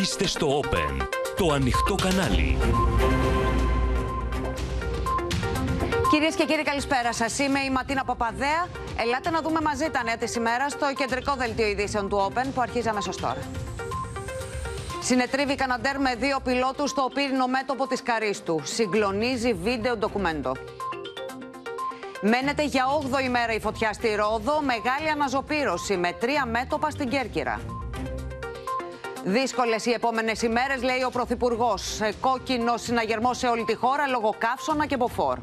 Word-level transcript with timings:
Είστε 0.00 0.26
στο 0.26 0.60
Open, 0.60 1.06
το 1.36 1.52
ανοιχτό 1.52 1.94
κανάλι. 1.94 2.58
Κυρίες 6.10 6.34
και 6.34 6.44
κύριοι, 6.44 6.62
καλησπέρα 6.62 7.12
σας. 7.12 7.38
Είμαι 7.38 7.60
η 7.60 7.70
Ματίνα 7.70 8.04
Παπαδέα. 8.04 8.66
Ελάτε 8.96 9.30
να 9.30 9.40
δούμε 9.40 9.60
μαζί 9.60 9.90
τα 9.90 10.02
νέα 10.02 10.16
της 10.16 10.34
ημέρας 10.34 10.72
στο 10.72 10.92
κεντρικό 10.96 11.34
δελτίο 11.34 11.66
ειδήσεων 11.66 12.08
του 12.08 12.32
Open 12.32 12.46
που 12.54 12.60
αρχίζει 12.60 12.88
αμέσως 12.88 13.16
τώρα. 13.16 13.42
Συνετρίβει 15.00 15.54
Καναντέρ 15.54 16.00
με 16.00 16.14
δύο 16.14 16.38
πιλότους 16.44 16.90
στο 16.90 17.10
πύρινο 17.14 17.46
μέτωπο 17.46 17.86
της 17.86 18.02
Καρίστου. 18.02 18.60
Συγκλονίζει 18.64 19.52
βίντεο 19.52 19.96
ντοκουμέντο. 19.96 20.52
Μένεται 22.20 22.64
για 22.64 22.84
8η 23.00 23.28
μέρα 23.30 23.52
η 23.52 23.60
φωτιά 23.60 23.92
στη 23.92 24.14
Ρόδο, 24.14 24.60
μεγάλη 24.62 25.10
αναζωπήρωση 25.12 25.96
με 25.96 26.12
τρία 26.12 26.46
μέτωπα 26.46 26.90
στην 26.90 27.08
Κέρκυρα. 27.08 27.60
Δύσκολες 29.26 29.86
οι 29.86 29.90
επόμενες 29.90 30.42
ημέρες, 30.42 30.82
λέει 30.82 31.02
ο 31.06 31.10
Πρωθυπουργός. 31.10 32.00
Κόκκινο 32.20 32.76
συναγερμό 32.76 33.34
σε 33.34 33.46
όλη 33.46 33.64
τη 33.64 33.74
χώρα 33.74 34.06
λόγω 34.06 34.34
καύσωνα 34.38 34.86
και 34.86 34.96
μποφόρ. 34.96 35.38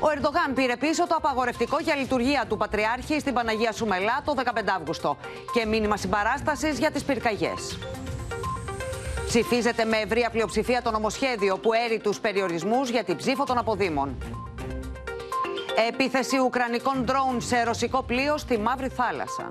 Ο 0.00 0.08
Ερντογάν 0.14 0.54
πήρε 0.54 0.76
πίσω 0.76 1.06
το 1.06 1.14
απαγορευτικό 1.16 1.76
για 1.80 1.94
λειτουργία 1.94 2.44
του 2.48 2.56
Πατριάρχη 2.56 3.20
στην 3.20 3.34
Παναγία 3.34 3.72
Σουμελά 3.72 4.22
το 4.24 4.34
15 4.36 4.42
Αύγουστο 4.76 5.16
και 5.52 5.66
μήνυμα 5.66 5.96
συμπαράστασης 5.96 6.78
για 6.78 6.90
τις 6.90 7.02
πυρκαγιές. 7.02 7.78
Ψηφίζεται 9.26 9.84
με 9.84 9.96
ευρία 9.96 10.30
πλειοψηφία 10.30 10.82
το 10.82 10.90
νομοσχέδιο 10.90 11.58
που 11.58 11.72
έρει 11.72 11.98
τους 11.98 12.20
περιορισμούς 12.20 12.90
για 12.90 13.04
την 13.04 13.16
ψήφο 13.16 13.44
των 13.44 13.58
αποδήμων. 13.58 14.16
Επίθεση 15.88 16.38
ουκρανικών 16.38 17.04
ντρόουν 17.04 17.40
σε 17.40 17.62
ρωσικό 17.62 18.02
πλοίο 18.02 18.38
στη 18.38 18.58
Μαύρη 18.58 18.88
Θάλασσα. 18.88 19.50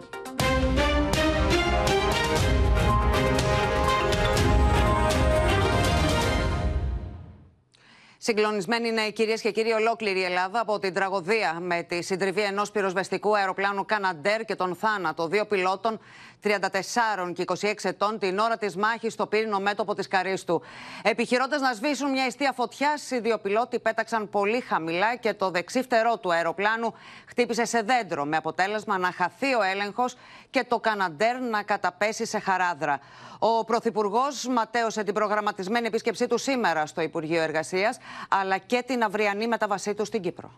Συγκλονισμένη 8.28 8.88
είναι 8.88 9.10
κυρίες 9.10 9.42
και 9.42 9.52
κύριοι 9.52 9.72
ολόκληρη 9.72 10.20
η 10.20 10.24
Ελλάδα 10.24 10.60
από 10.60 10.80
την 10.80 10.94
τραγωδία 10.94 11.58
με 11.62 11.84
τη 11.84 12.02
συντριβή 12.04 12.42
ενός 12.42 12.72
πυροσβεστικού 12.72 13.38
αεροπλάνου 13.38 13.86
Καναντέρ 13.86 14.46
και 14.46 14.56
τον 14.56 14.76
θάνατο 14.76 15.28
δύο 15.28 15.46
πιλότων 15.46 16.00
34 16.48 17.34
και 17.34 17.44
26 17.48 17.74
ετών 17.84 18.20
την 18.20 18.40
ώρα 18.40 18.58
της 18.58 18.76
μάχης 18.76 19.14
στο 19.14 19.28
πύρινο 19.28 19.60
μέτωπο 19.60 19.94
της 19.94 20.08
Καρίστου. 20.08 20.62
Επιχειρώντας 21.02 21.62
να 21.62 21.74
σβήσουν 21.74 22.12
μια 22.12 22.24
αιστεία 22.24 22.52
φωτιάς, 22.52 23.12
οι 23.12 23.20
δύο 23.20 23.38
πιλότοι 23.38 23.80
πέταξαν 23.80 24.30
πολύ 24.30 24.60
χαμηλά 24.60 25.16
και 25.16 25.34
το 25.34 25.50
δεξί 25.50 25.82
φτερό 25.82 26.18
του 26.18 26.34
αεροπλάνου 26.34 26.94
χτύπησε 27.26 27.66
σε 27.66 27.82
δέντρο, 27.82 28.26
με 28.26 28.38
αποτέλεσμα 28.38 28.98
να 28.98 29.12
χαθεί 29.12 29.54
ο 29.54 29.62
έλεγχος 29.62 30.16
και 30.50 30.66
το 30.68 30.80
Καναντέρ 30.80 31.40
να 31.40 31.64
καταπέσει 31.64 32.26
σε 32.26 32.40
χαράδρα. 32.40 33.00
Ο 33.40 33.66
Πρωθυπουργός 33.66 34.48
ματέωσε 34.48 35.04
την 35.04 35.14
προγραμματισμένη 35.14 35.88
επίσκεψή 35.88 36.28
του 36.28 36.38
σήμερα 36.38 36.86
στο 36.86 37.02
Υπουργείο 37.02 37.42
Εργασίας, 37.42 37.98
αλλά 38.30 38.58
και 38.58 38.84
την 38.88 39.04
αυριανή 39.04 39.48
μεταβασή 39.48 39.94
του 39.94 40.06
στην 40.06 40.22
Κύπρο. 40.22 40.52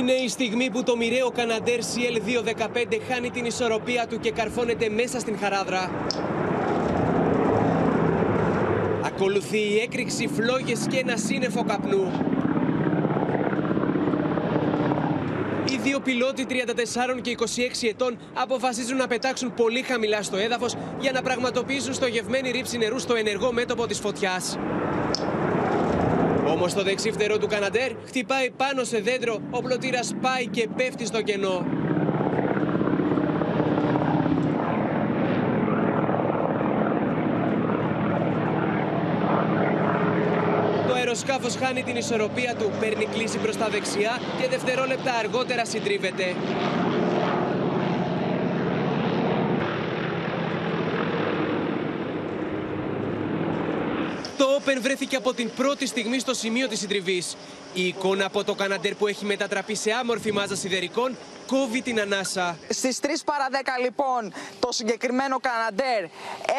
Είναι 0.00 0.12
η 0.12 0.28
στιγμή 0.28 0.70
που 0.70 0.82
το 0.82 0.96
μοιραίο 0.96 1.30
Καναντέρ 1.30 1.78
CL215 1.80 3.00
χάνει 3.08 3.30
την 3.30 3.44
ισορροπία 3.44 4.06
του 4.06 4.18
και 4.18 4.30
καρφώνεται 4.30 4.88
μέσα 4.88 5.20
στην 5.20 5.38
χαράδρα. 5.38 5.90
Ακολουθεί 9.04 9.58
η 9.58 9.78
έκρηξη, 9.78 10.28
φλόγες 10.28 10.86
και 10.90 10.98
ένα 10.98 11.16
σύννεφο 11.16 11.64
καπνού. 11.64 12.12
Οι 15.70 15.78
δύο 15.82 16.00
πιλότοι 16.00 16.46
34 16.48 16.52
και 17.20 17.36
26 17.38 17.44
ετών 17.88 18.18
αποφασίζουν 18.34 18.96
να 18.96 19.06
πετάξουν 19.06 19.54
πολύ 19.54 19.82
χαμηλά 19.82 20.22
στο 20.22 20.36
έδαφος 20.36 20.74
για 21.00 21.12
να 21.12 21.22
πραγματοποιήσουν 21.22 21.94
στοχευμένη 21.94 22.50
ρήψη 22.50 22.78
νερού 22.78 22.98
στο 22.98 23.14
ενεργό 23.14 23.52
μέτωπο 23.52 23.86
της 23.86 23.98
φωτιάς. 23.98 24.58
Όμως 26.50 26.74
το 26.74 26.82
δεξί 26.82 27.12
φτερό 27.12 27.38
του 27.38 27.46
Καναντέρ 27.46 27.92
χτυπάει 28.06 28.50
πάνω 28.50 28.84
σε 28.84 29.00
δέντρο, 29.00 29.40
ο 29.50 29.60
πλωτήρας 29.62 30.14
πάει 30.20 30.46
και 30.46 30.68
πέφτει 30.76 31.06
στο 31.06 31.22
κενό. 31.22 31.66
Το 40.88 40.94
αεροσκάφος 40.94 41.56
χάνει 41.56 41.82
την 41.82 41.96
ισορροπία 41.96 42.54
του, 42.54 42.70
παίρνει 42.80 43.04
κλίση 43.04 43.38
προς 43.38 43.56
τα 43.56 43.68
δεξιά 43.68 44.18
και 44.40 44.48
δευτερόλεπτα 44.48 45.12
αργότερα 45.12 45.64
συντρίβεται. 45.64 46.24
Open 54.60 54.78
βρέθηκε 54.80 55.16
από 55.16 55.34
την 55.34 55.50
πρώτη 55.56 55.86
στιγμή 55.86 56.18
στο 56.18 56.34
σημείο 56.34 56.68
της 56.68 56.78
συντριβής. 56.78 57.36
Η 57.74 57.86
εικόνα 57.86 58.24
από 58.24 58.44
το 58.44 58.54
Καναντέρ 58.54 58.94
που 58.94 59.06
έχει 59.06 59.24
μετατραπεί 59.24 59.74
σε 59.74 59.90
άμορφη 59.92 60.32
μάζα 60.32 60.56
σιδερικών 60.56 61.16
κόβει 61.46 61.82
την 61.82 62.00
ανάσα. 62.00 62.56
Στις 62.68 63.00
3 63.02 63.06
παρα 63.24 63.46
10 63.52 63.54
λοιπόν 63.84 64.32
το 64.60 64.72
συγκεκριμένο 64.72 65.36
Καναντέρ 65.40 66.02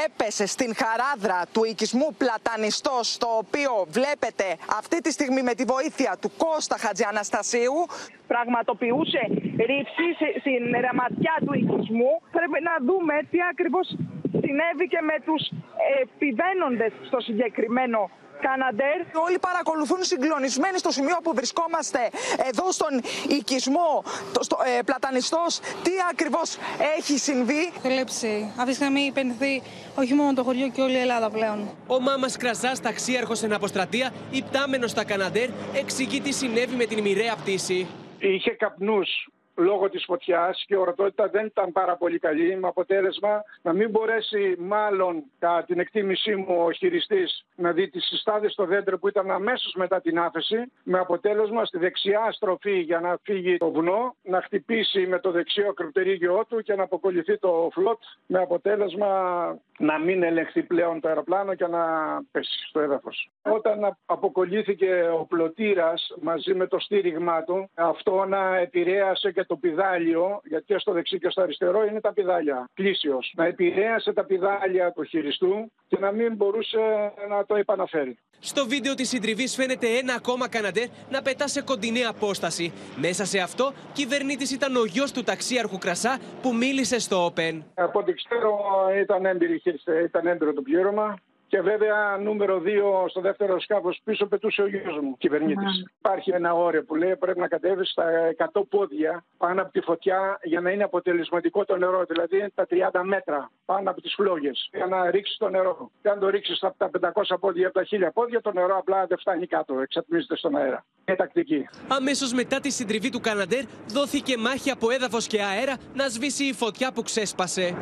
έπεσε 0.05 0.45
στην 0.45 0.75
χαράδρα 0.75 1.41
του 1.51 1.63
οικισμού 1.63 2.15
Πλατανιστός 2.17 3.17
το 3.17 3.27
οποίο 3.37 3.71
βλέπετε 3.89 4.57
αυτή 4.77 5.01
τη 5.01 5.11
στιγμή 5.11 5.41
με 5.41 5.53
τη 5.53 5.63
βοήθεια 5.63 6.17
του 6.21 6.31
Κώστα 6.37 6.77
Χατζιαναστασίου 6.77 7.75
πραγματοποιούσε 8.27 9.21
ρήψη 9.69 10.07
στην 10.39 10.63
ρεματιά 10.85 11.35
του 11.45 11.53
οικισμού. 11.53 12.11
Πρέπει 12.31 12.59
να 12.69 12.75
δούμε 12.87 13.13
τι 13.31 13.37
ακριβώς 13.51 13.87
συνέβη 14.41 14.85
και 14.93 15.01
με 15.09 15.15
τους 15.25 15.43
επιβαίνοντες 16.01 16.91
στο 17.07 17.19
συγκεκριμένο 17.19 18.09
Καναντέρ. 18.41 18.99
Όλοι 19.25 19.39
παρακολουθούν 19.39 20.03
συγκλονισμένοι 20.03 20.77
στο 20.77 20.91
σημείο 20.91 21.17
που 21.23 21.31
βρισκόμαστε 21.33 21.99
εδώ 22.49 22.71
στον 22.71 22.93
οικισμό, 23.29 24.03
το, 24.33 24.43
στο, 24.43 24.57
ε, 24.77 24.81
πλατανιστός. 24.81 25.59
Τι 25.59 25.91
ακριβώς 26.11 26.57
έχει 26.97 27.17
συμβεί; 27.17 27.71
Θελέψη. 27.81 28.51
Αυτή 28.57 28.69
τη 28.69 28.75
στιγμή 28.75 29.01
υπενηθεί 29.01 29.61
όχι 29.95 30.13
μόνο 30.13 30.33
το 30.33 30.43
χωριό 30.43 30.69
και 30.69 30.81
όλη 30.81 30.93
η 30.93 30.99
Ελλάδα 30.99 31.29
πλέον. 31.29 31.69
Ο 31.87 31.99
Μάμας 31.99 32.37
Κρασάς, 32.37 32.81
ταξίαρχος 32.81 33.43
εν 33.43 33.53
αποστρατεία, 33.53 34.11
υπτάμενος 34.31 34.91
στα 34.91 35.03
Καναντέρ, 35.05 35.49
εξηγεί 35.75 36.21
τι 36.21 36.31
συνέβη 36.31 36.75
με 36.75 36.85
την 36.85 37.01
μοιραία 37.01 37.35
πτήση. 37.35 37.87
Είχε 38.19 38.51
καπνούς 38.51 39.09
λόγω 39.55 39.89
της 39.89 40.03
φωτιάς 40.05 40.63
και 40.67 40.73
η 40.73 40.77
ορατότητα 40.77 41.27
δεν 41.27 41.45
ήταν 41.45 41.71
πάρα 41.71 41.95
πολύ 41.95 42.19
καλή 42.19 42.55
με 42.55 42.67
αποτέλεσμα 42.67 43.43
να 43.61 43.73
μην 43.73 43.89
μπορέσει 43.89 44.55
μάλλον 44.59 45.23
κατά 45.39 45.63
την 45.63 45.79
εκτίμησή 45.79 46.35
μου 46.35 46.65
ο 46.65 46.71
χειριστής 46.71 47.45
να 47.55 47.71
δει 47.71 47.89
τις 47.89 48.05
συστάδες 48.05 48.51
στο 48.51 48.65
δέντρο 48.65 48.99
που 48.99 49.07
ήταν 49.07 49.31
αμέσως 49.31 49.73
μετά 49.75 50.01
την 50.01 50.19
άφεση 50.19 50.71
με 50.83 50.99
αποτέλεσμα 50.99 51.65
στη 51.65 51.77
δεξιά 51.77 52.31
στροφή 52.31 52.79
για 52.79 52.99
να 52.99 53.17
φύγει 53.23 53.57
το 53.57 53.71
βουνό 53.71 54.15
να 54.23 54.41
χτυπήσει 54.41 55.07
με 55.07 55.19
το 55.19 55.31
δεξιό 55.31 55.73
κρυπτερίγιο 55.73 56.45
του 56.49 56.61
και 56.61 56.75
να 56.75 56.83
αποκολληθεί 56.83 57.37
το 57.37 57.69
φλότ 57.73 57.99
με 58.25 58.39
αποτέλεσμα 58.39 59.09
να 59.77 59.99
μην 59.99 60.23
ελεγχθεί 60.23 60.63
πλέον 60.63 60.99
το 60.99 61.07
αεροπλάνο 61.07 61.53
και 61.53 61.67
να 61.67 61.81
πέσει 62.31 62.67
στο 62.67 62.79
έδαφος. 62.79 63.29
Όταν 63.41 63.97
αποκολλήθηκε 64.05 65.09
ο 65.19 65.25
πλωτήρας 65.25 66.13
μαζί 66.21 66.53
με 66.53 66.67
το 66.67 66.79
στήριγμά 66.79 67.43
του 67.43 67.69
αυτό 67.73 68.25
να 68.25 68.57
επηρέασε 68.57 69.31
και 69.31 69.40
το 69.45 69.55
πιδάλιο, 69.55 70.41
γιατί 70.43 70.65
και 70.65 70.77
στο 70.77 70.91
δεξί 70.91 71.19
και 71.19 71.29
στο 71.29 71.41
αριστερό 71.41 71.83
είναι 71.83 72.01
τα 72.01 72.13
πιδάλια, 72.13 72.69
πλήσιος. 72.73 73.33
Να 73.35 73.45
επηρέασε 73.45 74.13
τα 74.13 74.25
πιδάλια 74.25 74.91
του 74.91 75.03
χειριστού 75.03 75.71
και 75.87 75.97
να 75.99 76.11
μην 76.11 76.35
μπορούσε 76.35 76.79
να 77.29 77.45
το 77.45 77.55
επαναφέρει. 77.55 78.17
Στο 78.39 78.65
βίντεο 78.65 78.93
της 78.93 79.09
συντριβής 79.09 79.55
φαίνεται 79.55 79.87
ένα 79.87 80.13
ακόμα 80.13 80.49
Καναντέρ 80.49 80.87
να 81.09 81.21
πετά 81.21 81.47
σε 81.47 81.61
κοντινή 81.61 82.05
απόσταση. 82.05 82.73
Μέσα 82.95 83.25
σε 83.25 83.39
αυτό, 83.39 83.73
κυβερνήτης 83.93 84.51
ήταν 84.51 84.75
ο 84.75 84.85
γιος 84.85 85.11
του 85.11 85.23
ταξίαρχου 85.23 85.77
Κρασά 85.77 86.19
που 86.41 86.53
μίλησε 86.55 86.99
στο 86.99 87.25
Open. 87.25 87.61
Από 87.73 87.99
ό,τι 87.99 88.13
ξέρω, 88.13 88.59
ήταν 89.01 89.25
έμπειρη, 89.25 89.61
ήταν 90.03 90.27
έμπειρο 90.27 90.53
το 90.53 90.61
πλήρωμα. 90.61 91.15
Και 91.51 91.61
βέβαια 91.61 92.17
νούμερο 92.17 92.61
2 92.65 93.09
στο 93.09 93.21
δεύτερο 93.21 93.59
σκάφος 93.59 94.01
πίσω 94.03 94.25
πετούσε 94.25 94.61
ο 94.61 94.67
γιος 94.67 94.99
μου, 95.01 95.17
κυβερνήτης. 95.17 95.85
Υπάρχει 95.97 96.31
ένα 96.31 96.53
όριο 96.53 96.83
που 96.83 96.95
λέει 96.95 97.15
πρέπει 97.15 97.39
να 97.39 97.47
κατέβεις 97.47 97.89
στα 97.89 98.03
100 98.53 98.61
πόδια 98.69 99.23
πάνω 99.37 99.61
από 99.61 99.71
τη 99.71 99.81
φωτιά 99.81 100.39
για 100.43 100.61
να 100.61 100.69
είναι 100.69 100.83
αποτελεσματικό 100.83 101.65
το 101.65 101.77
νερό. 101.77 102.05
Δηλαδή 102.07 102.51
τα 102.55 102.67
30 102.69 103.01
μέτρα 103.03 103.51
πάνω 103.65 103.89
από 103.89 104.01
τις 104.01 104.13
φλόγες 104.13 104.69
για 104.73 104.85
να 104.85 105.11
ρίξεις 105.11 105.37
το 105.37 105.49
νερό. 105.49 105.91
Και 106.01 106.09
αν 106.09 106.19
το 106.19 106.29
ρίξεις 106.29 106.63
από 106.63 106.75
τα 106.77 107.11
500 107.33 107.37
πόδια 107.39 107.67
από 107.67 107.79
τα 107.79 107.85
1000 107.85 108.11
πόδια, 108.13 108.41
το 108.41 108.51
νερό 108.51 108.77
απλά 108.77 109.05
δεν 109.05 109.17
φτάνει 109.17 109.47
κάτω, 109.47 109.79
εξατμίζεται 109.79 110.35
στον 110.37 110.55
αέρα. 110.55 110.85
Είναι 111.05 111.17
τακτική. 111.17 111.69
Αμέσως 111.87 112.33
μετά 112.33 112.59
τη 112.59 112.69
συντριβή 112.69 113.09
του 113.09 113.19
Καναντέρ, 113.19 113.63
δόθηκε 113.87 114.37
μάχη 114.37 114.71
από 114.71 114.91
έδαφος 114.91 115.27
και 115.27 115.41
αέρα 115.41 115.77
να 115.93 116.07
σβήσει 116.07 116.43
η 116.43 116.53
φωτιά 116.53 116.91
που 116.91 117.01
ξέσπασε. 117.01 117.75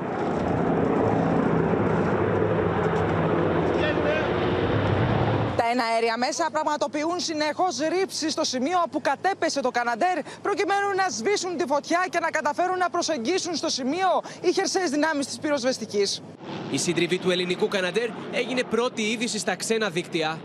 Τα 5.50 5.56
εναέρια 5.72 6.18
μέσα 6.18 6.50
πραγματοποιούν 6.52 7.20
συνεχώς 7.20 7.78
ρήψεις 7.78 8.32
στο 8.32 8.44
σημείο 8.44 8.78
όπου 8.86 9.02
κατέπεσε 9.02 9.62
το 9.62 9.72
Καναντέρ, 9.72 10.18
προκειμένου 10.42 10.88
να 10.96 11.10
σβήσουν 11.10 11.58
τη 11.58 11.66
φωτιά 11.68 12.06
και 12.10 12.20
να 12.20 12.30
καταφέρουν 12.30 12.78
να 12.78 12.90
προσεγγίσουν 12.90 13.56
στο 13.56 13.70
σημείο 13.70 14.10
οι 14.42 14.52
χερσαίες 14.54 14.90
δυνάμεις 14.90 15.26
της 15.26 15.40
πυροσβεστικής. 15.40 16.22
Η 16.72 16.78
συντριβή 16.78 17.18
του 17.18 17.32
ελληνικού 17.32 17.68
Καναντέρ 17.68 18.10
έγινε 18.32 18.64
πρώτη 18.64 19.02
είδηση 19.02 19.40
στα 19.40 19.56
ξένα 19.56 19.90
δίκτυα. 19.90 20.40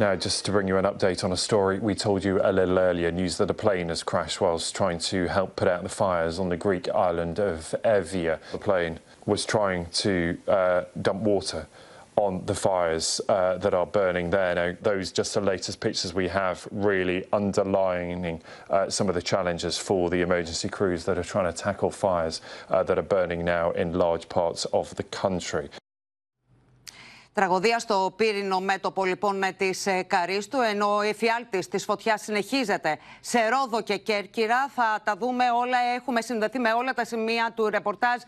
Now, 0.00 0.16
just 0.16 0.46
to 0.46 0.50
bring 0.50 0.66
you 0.66 0.78
an 0.78 0.86
update 0.86 1.24
on 1.24 1.32
a 1.32 1.36
story 1.36 1.78
we 1.78 1.94
told 1.94 2.24
you 2.24 2.40
a 2.42 2.50
little 2.50 2.78
earlier, 2.78 3.12
news 3.12 3.36
that 3.36 3.50
a 3.50 3.54
plane 3.54 3.90
has 3.90 4.02
crashed 4.02 4.40
whilst 4.40 4.74
trying 4.74 4.98
to 5.00 5.26
help 5.26 5.56
put 5.56 5.68
out 5.68 5.82
the 5.82 5.90
fires 5.90 6.38
on 6.38 6.48
the 6.48 6.56
Greek 6.56 6.88
island 6.88 7.38
of 7.38 7.74
Evia. 7.84 8.38
The 8.50 8.56
plane 8.56 8.98
was 9.26 9.44
trying 9.44 9.84
to 9.90 10.38
uh, 10.48 10.84
dump 11.02 11.20
water 11.20 11.66
on 12.16 12.46
the 12.46 12.54
fires 12.54 13.20
uh, 13.28 13.58
that 13.58 13.74
are 13.74 13.84
burning 13.84 14.30
there. 14.30 14.54
Now, 14.54 14.74
those 14.80 15.12
just 15.12 15.34
the 15.34 15.42
latest 15.42 15.80
pictures 15.80 16.14
we 16.14 16.28
have 16.28 16.66
really 16.70 17.26
underlining 17.30 18.40
uh, 18.70 18.88
some 18.88 19.10
of 19.10 19.14
the 19.14 19.20
challenges 19.20 19.76
for 19.76 20.08
the 20.08 20.22
emergency 20.22 20.70
crews 20.70 21.04
that 21.04 21.18
are 21.18 21.22
trying 21.22 21.52
to 21.52 21.58
tackle 21.58 21.90
fires 21.90 22.40
uh, 22.70 22.82
that 22.84 22.98
are 22.98 23.02
burning 23.02 23.44
now 23.44 23.72
in 23.72 23.92
large 23.92 24.30
parts 24.30 24.64
of 24.72 24.96
the 24.96 25.02
country. 25.02 25.68
Τραγωδία 27.32 27.78
στο 27.78 28.12
πύρινο 28.16 28.60
μέτωπο 28.60 29.04
λοιπόν 29.04 29.42
τη 29.56 29.70
Καρίστου, 30.06 30.60
ενώ 30.60 30.96
ο 30.96 31.00
εφιάλτης 31.00 31.68
της 31.68 31.84
φωτιάς 31.84 32.22
συνεχίζεται 32.22 32.98
σε 33.20 33.48
Ρόδο 33.48 33.80
και 33.80 33.96
Κέρκυρα. 33.96 34.68
Θα 34.74 35.00
τα 35.04 35.16
δούμε 35.16 35.44
όλα, 35.50 35.78
έχουμε 35.96 36.20
συνδεθεί 36.20 36.58
με 36.58 36.72
όλα 36.72 36.92
τα 36.92 37.04
σημεία 37.04 37.52
του 37.54 37.68
ρεπορτάζ 37.68 38.22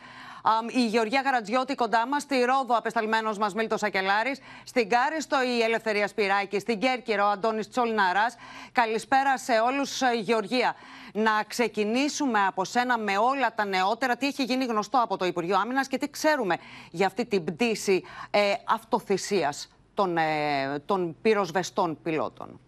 η 0.75 0.87
Γεωργία 0.87 1.21
Γαρατζιώτη 1.21 1.75
κοντά 1.75 2.07
μας, 2.07 2.23
στη 2.23 2.45
Ρόδο 2.45 2.77
απεσταλμένος 2.77 3.39
μας 3.39 3.55
Μίλτος 3.55 3.83
Ακελάρη, 3.83 4.37
στην 4.65 4.89
Κάριστο 4.89 5.43
η 5.43 5.63
Ελευθερία 5.63 6.09
Σπυράκη, 6.09 6.59
στην 6.59 6.79
Κέρκυρο 6.79 7.25
ο 7.25 7.29
Αντώνης 7.29 7.69
Τσολναράς. 7.69 8.35
Καλησπέρα 8.73 9.39
σε 9.39 9.53
όλους, 9.53 10.01
Γεωργία. 10.21 10.75
Να 11.13 11.43
ξεκινήσουμε 11.47 12.47
από 12.47 12.65
σένα 12.65 12.99
με 12.99 13.19
όλα 13.19 13.55
τα 13.55 13.65
νεότερα. 13.65 14.17
Τι 14.17 14.27
έχει 14.27 14.43
γίνει 14.43 14.65
γνωστό 14.65 14.99
από 15.03 15.17
το 15.17 15.25
Υπουργείο 15.25 15.59
Άμυνας 15.59 15.89
και 15.89 15.99
τι 15.99 16.11
ξέρουμε 16.11 16.57
για 16.91 17.07
αυτή 17.07 17.27
την 17.27 17.45
πτήση 17.45 18.05
ε, 18.31 18.53
αυτοθυσίας 18.65 19.69
των, 19.95 20.17
ε, 20.17 20.79
των 20.87 21.17
πυροσβεστών 21.23 21.99
πιλότων. 22.03 22.61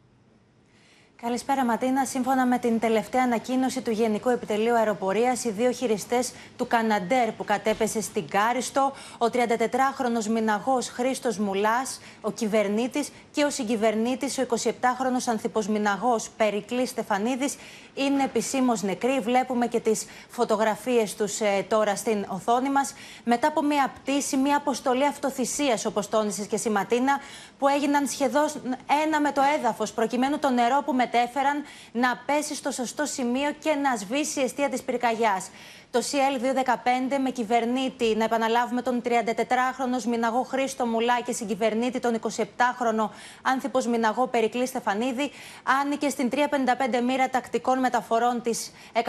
Καλησπέρα, 1.22 1.64
Ματίνα. 1.64 2.04
Σύμφωνα 2.04 2.46
με 2.46 2.58
την 2.58 2.78
τελευταία 2.78 3.22
ανακοίνωση 3.22 3.80
του 3.80 3.90
Γενικού 3.90 4.28
Επιτελείου 4.28 4.74
Αεροπορίας, 4.74 5.44
οι 5.44 5.50
δύο 5.50 5.70
χειριστές 5.70 6.32
του 6.56 6.66
Καναντέρ 6.66 7.32
που 7.32 7.44
κατέπεσε 7.44 8.00
στην 8.00 8.28
Κάριστο, 8.28 8.92
ο 9.18 9.26
34χρονο 9.32 10.26
μηναγό 10.30 10.78
Χρήστος 10.92 11.38
Μουλάς, 11.38 12.00
ο 12.20 12.30
κυβερνήτης, 12.30 13.08
και 13.32 13.44
ο 13.44 13.50
συγκυβερνήτης, 13.50 14.38
ο 14.38 14.42
27χρονο 14.42 15.22
ανθιποσμηναγό 15.26 16.16
Περικλής 16.36 16.88
Στεφανίδης, 16.88 17.56
είναι 17.94 18.22
επισήμως 18.22 18.82
νεκροί. 18.82 19.20
Βλέπουμε 19.20 19.66
και 19.66 19.80
τις 19.80 20.06
φωτογραφίες 20.28 21.14
τους 21.14 21.40
ε, 21.40 21.64
τώρα 21.68 21.96
στην 21.96 22.24
οθόνη 22.28 22.70
μας. 22.70 22.94
Μετά 23.24 23.48
από 23.48 23.62
μια 23.62 23.92
πτήση, 23.94 24.36
μια 24.36 24.56
αποστολή 24.56 25.06
αυτοθυσίας, 25.06 25.84
όπως 25.84 26.08
τόνισες 26.08 26.46
και 26.46 26.54
εσύ, 26.54 26.70
Ματίνα, 26.70 27.20
που 27.58 27.68
έγιναν 27.68 28.06
σχεδόν 28.06 28.46
ένα 29.04 29.20
με 29.20 29.32
το 29.32 29.42
έδαφος, 29.58 29.92
προκειμένου 29.92 30.38
το 30.38 30.50
νερό 30.50 30.82
που 30.84 30.94
μετέφεραν 31.14 31.64
να 31.92 32.22
πέσει 32.26 32.54
στο 32.54 32.70
σωστό 32.70 33.04
σημείο 33.06 33.52
και 33.58 33.74
να 33.74 33.96
σβήσει 33.96 34.40
η 34.40 34.42
αιστεία 34.42 34.68
της 34.68 34.82
πυρκαγιάς 34.82 35.50
το 35.94 36.02
CL215 36.12 37.18
με 37.22 37.30
κυβερνήτη, 37.30 38.16
να 38.16 38.24
επαναλάβουμε 38.24 38.82
τον 38.82 39.02
34χρονο 39.04 40.02
Μιναγό 40.08 40.42
Χρήστο 40.42 40.86
Μουλά 40.86 41.20
και 41.20 41.32
συγκυβερνήτη 41.32 42.00
τον 42.00 42.18
27χρονο 42.20 43.08
Άνθυπο 43.42 43.80
Μιναγό 43.88 44.26
Περικλή 44.26 44.66
Στεφανίδη, 44.66 45.30
άνοικε 45.82 46.08
στην 46.08 46.30
355 46.32 46.36
μοίρα 47.06 47.28
τακτικών 47.28 47.78
μεταφορών 47.78 48.42
της 48.42 48.72
112 48.92 49.00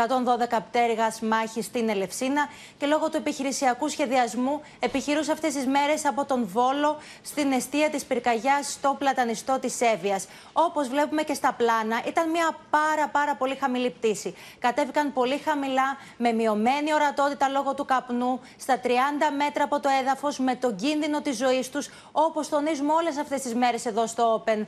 πτέρυγας 0.69 1.19
μάχης 1.21 1.65
στην 1.65 1.89
Ελευσίνα 1.89 2.49
και 2.77 2.85
λόγω 2.85 3.09
του 3.09 3.17
επιχειρησιακού 3.17 3.87
σχεδιασμού 3.87 4.61
επιχειρούσε 4.79 5.31
αυτές 5.31 5.53
τις 5.53 5.65
μέρες 5.65 6.05
από 6.05 6.25
τον 6.25 6.47
Βόλο 6.47 6.97
στην 7.21 7.51
αιστεία 7.51 7.89
της 7.89 8.05
πυρκαγιάς 8.05 8.71
στο 8.71 8.95
πλατανιστό 8.99 9.59
της 9.59 9.81
Εύβοιας. 9.81 10.27
Όπως 10.53 10.87
βλέπουμε 10.87 11.21
και 11.21 11.33
στα 11.33 11.53
πλάνα, 11.53 12.01
ήταν 12.07 12.29
μια 12.29 12.57
πάρα 12.69 13.07
πάρα 13.07 13.35
πολύ 13.35 13.55
χαμηλή 13.55 13.89
πτήση. 13.89 14.35
Κατέβηκαν 14.59 15.13
πολύ 15.13 15.37
χαμηλά 15.37 15.97
με 16.17 16.31
μειωμένη 16.31 16.73
μειωμένη 16.75 16.93
ορατότητα 16.93 17.49
λόγω 17.49 17.73
του 17.73 17.85
καπνού 17.85 18.39
στα 18.57 18.79
30 18.83 18.87
μέτρα 19.37 19.63
από 19.63 19.79
το 19.79 19.89
έδαφος 20.01 20.39
με 20.39 20.55
τον 20.55 20.75
κίνδυνο 20.75 21.21
της 21.21 21.37
ζωής 21.37 21.69
τους, 21.69 21.89
όπως 22.11 22.49
τονίζουμε 22.49 22.93
όλες 22.93 23.17
αυτές 23.17 23.41
τις 23.41 23.55
μέρες 23.55 23.85
εδώ 23.85 24.07
στο 24.07 24.43
Open 24.45 24.65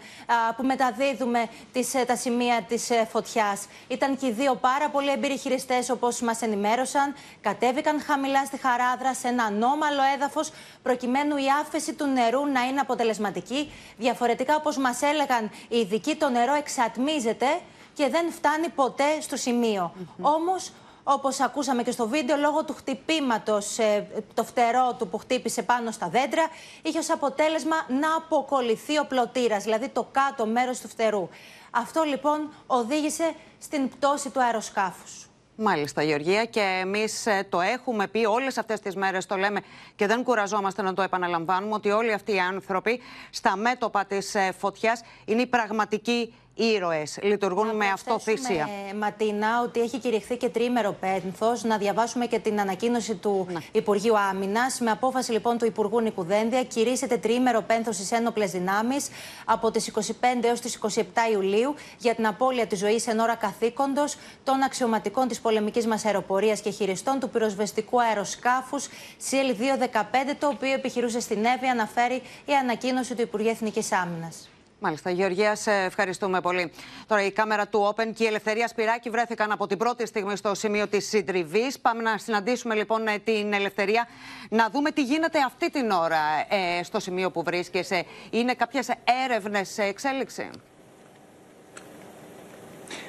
που 0.58 0.64
μεταδίδουμε 0.66 1.48
τις, 1.74 1.94
ε, 1.94 2.04
τα 2.06 2.16
σημεία 2.16 2.62
της 2.68 2.90
ε, 2.90 3.08
φωτιάς. 3.12 3.68
Ήταν 3.88 4.18
και 4.18 4.26
οι 4.26 4.32
δύο 4.32 4.56
πάρα 4.56 4.90
πολύ 4.90 5.12
εμπειροί 5.12 5.38
χειριστέ, 5.38 5.86
όπως 5.92 6.22
μας 6.22 6.42
ενημέρωσαν. 6.42 7.16
Κατέβηκαν 7.42 8.02
χαμηλά 8.02 8.46
στη 8.46 8.58
χαράδρα 8.58 9.14
σε 9.14 9.28
ένα 9.28 9.44
ανώμαλο 9.44 10.02
έδαφος, 10.16 10.52
προκειμένου 10.84 11.38
η 11.38 11.46
άφεση 11.62 11.94
του 11.94 12.06
νερού 12.06 12.46
να 12.46 12.62
είναι 12.62 12.80
αποτελεσματική. 12.80 13.72
Διαφορετικά, 13.98 14.56
όπως 14.56 14.78
μας 14.78 15.02
έλεγαν 15.02 15.52
οι 15.68 15.78
ειδικοί, 15.78 16.16
το 16.16 16.30
νερό 16.30 16.54
εξατμίζεται 16.54 17.60
και 17.94 18.10
δεν 18.10 18.32
φτάνει 18.32 18.70
ποτέ 18.70 19.22
στο 19.22 19.36
σημείο. 19.36 19.94
Όμως 20.22 20.72
Όπως 21.10 21.40
ακούσαμε 21.40 21.84
και 21.84 21.92
στο 21.92 22.08
βίντεο, 22.08 22.38
λόγω 22.38 22.64
του 22.64 22.74
χτυπήματος, 22.74 23.78
ε, 23.78 24.08
το 24.34 24.44
φτερό 24.44 24.96
του 25.00 25.08
που 25.08 25.18
χτύπησε 25.18 25.64
πάνω 25.64 25.92
στα 25.92 26.10
δέντρα, 26.10 26.48
είχε 26.82 26.98
ως 26.98 27.10
αποτέλεσμα 27.10 27.76
να 27.88 28.16
αποκολληθεί 28.16 29.00
ο 29.00 29.06
πλωτήρας, 29.06 29.64
δηλαδή 29.64 29.90
το 29.90 30.08
κάτω 30.12 30.46
μέρος 30.46 30.80
του 30.80 30.88
φτερού. 30.88 31.30
Αυτό 31.72 32.04
λοιπόν 32.04 32.50
οδήγησε 32.68 33.34
στην 33.60 33.90
πτώση 33.90 34.30
του 34.30 34.42
αεροσκάφους. 34.42 35.28
Μάλιστα, 35.56 36.04
Γεωργία, 36.04 36.46
και 36.46 36.80
εμείς 36.82 37.26
ε, 37.26 37.48
το 37.50 37.62
έχουμε 37.62 38.08
πει 38.08 38.26
όλες 38.26 38.58
αυτές 38.58 38.80
τις 38.80 38.96
μέρες, 38.96 39.26
το 39.26 39.36
λέμε 39.36 39.62
και 39.96 40.08
δεν 40.08 40.24
κουραζόμαστε 40.24 40.82
να 40.82 40.94
το 40.94 41.02
επαναλαμβάνουμε, 41.02 41.74
ότι 41.74 41.90
όλοι 41.90 42.14
αυτοί 42.14 42.34
οι 42.34 42.40
άνθρωποι 42.40 43.02
στα 43.30 43.56
μέτωπα 43.56 44.06
της 44.06 44.36
ε, 44.36 44.54
φωτιάς 44.58 45.02
είναι 45.26 45.42
οι 45.42 45.48
πραγματικοί 45.48 46.34
ήρωες. 46.58 47.20
Λειτουργούν 47.22 47.76
με 47.76 47.88
αυτοθύσια. 47.88 48.70
Ματίνα, 48.96 49.62
ότι 49.62 49.80
έχει 49.80 50.00
κηρυχθεί 50.00 50.38
και 50.38 50.50
τρίμερο 50.50 50.96
πένθος. 51.00 51.64
Να 51.64 51.78
διαβάσουμε 51.78 52.26
και 52.26 52.40
την 52.40 52.60
ανακοίνωση 52.60 53.16
του 53.16 53.48
ναι. 53.52 53.60
Υπουργείου 53.72 54.18
Άμυνας. 54.18 54.80
Με 54.80 54.92
απόφαση 54.92 55.32
λοιπόν 55.32 55.58
του 55.58 55.66
Υπουργού 55.66 56.02
Νικουδένδια, 56.02 56.64
κηρύσσεται 56.64 57.18
τρίμερο 57.18 57.62
πένθος 57.62 57.96
στις 57.96 58.12
ένοπλες 58.12 58.52
δυνάμεις 58.52 59.08
από 59.46 59.72
τις 59.72 59.88
25 59.88 60.02
έως 60.42 60.60
τις 60.60 60.80
27 60.82 61.02
Ιουλίου 61.32 61.76
για 61.98 62.16
την 62.16 62.28
απώλεια 62.28 62.68
της 62.68 62.80
ζωής 62.80 63.08
εν 63.08 63.20
ώρα 63.20 63.36
καθήκοντος 63.36 64.18
των 64.44 64.62
αξιωματικών 64.62 65.28
της 65.28 65.40
πολεμικής 65.40 65.88
μας 65.88 66.06
αεροπορίας 66.06 66.62
και 66.62 66.70
χειριστών 66.70 67.20
του 67.20 67.30
πυροσβεστικού 67.30 68.02
αεροσκάφους 68.02 68.88
CL215, 69.30 70.36
το 70.40 70.48
οποίο 70.48 70.74
επιχειρούσε 70.74 71.20
στην 71.20 71.46
Εύη, 71.46 71.68
αναφέρει 71.68 72.22
η 72.46 72.54
ανακοίνωση 72.62 73.16
του 73.16 73.22
Υπουργείου 73.22 73.50
Εθνικής 73.50 73.92
Άμυνας. 73.92 74.50
Μάλιστα, 74.80 75.10
Γεωργία, 75.10 75.56
σε 75.56 75.72
ευχαριστούμε 75.72 76.42
πολύ. 76.42 76.72
Τώρα, 77.08 77.26
η 77.26 77.32
κάμερα 77.32 77.68
του 77.68 77.94
Open 77.96 78.12
και 78.14 78.24
η 78.24 78.28
Ελευθερία 78.28 78.68
Σπυράκη 78.68 79.10
βρέθηκαν 79.10 79.52
από 79.52 79.68
την 79.68 79.78
πρώτη 79.78 80.06
στιγμή 80.06 80.36
στο 80.36 80.56
σημείο 80.56 80.88
της 80.88 81.08
συντριβής. 81.08 81.80
Πάμε 81.80 82.02
να 82.02 82.18
συναντήσουμε 82.18 82.76
λοιπόν 82.76 83.08
ε, 83.08 83.20
την 83.20 83.54
Ελευθερία, 83.54 84.08
να 84.50 84.70
δούμε 84.70 84.92
τι 84.92 85.04
γίνεται 85.04 85.40
αυτή 85.46 85.72
την 85.72 85.92
ώρα 85.92 86.20
ε, 86.50 86.84
στο 86.84 87.00
σημείο 87.00 87.32
που 87.32 87.44
βρίσκεσαι. 87.44 88.06
Είναι 88.30 88.54
κάποιες 88.54 88.90
έρευνες 89.26 89.70
σε 89.70 89.84
εξέλιξη; 89.84 90.50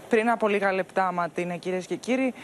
Πριν 0.08 0.30
από 0.30 0.48
λίγα 0.48 0.72
λεπτά, 0.72 1.12
Ματίνε, 1.12 1.56
κυρίες 1.56 1.86
και 1.86 1.96
κύριοι, 1.96 2.34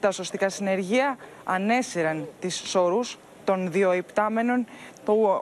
τα 0.00 0.10
σωστικά 0.10 0.48
συνεργεία 0.48 1.16
ανέσυραν 1.44 2.28
τις 2.40 2.54
σωρού 2.54 3.00
των 3.44 3.70
δύο 3.70 3.92
υπτάμενων, 3.92 4.66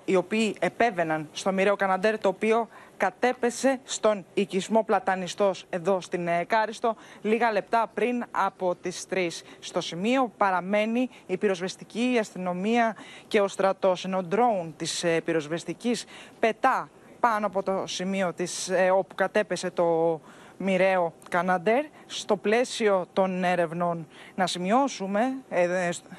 οι 0.04 0.16
οποίοι 0.16 0.56
επέβαιναν 0.58 1.28
στο 1.32 1.52
μοιραίο 1.52 1.76
Καναντέρ, 1.76 2.18
το 2.18 2.28
οποίο 2.28 2.68
κατέπεσε 3.00 3.80
στον 3.84 4.24
οικισμό 4.34 4.82
Πλατανιστός 4.84 5.66
εδώ 5.70 6.00
στην 6.00 6.28
ε, 6.28 6.44
Κάριστο 6.44 6.96
λίγα 7.22 7.52
λεπτά 7.52 7.90
πριν 7.94 8.24
από 8.30 8.74
τις 8.74 9.06
3. 9.10 9.28
Στο 9.58 9.80
σημείο 9.80 10.32
παραμένει 10.36 11.08
η 11.26 11.36
πυροσβεστική, 11.36 12.12
η 12.14 12.18
αστυνομία 12.18 12.96
και 13.28 13.40
ο 13.40 13.48
στρατός. 13.48 14.04
Ενώ 14.04 14.22
ντρόουν 14.22 14.74
της 14.76 15.04
ε, 15.04 15.20
πυροσβεστικής 15.20 16.04
πετά 16.40 16.90
πάνω 17.20 17.46
από 17.46 17.62
το 17.62 17.86
σημείο 17.86 18.32
της, 18.32 18.68
ε, 18.68 18.90
όπου 18.90 19.14
κατέπεσε 19.14 19.70
το 19.70 20.20
μοιραίο 20.56 21.12
Καναντέρ 21.28 21.84
στο 22.06 22.36
πλαίσιο 22.36 23.06
των 23.12 23.44
έρευνων. 23.44 24.06
Να 24.34 24.46
σημειώσουμε 24.46 25.20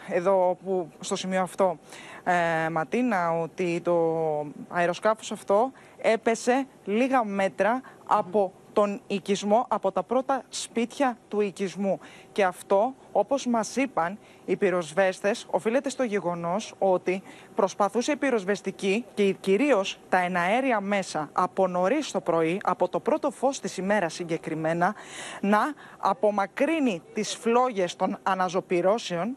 εδώ 0.10 0.58
που, 0.64 0.90
στο 1.00 1.16
σημείο 1.16 1.42
αυτό 1.42 1.78
ε, 2.24 2.70
Ματίνα 2.70 3.42
ότι 3.42 3.82
το 3.84 4.46
αεροσκάφος 4.70 5.32
αυτό 5.32 5.72
έπεσε 6.02 6.68
λίγα 6.86 7.24
μέτρα 7.24 7.82
από 8.06 8.52
τον 8.74 9.02
οικισμό 9.08 9.66
από 9.70 9.92
τα 9.92 10.04
πρώτα 10.04 10.44
σπίτια 10.50 11.18
του 11.28 11.42
οικισμού. 11.42 12.00
Και 12.32 12.44
αυτό, 12.44 12.94
όπως 13.12 13.46
μας 13.46 13.76
είπαν 13.76 14.18
οι 14.46 14.56
πυροσβέστες, 14.56 15.48
οφείλεται 15.50 15.90
στο 15.90 16.04
γεγονός 16.04 16.74
ότι 16.80 17.24
προσπαθούσε 17.56 18.12
η 18.12 18.16
πυροσβεστική 18.16 19.06
και 19.14 19.32
κυρίως 19.32 20.00
τα 20.10 20.18
εναέρια 20.18 20.80
μέσα 20.80 21.30
από 21.34 21.68
νωρίς 21.68 22.12
το 22.12 22.22
πρωί, 22.22 22.60
από 22.64 22.90
το 22.90 23.00
πρώτο 23.00 23.32
φως 23.32 23.60
της 23.60 23.78
ημέρας 23.78 24.14
συγκεκριμένα, 24.14 24.96
να 25.42 25.74
απομακρύνει 25.98 27.02
τις 27.14 27.36
φλόγες 27.36 27.96
των 27.96 28.18
αναζωπυρώσεων 28.24 29.36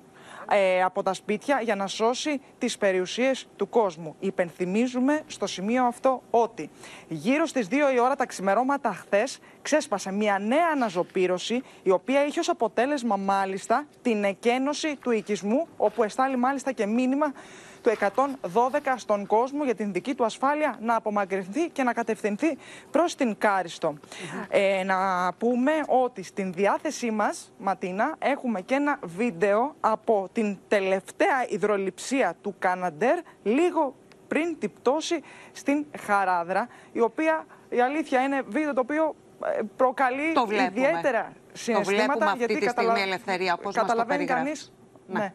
ε, 0.50 0.82
από 0.82 1.02
τα 1.02 1.12
σπίτια 1.12 1.60
για 1.60 1.74
να 1.74 1.86
σώσει 1.86 2.40
τις 2.58 2.78
περιουσίες 2.78 3.46
του 3.56 3.68
κόσμου. 3.68 4.16
Υπενθυμίζουμε 4.20 5.22
στο 5.26 5.46
σημείο 5.46 5.84
αυτό 5.84 6.22
ότι 6.30 6.70
γύρω 7.08 7.46
στις 7.46 7.68
2 7.70 7.74
η 7.94 8.00
ώρα 8.00 8.16
τα 8.16 8.26
ξημερώματα 8.26 8.92
χθες 8.92 9.38
ξέσπασε 9.62 10.12
μια 10.12 10.38
νέα 10.38 10.68
αναζωπήρωση 10.72 11.62
η 11.82 11.90
οποία 11.90 12.26
είχε 12.26 12.40
ως 12.40 12.48
αποτέλεσμα 12.48 13.16
μάλιστα 13.16 13.86
την 14.02 14.24
εκένωση 14.24 14.96
του 14.96 15.10
οικισμού 15.10 15.66
όπου 15.76 16.02
εστάλει 16.02 16.36
μάλιστα 16.36 16.72
και 16.72 16.86
μήνυμα 16.86 17.32
του 17.84 17.92
112 18.52 18.78
στον 18.96 19.26
κόσμο 19.26 19.64
για 19.64 19.74
την 19.74 19.92
δική 19.92 20.14
του 20.14 20.24
ασφάλεια 20.24 20.76
να 20.80 20.96
απομακρυνθεί 20.96 21.68
και 21.68 21.82
να 21.82 21.92
κατευθυνθεί 21.92 22.58
προς 22.90 23.14
την 23.14 23.38
Κάριστο. 23.38 23.94
Ε, 24.48 24.82
να 24.84 25.32
πούμε 25.38 25.72
ότι 25.86 26.22
στην 26.22 26.52
διάθεσή 26.52 27.10
μας, 27.10 27.52
Ματίνα, 27.58 28.14
έχουμε 28.18 28.60
και 28.60 28.74
ένα 28.74 28.98
βίντεο 29.02 29.74
από 29.80 30.28
την 30.32 30.58
τελευταία 30.68 31.46
υδροληψία 31.48 32.34
του 32.42 32.54
Καναντέρ 32.58 33.18
λίγο 33.42 33.94
πριν 34.28 34.58
την 34.58 34.72
πτώση 34.72 35.20
στην 35.52 35.86
Χαράδρα, 35.98 36.68
η 36.92 37.00
οποία 37.00 37.46
η 37.68 37.80
αλήθεια 37.80 38.22
είναι 38.22 38.42
βίντεο 38.46 38.74
το 38.74 38.80
οποίο 38.80 39.14
ε, 39.44 39.60
προκαλεί 39.76 40.32
ιδιαίτερα 40.66 41.32
συναισθήματα. 41.52 42.12
Το 42.12 42.18
βλέπουμε 42.18 42.30
αυτή 42.30 42.58
τη 42.58 42.68
στιγμή, 42.68 43.00
Ελευθερία, 43.00 43.56
πώς 43.56 43.74
καταλαβαίνει 43.74 44.24
κανείς. 44.24 44.72
Ναι. 45.06 45.18
ναι. 45.18 45.32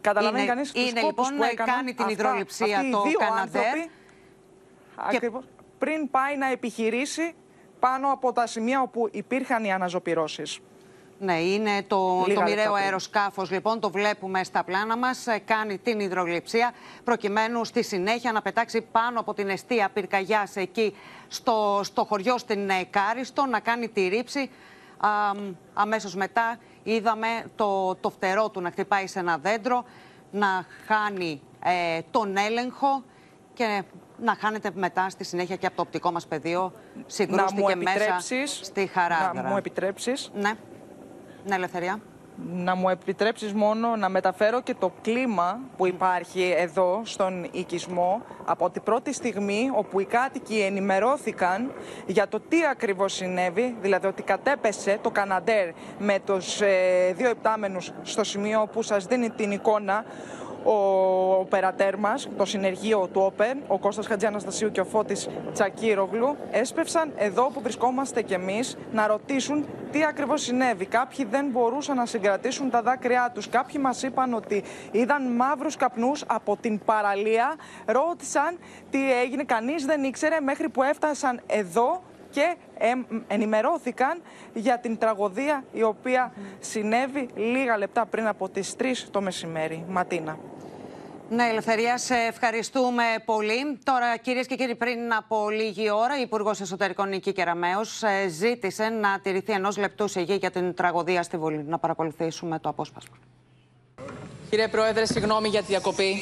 Καταλαβαίνει 0.00 0.46
κανείς 0.46 0.72
τους 0.72 0.90
Είναι 0.90 1.00
λοιπόν 1.00 1.36
να 1.36 1.64
κάνει 1.64 1.94
την 1.94 2.08
υδροληψία 2.08 2.80
το 2.90 3.02
Καναδέρ. 3.18 3.78
Και... 5.10 5.30
Πριν 5.78 6.10
πάει 6.10 6.36
να 6.36 6.50
επιχειρήσει 6.50 7.34
πάνω 7.78 8.12
από 8.12 8.32
τα 8.32 8.46
σημεία 8.46 8.80
όπου 8.80 9.08
υπήρχαν 9.12 9.64
οι 9.64 9.72
αναζωπυρώσει. 9.72 10.42
Ναι, 11.22 11.40
είναι 11.40 11.82
το, 11.86 12.24
το 12.34 12.42
μοιραίο 12.42 12.74
αεροσκάφος. 12.74 13.50
Λοιπόν, 13.50 13.80
το 13.80 13.90
βλέπουμε 13.90 14.44
στα 14.44 14.64
πλάνα 14.64 14.96
μας. 14.96 15.26
Ε, 15.26 15.38
κάνει 15.38 15.78
την 15.78 16.00
υδροληψία 16.00 16.72
προκειμένου 17.04 17.64
στη 17.64 17.82
συνέχεια 17.82 18.32
να 18.32 18.42
πετάξει 18.42 18.80
πάνω 18.92 19.20
από 19.20 19.34
την 19.34 19.48
αιστεία 19.48 19.90
πυρκαγιάς 19.92 20.56
εκεί 20.56 20.96
στο, 21.28 21.80
στο 21.84 22.04
χωριό 22.04 22.38
στην 22.38 22.70
ε, 22.70 22.84
Κάριστο, 22.90 23.46
να 23.46 23.60
κάνει 23.60 23.88
τη 23.88 24.08
ρήψη. 24.08 24.50
Αμέσως 25.74 26.14
μετά 26.14 26.58
είδαμε 26.82 27.26
το, 27.56 27.94
το 27.94 28.10
φτερό 28.10 28.48
του 28.48 28.60
να 28.60 28.70
χτυπάει 28.70 29.06
σε 29.06 29.18
ένα 29.18 29.38
δέντρο, 29.38 29.84
να 30.30 30.66
χάνει 30.86 31.42
ε, 31.64 32.00
τον 32.10 32.36
έλεγχο 32.36 33.02
και 33.54 33.82
να 34.22 34.34
χάνεται 34.34 34.70
μετά 34.74 35.10
στη 35.10 35.24
συνέχεια 35.24 35.56
και 35.56 35.66
από 35.66 35.76
το 35.76 35.82
οπτικό 35.82 36.12
μας 36.12 36.26
πεδίο. 36.26 36.72
Συγκρούστηκε 37.06 37.76
μέσα 37.76 38.18
στη 38.62 38.86
Χαράδρα. 38.86 39.42
Να 39.42 39.48
μου 39.48 39.56
επιτρέψεις. 39.56 40.30
Ναι. 40.34 40.52
Ναι, 41.44 41.54
Ελευθερία 41.54 42.00
να 42.48 42.74
μου 42.74 42.88
επιτρέψεις 42.88 43.52
μόνο 43.52 43.96
να 43.96 44.08
μεταφέρω 44.08 44.60
και 44.60 44.74
το 44.74 44.92
κλίμα 45.02 45.60
που 45.76 45.86
υπάρχει 45.86 46.54
εδώ 46.56 47.00
στον 47.04 47.48
οικισμό 47.50 48.22
από 48.44 48.70
την 48.70 48.82
πρώτη 48.82 49.12
στιγμή 49.12 49.70
όπου 49.74 50.00
οι 50.00 50.04
κάτοικοι 50.04 50.58
ενημερώθηκαν 50.58 51.72
για 52.06 52.28
το 52.28 52.40
τι 52.48 52.56
ακριβώς 52.70 53.12
συνέβη, 53.12 53.76
δηλαδή 53.80 54.06
ότι 54.06 54.22
κατέπεσε 54.22 54.98
το 55.02 55.10
Καναντέρ 55.10 55.68
με 55.98 56.18
τους 56.26 56.60
ε, 56.60 57.12
δύο 57.16 57.30
υπτάμενους 57.30 57.92
στο 58.02 58.24
σημείο 58.24 58.68
που 58.72 58.82
σας 58.82 59.06
δίνει 59.06 59.30
την 59.30 59.50
εικόνα 59.50 60.04
ο 60.64 61.44
περατέρ 61.44 61.98
μας, 61.98 62.28
το 62.36 62.44
συνεργείο 62.44 63.08
του 63.12 63.20
ΟΠΕΝ, 63.24 63.62
ο 63.66 63.78
Κώστας 63.78 64.06
Χατζιαναστασίου 64.06 64.70
και 64.70 64.80
ο 64.80 64.84
Φώτης 64.84 65.28
Τσακύρογλου, 65.52 66.36
έσπευσαν 66.50 67.12
εδώ 67.16 67.50
που 67.54 67.60
βρισκόμαστε 67.60 68.22
κι 68.22 68.34
εμείς 68.34 68.76
να 68.92 69.06
ρωτήσουν 69.06 69.66
τι 69.90 70.04
ακριβώς 70.04 70.42
συνέβη. 70.42 70.84
Κάποιοι 70.84 71.24
δεν 71.24 71.46
μπορούσαν 71.46 71.96
να 71.96 72.06
συγκρατήσουν 72.06 72.70
τα 72.70 72.82
δάκρυά 72.82 73.30
τους. 73.34 73.48
Κάποιοι 73.48 73.80
μας 73.84 74.02
είπαν 74.02 74.34
ότι 74.34 74.64
είδαν 74.90 75.32
μαύρους 75.32 75.76
καπνούς 75.76 76.24
από 76.26 76.56
την 76.56 76.80
παραλία. 76.84 77.54
Ρώτησαν 77.86 78.58
τι 78.90 79.12
έγινε, 79.12 79.44
κανείς 79.44 79.84
δεν 79.84 80.04
ήξερε 80.04 80.40
μέχρι 80.40 80.68
που 80.68 80.82
έφτασαν 80.82 81.40
εδώ 81.46 82.02
και 82.30 82.56
ενημερώθηκαν 83.26 84.22
για 84.54 84.78
την 84.78 84.98
τραγωδία 84.98 85.64
η 85.72 85.82
οποία 85.82 86.32
συνέβη 86.60 87.28
λίγα 87.34 87.78
λεπτά 87.78 88.06
πριν 88.06 88.26
από 88.26 88.48
τις 88.48 88.74
3 88.78 88.84
το 89.10 89.20
μεσημέρι. 89.20 89.84
Ματίνα. 89.88 90.38
Ναι, 91.32 91.44
Ελευθερία, 91.44 91.98
σε 91.98 92.14
ευχαριστούμε 92.14 93.02
πολύ. 93.24 93.78
Τώρα, 93.84 94.16
κυρίες 94.16 94.46
και 94.46 94.54
κύριοι, 94.54 94.74
πριν 94.74 95.14
από 95.14 95.50
λίγη 95.50 95.90
ώρα, 95.90 96.18
η 96.18 96.20
Υπουργός 96.20 96.60
Εσωτερικών 96.60 97.08
Νική 97.08 97.32
Κεραμέο 97.32 97.80
ε, 97.80 98.28
ζήτησε 98.28 98.88
να 98.88 99.20
τηρηθεί 99.22 99.52
ενός 99.52 99.76
λεπτού 99.76 100.08
σιγή 100.08 100.34
για 100.34 100.50
την 100.50 100.74
τραγωδία 100.74 101.22
στη 101.22 101.36
Βουλή. 101.36 101.64
Να 101.66 101.78
παρακολουθήσουμε 101.78 102.58
το 102.58 102.68
απόσπασμα. 102.68 103.16
Κύριε 104.50 104.68
Πρόεδρε, 104.68 105.04
συγγνώμη 105.06 105.48
για 105.48 105.60
τη 105.60 105.66
διακοπή, 105.66 106.14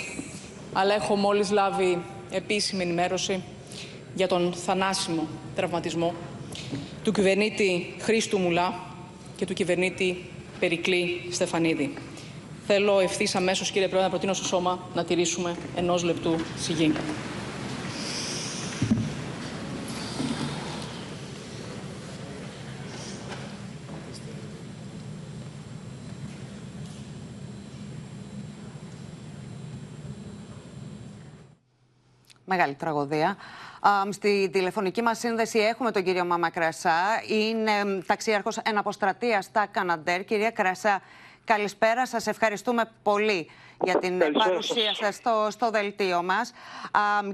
αλλά 0.73 0.95
έχω 0.95 1.17
μόλις 1.17 1.50
λάβει 1.50 2.05
επίσημη 2.31 2.83
ενημέρωση 2.83 3.45
για 4.18 4.28
τον 4.28 4.52
θανάσιμο 4.52 5.26
τραυματισμό 5.54 6.14
του 7.02 7.12
κυβερνήτη 7.12 7.94
Χρήστου 7.98 8.38
Μουλά 8.38 8.80
και 9.37 9.46
του 9.46 9.54
κυβερνήτη 9.54 10.30
Περικλή 10.60 11.20
Στεφανίδη. 11.30 11.94
Θέλω 12.66 13.00
ευθύς 13.00 13.34
αμέσως, 13.34 13.70
κύριε 13.70 13.88
Πρόεδρε, 13.88 14.04
να 14.04 14.10
προτείνω 14.10 14.32
στο 14.32 14.46
σώμα 14.46 14.88
να 14.94 15.04
τηρήσουμε 15.04 15.56
ενός 15.76 16.02
λεπτού 16.02 16.34
σιγή. 16.58 16.92
Μεγάλη 32.44 32.75
τραγωδία. 32.75 33.37
Στη 34.11 34.49
τηλεφωνική 34.52 35.02
μας 35.02 35.18
σύνδεση 35.18 35.58
έχουμε 35.58 35.90
τον 35.90 36.02
κύριο 36.02 36.25
Μάμα 36.25 36.50
Κρασά. 36.50 37.23
Είναι 37.28 38.02
ταξίαρχος 38.06 38.56
εναποστρατεία 38.56 39.42
στα 39.42 39.66
Καναντέρ. 39.66 40.25
Κυρία 40.25 40.50
Κρασά, 40.50 41.00
καλησπέρα. 41.44 42.06
Σας 42.06 42.26
ευχαριστούμε 42.26 42.90
πολύ 43.02 43.50
για 43.85 43.99
την 43.99 44.18
παρουσία 44.32 44.94
σας 44.94 45.14
στο, 45.14 45.49
στο 45.50 45.70
δελτίο 45.70 46.23
μας. 46.23 46.52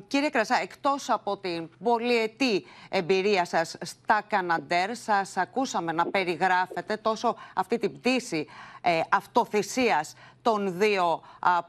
κύριε 0.07 0.29
Κρασά, 0.29 0.61
εκτός 0.63 1.11
από 1.11 1.37
την 1.37 1.69
πολυετή 1.83 2.67
εμπειρία 2.89 3.45
σας 3.45 3.77
στα 3.81 4.23
Καναντέρ, 4.27 4.97
σας 4.97 5.37
ακούσαμε 5.37 5.93
να 5.93 6.07
περιγράφετε 6.07 6.97
τόσο 6.97 7.37
αυτή 7.55 7.79
την 7.79 7.93
πτήση 7.99 8.47
ε, 8.81 9.01
αυτοθυσίας 9.09 10.15
των 10.43 10.79
δύο 10.79 11.23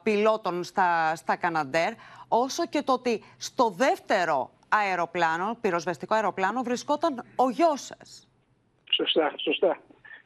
πιλότων 0.03 0.63
στα, 0.63 1.15
στα 1.15 1.36
Καναντέρ, 1.36 1.94
όσο 2.27 2.65
και 2.65 2.82
το 2.82 2.94
ότι 2.94 3.24
στο 3.38 3.70
δεύτερο 3.70 4.50
αεροπλάνο, 4.69 5.57
πυροσβεστικό 5.62 6.15
αεροπλάνο, 6.15 6.62
βρισκόταν 6.62 7.24
ο 7.36 7.50
γιος 7.50 7.81
σας. 7.81 8.27
Σωστά, 8.91 9.34
σωστά. 9.38 9.77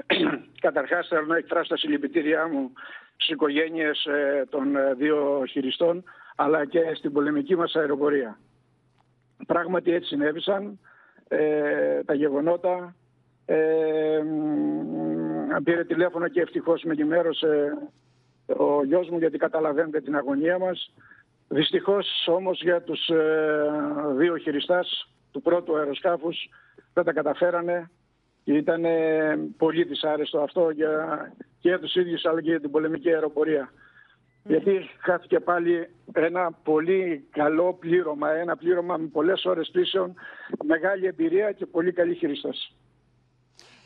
Καταρχάς 0.65 1.07
θέλω 1.07 1.25
να 1.25 1.37
εκφράσω 1.37 1.69
τα 1.69 1.77
συλληπιτήριά 1.77 2.47
μου 2.47 2.71
στις 3.15 3.29
οικογένειες 3.29 4.05
ε, 4.05 4.45
των 4.49 4.75
ε, 4.75 4.93
δύο 4.93 5.43
χειριστών 5.49 6.03
αλλά 6.35 6.65
και 6.65 6.93
στην 6.95 7.13
πολεμική 7.13 7.55
μας 7.55 7.75
αεροπορία. 7.75 8.39
Πράγματι 9.47 9.93
έτσι 9.93 10.07
συνέβησαν 10.07 10.79
ε, 11.27 12.03
τα 12.03 12.13
γεγονότα. 12.13 12.95
Ε, 13.45 14.21
πήρε 15.63 15.83
τηλέφωνο 15.83 16.27
και 16.27 16.41
ευτυχώς 16.41 16.83
με 16.83 16.91
ενημέρωσε 16.91 17.77
ο 18.45 18.83
γιος 18.83 19.09
μου 19.09 19.17
γιατί 19.17 19.37
καταλαβαίνετε 19.37 20.01
την 20.01 20.15
αγωνία 20.15 20.59
μας. 20.59 20.93
Δυστυχώς 21.51 22.07
όμως 22.27 22.61
για 22.61 22.81
τους 22.81 23.07
ε, 23.07 23.71
δύο 24.15 24.37
χειριστάς 24.37 25.13
του 25.31 25.41
πρώτου 25.41 25.77
αεροσκάφους 25.77 26.49
δεν 26.93 27.03
τα 27.03 27.13
καταφέρανε. 27.13 27.89
Ήταν 28.43 28.85
πολύ 29.57 29.83
δυσάρεστο 29.83 30.39
αυτό 30.39 30.69
για, 30.69 31.21
και 31.59 31.69
για 31.69 31.79
τους 31.79 31.95
ίδιους 31.95 32.25
αλλά 32.25 32.41
και 32.41 32.49
για 32.49 32.59
την 32.59 32.71
πολεμική 32.71 33.09
αεροπορία. 33.09 33.71
Γιατί 34.43 34.89
χάθηκε 34.99 35.39
πάλι 35.39 35.89
ένα 36.13 36.51
πολύ 36.63 37.27
καλό 37.31 37.73
πλήρωμα, 37.73 38.31
ένα 38.31 38.57
πλήρωμα 38.57 38.97
με 38.97 39.07
πολλές 39.07 39.45
ώρες 39.45 39.69
πτήσεων, 39.69 40.13
μεγάλη 40.63 41.05
εμπειρία 41.05 41.51
και 41.51 41.65
πολύ 41.65 41.91
καλή 41.91 42.15
χειριστές. 42.15 42.73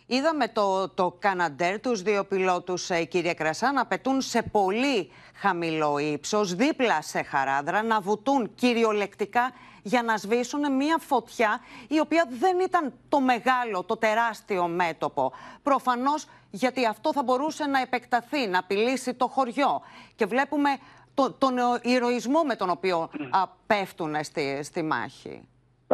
Είδαμε 0.05 0.47
το, 0.47 0.89
το 0.89 1.15
Καναντέρ, 1.19 1.79
τους 1.79 2.01
δύο 2.01 2.23
πιλότους, 2.23 2.89
ε, 2.89 3.03
κύριε 3.03 3.33
Κρασά, 3.33 3.71
να 3.71 3.85
πετούν 3.85 4.21
σε 4.21 4.41
πολύ 4.41 5.11
χαμηλό 5.35 5.97
ύψος, 5.97 6.55
δίπλα 6.55 7.01
σε 7.01 7.23
χαράδρα, 7.23 7.83
να 7.83 7.99
βουτούν 7.99 8.55
κυριολεκτικά 8.55 9.51
για 9.83 10.03
να 10.03 10.17
σβήσουν 10.17 10.75
μια 10.75 10.97
φωτιά 10.97 11.59
η 11.87 11.99
οποία 11.99 12.27
δεν 12.29 12.59
ήταν 12.59 12.93
το 13.09 13.19
μεγάλο, 13.19 13.83
το 13.83 13.97
τεράστιο 13.97 14.67
μέτωπο. 14.67 15.31
Προφανώς 15.63 16.25
γιατί 16.51 16.85
αυτό 16.85 17.13
θα 17.13 17.23
μπορούσε 17.23 17.65
να 17.65 17.81
επεκταθεί, 17.81 18.47
να 18.47 18.59
απειλήσει 18.59 19.13
το 19.13 19.27
χωριό. 19.27 19.81
Και 20.15 20.25
βλέπουμε 20.25 20.69
το, 21.13 21.31
τον 21.31 21.55
ηρωισμό 21.81 22.43
με 22.43 22.55
τον 22.55 22.69
οποίο 22.69 23.09
α, 23.29 23.47
πέφτουν 23.67 24.23
στη, 24.23 24.59
στη 24.63 24.83
μάχη. 24.83 25.47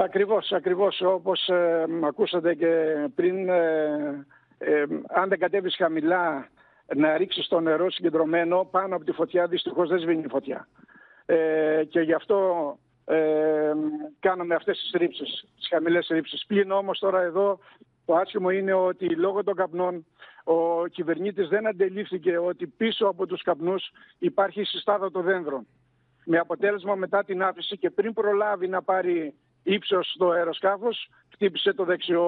Ακριβώς, 0.04 0.52
ακριβώς. 0.52 1.02
Όπως 1.02 1.48
ε, 1.48 1.86
ακούσατε 2.04 2.54
και 2.54 2.96
πριν, 3.16 3.50
ε, 3.50 4.26
ε, 4.58 4.84
αν 5.08 5.30
δεν 5.30 5.40
κατέβεις 5.40 5.76
χαμηλά 5.76 6.50
να 6.96 7.18
ρίξεις 7.18 7.48
το 7.48 7.60
νερό 7.60 7.92
συγκεντρωμένο 7.92 8.68
πάνω 8.72 8.96
από 8.96 9.06
τη 9.06 9.12
φωτιά, 9.12 9.48
δυστυχώς 9.48 9.90
δεν 9.90 10.00
σβήνει 10.00 10.24
η 10.26 10.30
φωτιά. 10.30 10.68
Ε, 11.26 11.84
και 11.90 12.00
γι' 12.00 12.14
αυτό 12.14 12.78
ε, 13.06 13.74
κάναμε 14.20 14.56
αυτές 14.56 14.80
τις 14.80 14.92
ρήψεις, 14.94 15.46
τις 15.56 15.68
χαμηλές 15.68 16.08
ρήψεις. 16.12 16.46
Πλην 16.46 16.72
όμως 16.72 17.00
τώρα 17.00 17.22
εδώ 17.22 17.60
το 18.06 18.16
άσχημο 18.16 18.50
είναι 18.50 18.74
ότι 18.74 19.16
λόγω 19.16 19.44
των 19.44 19.56
καπνών 19.56 20.06
ο 20.44 20.88
κυβερνήτης 20.88 21.48
δεν 21.48 21.68
αντελήφθηκε 21.68 22.38
ότι 22.38 22.68
πίσω 22.68 23.06
από 23.06 23.26
τους 23.26 23.42
καπνούς 23.42 23.92
υπάρχει 24.20 24.64
συστάδα 24.64 25.12
των 25.12 25.24
δένδρων. 25.24 25.68
Με 26.26 26.38
αποτέλεσμα 26.38 26.96
μετά 26.96 27.24
την 27.24 27.44
άφηση 27.44 27.78
και 27.78 27.90
πριν 27.90 28.14
προλάβει 28.14 28.68
να 28.68 28.82
πάρει 28.82 29.34
ύψος 29.64 30.12
στο 30.14 30.30
αεροσκάφος, 30.30 31.10
χτύπησε 31.34 31.74
το 31.74 31.84
δεξιό 31.84 32.26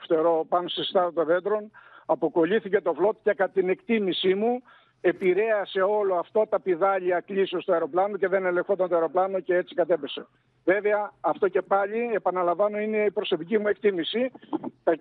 φτερό 0.00 0.46
πάνω 0.48 0.68
στη 0.68 0.82
συστάδα 0.82 1.12
των 1.12 1.24
δέντρων, 1.24 1.70
αποκολλήθηκε 2.06 2.80
το 2.80 2.92
φλότ 2.92 3.16
και 3.22 3.32
κατά 3.32 3.52
την 3.52 3.68
εκτίμησή 3.68 4.34
μου 4.34 4.62
επηρέασε 5.00 5.80
όλο 5.80 6.14
αυτό 6.14 6.46
τα 6.48 6.60
πιδάλια 6.60 7.20
κλείσεως 7.20 7.62
στο 7.62 7.72
αεροπλάνο 7.72 8.16
και 8.16 8.28
δεν 8.28 8.44
ελεγχόταν 8.46 8.88
το 8.88 8.94
αεροπλάνο 8.94 9.40
και 9.40 9.56
έτσι 9.56 9.74
κατέπεσε. 9.74 10.26
Βέβαια, 10.64 11.12
αυτό 11.20 11.48
και 11.48 11.62
πάλι, 11.62 12.10
επαναλαμβάνω, 12.14 12.78
είναι 12.78 13.04
η 13.04 13.10
προσωπική 13.10 13.58
μου 13.58 13.68
εκτίμηση. 13.68 14.30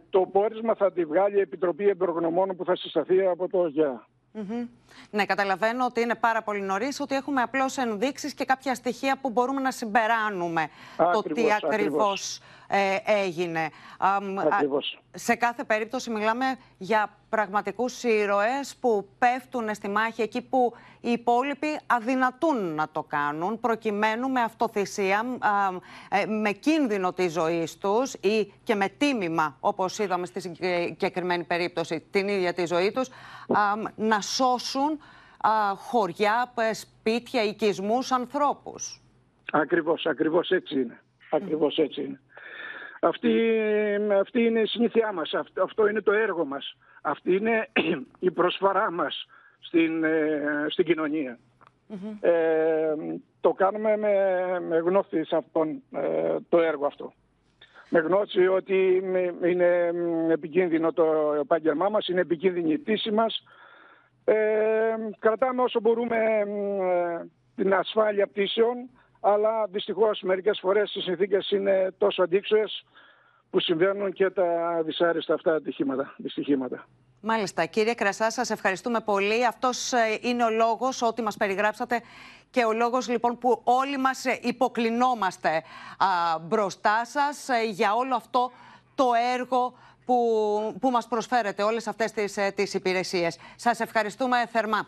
Το 0.09 0.19
πόρισμα 0.31 0.75
θα 0.75 0.91
τη 0.91 1.05
βγάλει 1.05 1.37
η 1.37 1.39
Επιτροπή 1.39 1.87
Εμπειρογνωμόνων 1.87 2.55
που 2.55 2.65
θα 2.65 2.75
συσταθεί 2.75 3.25
από 3.25 3.49
το 3.49 3.67
ΓΕΑ. 3.67 4.07
Ναι, 5.09 5.25
καταλαβαίνω 5.25 5.85
ότι 5.85 6.01
είναι 6.01 6.15
πάρα 6.15 6.41
πολύ 6.41 6.61
νωρίς, 6.61 6.99
ότι 6.99 7.15
έχουμε 7.15 7.41
απλώς 7.41 7.77
ενδείξεις 7.77 8.33
και 8.33 8.45
κάποια 8.45 8.75
στοιχεία 8.75 9.17
που 9.21 9.29
μπορούμε 9.29 9.61
να 9.61 9.71
συμπεράνουμε 9.71 10.69
το 11.13 11.21
τι 11.21 11.45
ακριβώς 11.63 12.39
ε, 12.75 12.97
έγινε. 13.21 13.69
Ακριβώς. 14.51 14.99
Σε 15.11 15.35
κάθε 15.35 15.63
περίπτωση 15.63 16.09
μιλάμε 16.09 16.45
για 16.77 17.17
πραγματικούς 17.29 18.03
ήρωες 18.03 18.75
που 18.79 19.07
πέφτουν 19.17 19.73
στη 19.75 19.89
μάχη 19.89 20.21
εκεί 20.21 20.41
που 20.41 20.73
οι 21.01 21.11
υπόλοιποι 21.11 21.79
αδυνατούν 21.87 22.75
να 22.75 22.89
το 22.91 23.03
κάνουν 23.03 23.59
προκειμένου 23.59 24.29
με 24.29 24.41
αυτοθυσία, 24.41 25.25
ε, 26.09 26.25
με 26.25 26.51
κίνδυνο 26.51 27.13
της 27.13 27.31
ζωής 27.31 27.77
τους 27.77 28.13
ή 28.13 28.53
και 28.63 28.75
με 28.75 28.87
τίμημα, 28.87 29.57
όπως 29.59 29.99
είδαμε 29.99 30.25
στη 30.25 30.39
συγκεκριμένη 30.39 31.43
περίπτωση, 31.43 32.03
την 32.11 32.27
ίδια 32.27 32.53
τη 32.53 32.65
ζωή 32.65 32.91
τους, 32.91 33.09
να 33.95 34.21
σώσουν 34.21 34.99
χωριά, 35.75 36.53
σπίτια, 36.71 37.43
οικισμούς, 37.43 38.11
ανθρώπους. 38.11 39.01
Ακριβώς, 39.51 40.05
ακριβώς 40.05 40.49
έτσι 40.49 40.79
είναι. 40.79 41.01
Ακριβώς 41.29 41.77
έτσι 41.77 42.01
είναι. 42.01 42.19
Αυτή, 43.03 43.31
αυτή 44.19 44.43
είναι 44.43 44.59
η 44.59 44.65
συνήθειά 44.65 45.11
μας, 45.11 45.33
αυτό 45.63 45.87
είναι 45.87 46.01
το 46.01 46.11
έργο 46.11 46.45
μας, 46.45 46.77
αυτή 47.01 47.35
είναι 47.35 47.69
η 48.19 48.31
προσφορά 48.31 48.91
μας 48.91 49.27
στην, 49.59 50.03
ε, 50.03 50.65
στην 50.69 50.85
κοινωνια 50.85 51.39
ε, 52.21 52.93
το 53.41 53.51
κάνουμε 53.51 53.97
με, 53.97 54.13
με 54.67 54.77
γνώση 54.77 55.23
σε 55.23 55.35
αυτόν 55.35 55.81
ε, 55.91 56.35
το 56.49 56.59
έργο 56.59 56.85
αυτό. 56.85 57.13
Με 57.89 57.99
γνώση 57.99 58.47
ότι 58.47 59.03
είναι 59.43 59.91
επικίνδυνο 60.29 60.93
το 60.93 61.33
επάγγελμά 61.39 61.89
μας, 61.89 62.07
είναι 62.07 62.21
επικίνδυνη 62.21 62.73
η 62.73 62.77
πτήση 62.77 63.11
μας. 63.11 63.43
κρατάμε 65.19 65.61
όσο 65.61 65.79
μπορούμε 65.79 66.17
την 67.55 67.73
ασφάλεια 67.73 68.27
πτήσεων 68.27 68.89
αλλά 69.23 69.65
δυστυχώς 69.67 70.21
μερικές 70.21 70.59
φορές 70.61 70.95
οι 70.95 71.01
συνθήκες 71.01 71.51
είναι 71.51 71.93
τόσο 71.97 72.23
αντίξωες 72.23 72.85
που 73.49 73.59
συμβαίνουν 73.59 74.11
και 74.13 74.29
τα 74.29 74.81
δυσάρεστα 74.85 75.33
αυτά 75.33 75.55
ατυχήματα, 75.55 76.13
δυστυχήματα. 76.17 76.87
Μάλιστα. 77.25 77.65
Κύριε 77.65 77.93
Κρασά, 77.93 78.31
σας 78.31 78.49
ευχαριστούμε 78.49 78.99
πολύ. 78.99 79.45
Αυτός 79.45 79.93
ε, 79.93 80.17
είναι 80.21 80.43
ο 80.43 80.49
λόγος 80.49 81.01
ότι 81.01 81.21
μας 81.21 81.37
περιγράψατε 81.37 82.01
και 82.49 82.63
ο 82.65 82.73
λόγος 82.73 83.09
λοιπόν 83.09 83.37
που 83.37 83.61
όλοι 83.63 83.97
μας 83.97 84.25
ε, 84.25 84.39
υποκλεινόμαστε 84.41 85.63
μπροστά 86.41 87.05
σας 87.05 87.49
ε, 87.49 87.63
για 87.69 87.93
όλο 87.93 88.15
αυτό 88.15 88.51
το 88.95 89.05
έργο 89.33 89.73
που, 90.05 90.15
που 90.79 90.89
μας 90.89 91.07
προσφέρετε, 91.07 91.63
όλες 91.63 91.87
αυτές 91.87 92.11
τις, 92.11 92.37
τις 92.55 92.73
υπηρεσίες. 92.73 93.37
Σας 93.55 93.79
ευχαριστούμε 93.79 94.45
θερμά. 94.47 94.87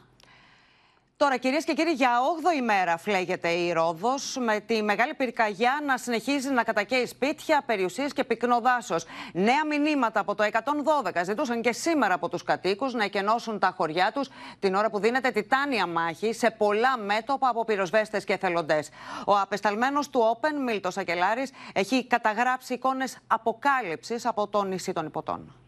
Τώρα, 1.17 1.37
κυρίες 1.37 1.63
και 1.63 1.73
κύριοι, 1.73 1.91
για 1.91 2.09
8η 2.19 2.61
μέρα 2.63 2.97
φλέγεται 2.97 3.49
η 3.49 3.71
Ρόδος, 3.71 4.37
με 4.39 4.59
τη 4.59 4.83
μεγάλη 4.83 5.13
πυρκαγιά 5.13 5.81
να 5.85 5.97
συνεχίζει 5.97 6.49
να 6.49 6.63
κατακαίει 6.63 7.05
σπίτια, 7.05 7.63
περιουσίες 7.65 8.13
και 8.13 8.23
πυκνό 8.23 8.59
δάσος. 8.59 9.05
Νέα 9.33 9.65
μηνύματα 9.65 10.19
από 10.19 10.35
το 10.35 10.43
112 10.43 11.23
ζητούσαν 11.23 11.61
και 11.61 11.71
σήμερα 11.71 12.13
από 12.13 12.29
τους 12.29 12.43
κατοίκους 12.43 12.93
να 12.93 13.03
εκενώσουν 13.03 13.59
τα 13.59 13.73
χωριά 13.77 14.11
τους 14.13 14.29
την 14.59 14.75
ώρα 14.75 14.89
που 14.89 14.99
δίνεται 14.99 15.31
τιτάνια 15.31 15.87
μάχη 15.87 16.33
σε 16.33 16.51
πολλά 16.51 16.97
μέτωπα 16.97 17.49
από 17.49 17.65
πυροσβέστες 17.65 18.23
και 18.23 18.33
εθελοντές. 18.33 18.89
Ο 19.25 19.37
απεσταλμένος 19.37 20.09
του 20.09 20.37
Open, 20.39 20.63
Μίλτος 20.65 20.97
Ακελάρη, 20.97 21.47
έχει 21.73 22.07
καταγράψει 22.07 22.73
εικόνες 22.73 23.17
αποκάλυψης 23.27 24.25
από 24.25 24.47
το 24.47 24.63
νησί 24.63 24.93
των 24.93 25.05
Υποτών. 25.05 25.64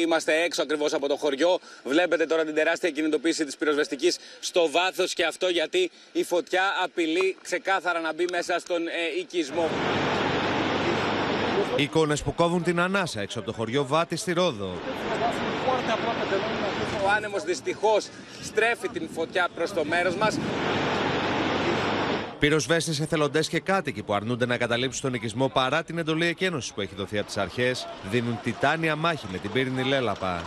Είμαστε 0.00 0.42
έξω 0.42 0.62
ακριβώς 0.62 0.92
από 0.92 1.08
το 1.08 1.16
χωριό. 1.16 1.58
Βλέπετε 1.84 2.26
τώρα 2.26 2.44
την 2.44 2.54
τεράστια 2.54 2.90
κινητοποίηση 2.90 3.44
της 3.44 3.56
πυροσβεστικής 3.56 4.18
στο 4.40 4.70
βάθος 4.70 5.14
και 5.14 5.24
αυτό 5.24 5.48
γιατί 5.48 5.90
η 6.12 6.24
φωτιά 6.24 6.62
απειλεί 6.82 7.36
ξεκάθαρα 7.42 8.00
να 8.00 8.12
μπει 8.12 8.24
μέσα 8.30 8.58
στον 8.58 8.86
ε, 8.86 8.90
οικισμό. 9.18 9.70
Εικόνες 11.76 12.22
που 12.22 12.34
κόβουν 12.34 12.62
την 12.62 12.80
ανάσα 12.80 13.20
έξω 13.20 13.38
από 13.38 13.50
το 13.50 13.56
χωριό 13.56 13.86
Βάτη 13.86 14.16
στη 14.16 14.32
Ρόδο. 14.32 14.78
Ο 17.04 17.08
άνεμος 17.16 17.42
δυστυχώς 17.44 18.08
στρέφει 18.42 18.88
την 18.88 19.08
φωτιά 19.12 19.48
προς 19.54 19.72
το 19.72 19.84
μέρος 19.84 20.14
μας. 20.14 20.38
Πυροσβέστε, 22.42 22.90
εθελοντές 23.02 23.48
και 23.48 23.60
κάτοικοι 23.60 24.02
που 24.02 24.14
αρνούνται 24.14 24.46
να 24.46 24.56
καταλήψουν 24.56 25.02
τον 25.02 25.14
οικισμό 25.14 25.48
παρά 25.48 25.82
την 25.82 25.98
εντολή 25.98 26.26
εκένωσης 26.26 26.72
που 26.72 26.80
έχει 26.80 26.94
δοθεί 26.94 27.18
από 27.18 27.26
τις 27.26 27.36
αρχές, 27.36 27.86
δίνουν 28.10 28.38
τιτάνια 28.42 28.96
μάχη 28.96 29.26
με 29.32 29.38
την 29.38 29.50
πύρινη 29.52 29.84
λέλαπα. 29.84 30.42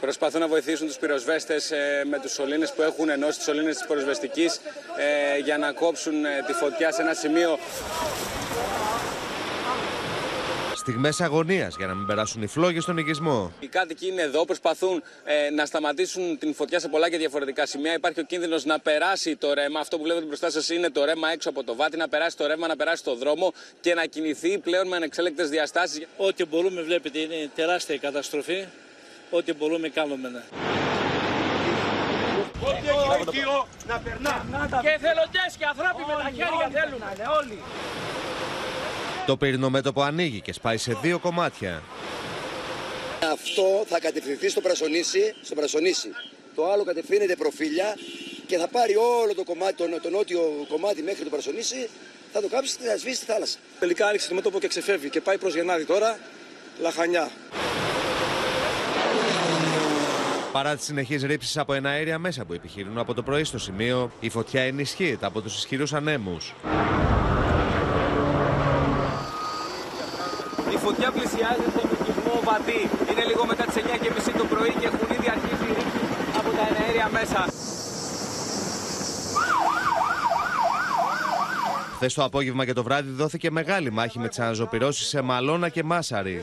Προσπαθούν 0.00 0.40
να 0.40 0.48
βοηθήσουν 0.48 0.86
τους 0.86 0.96
πυροσβέστες 0.96 1.70
ε, 1.70 2.04
με 2.10 2.18
τους 2.18 2.32
σωλήνες 2.32 2.72
που 2.72 2.82
έχουν 2.82 3.08
ενώσει, 3.08 3.36
τις 3.36 3.44
σωλήνες 3.44 3.76
της 3.76 3.86
πυροσβεστικής, 3.86 4.60
ε, 4.96 5.38
για 5.38 5.58
να 5.58 5.72
κόψουν 5.72 6.24
ε, 6.24 6.28
τη 6.46 6.52
φωτιά 6.52 6.92
σε 6.92 7.02
ένα 7.02 7.14
σημείο 7.14 7.58
Στιγμές 10.86 11.20
αγωνίας 11.20 11.76
για 11.76 11.86
να 11.86 11.94
μην 11.94 12.06
περάσουν 12.06 12.42
οι 12.42 12.46
φλόγες 12.46 12.82
στον 12.82 12.96
οικισμό. 12.96 13.52
Οι 13.60 13.66
κάτοικοι 13.66 14.06
είναι 14.06 14.22
εδώ, 14.22 14.44
προσπαθούν 14.44 15.02
ε, 15.24 15.50
να 15.50 15.66
σταματήσουν 15.66 16.38
την 16.38 16.54
φωτιά 16.54 16.78
σε 16.78 16.88
πολλά 16.88 17.10
και 17.10 17.16
διαφορετικά 17.16 17.66
σημεία. 17.66 17.94
Υπάρχει 17.94 18.20
ο 18.20 18.22
κίνδυνος 18.22 18.64
να 18.64 18.78
περάσει 18.78 19.36
το 19.36 19.52
ρεύμα. 19.54 19.80
Αυτό 19.80 19.96
που 19.96 20.02
βλέπετε 20.02 20.26
μπροστά 20.26 20.50
σας 20.50 20.68
είναι 20.68 20.90
το 20.90 21.04
ρεύμα 21.04 21.28
έξω 21.30 21.48
από 21.48 21.64
το 21.64 21.74
βάτι, 21.74 21.96
να 21.96 22.08
περάσει 22.08 22.36
το 22.36 22.46
ρεύμα, 22.46 22.66
να 22.66 22.76
περάσει 22.76 23.04
το 23.04 23.14
δρόμο 23.14 23.52
και 23.80 23.94
να 23.94 24.04
κινηθεί 24.04 24.58
πλέον 24.58 24.88
με 24.88 24.96
ανεξέλεκτες 24.96 25.48
διαστάσεις. 25.48 26.06
Ό,τι 26.16 26.44
μπορούμε, 26.44 26.82
βλέπετε, 26.82 27.18
είναι 27.18 27.50
τεράστια 27.54 27.98
καταστροφή. 27.98 28.64
Ό,τι 29.30 29.54
μπορούμε, 29.54 29.88
κάνουμε. 29.88 30.28
Ναι. 30.28 30.42
Ό,τι 33.26 33.38
να 33.86 33.98
περνά. 33.98 34.46
Και 34.82 34.88
εθελοντές 34.88 35.54
και 35.58 35.64
ανθρώποι 35.64 36.02
με 36.06 36.14
τα 36.22 36.30
χέρια 36.30 36.68
θέλουν. 36.72 37.02
Όλοι. 37.40 37.58
Το 39.26 39.36
πυρηνό 39.36 39.70
μέτωπο 39.70 40.02
ανοίγει 40.02 40.40
και 40.40 40.52
σπάει 40.52 40.76
σε 40.76 40.98
δύο 41.02 41.18
κομμάτια. 41.18 41.82
Αυτό 43.32 43.84
θα 43.86 44.00
κατευθυνθεί 44.00 44.48
στο 44.48 44.60
Πρασονίσι, 44.60 45.34
στο 45.42 45.54
Πρασονίσι. 45.54 46.08
Το 46.54 46.72
άλλο 46.72 46.84
κατευθύνεται 46.84 47.36
προφίλια 47.36 47.96
και 48.46 48.56
θα 48.58 48.68
πάρει 48.68 48.96
όλο 48.96 49.34
το 49.34 49.44
κομμάτι, 49.44 49.74
το, 49.74 50.00
το 50.02 50.10
νότιο 50.10 50.40
κομμάτι 50.68 51.02
μέχρι 51.02 51.24
το 51.24 51.30
Πρασονίσι, 51.30 51.88
θα 52.32 52.40
το 52.40 52.48
κάψει 52.48 52.76
και 52.76 52.84
θα 52.86 52.96
σβήσει 52.96 53.16
στη 53.16 53.24
θάλασσα. 53.24 53.58
Τελικά 53.78 54.06
άνοιξε 54.06 54.28
το 54.28 54.34
μέτωπο 54.34 54.58
και 54.58 54.68
ξεφεύγει 54.68 55.08
και 55.08 55.20
πάει 55.20 55.38
προς 55.38 55.54
Γενάρη 55.54 55.84
τώρα, 55.84 56.18
λαχανιά. 56.80 57.30
Παρά 60.52 60.76
τις 60.76 60.84
συνεχείς 60.84 61.22
ρήψεις 61.22 61.58
από 61.58 61.72
ένα 61.72 61.90
αέρια 61.90 62.18
μέσα 62.18 62.44
που 62.44 62.52
επιχειρούν 62.52 62.98
από 62.98 63.14
το 63.14 63.22
πρωί 63.22 63.44
στο 63.44 63.58
σημείο, 63.58 64.12
η 64.20 64.28
φωτιά 64.28 64.62
ενισχύεται 64.62 65.26
από 65.26 65.40
τους 65.40 65.56
ισχυρούς 65.56 65.92
ανέμους. 65.92 66.54
Φωτιά 70.86 71.10
πλησιάζει 71.10 71.66
στον 71.74 71.86
οικισμό 71.92 72.40
Βατή. 72.44 72.80
Είναι 73.10 73.24
λίγο 73.30 73.46
μετά 73.46 73.64
τις 73.64 73.76
9.30 73.76 74.32
το 74.38 74.44
πρωί 74.44 74.72
και 74.80 74.86
έχουν 74.86 75.08
ήδη 75.16 75.28
αρχίσει 75.36 75.70
οι 75.70 75.84
από 76.38 76.50
τα 76.56 76.62
εναέρια 76.70 77.08
μέσα. 77.12 77.46
Χθες 81.94 82.14
το 82.14 82.24
απόγευμα 82.24 82.64
και 82.64 82.72
το 82.72 82.82
βράδυ 82.82 83.10
δόθηκε 83.10 83.50
μεγάλη 83.50 83.90
μάχη 83.92 84.18
με 84.18 84.28
τις 84.28 84.38
αναζωπηρώσεις 84.38 85.06
σε 85.06 85.20
Μαλώνα 85.20 85.68
και 85.68 85.82
Μάσαρη. 85.82 86.42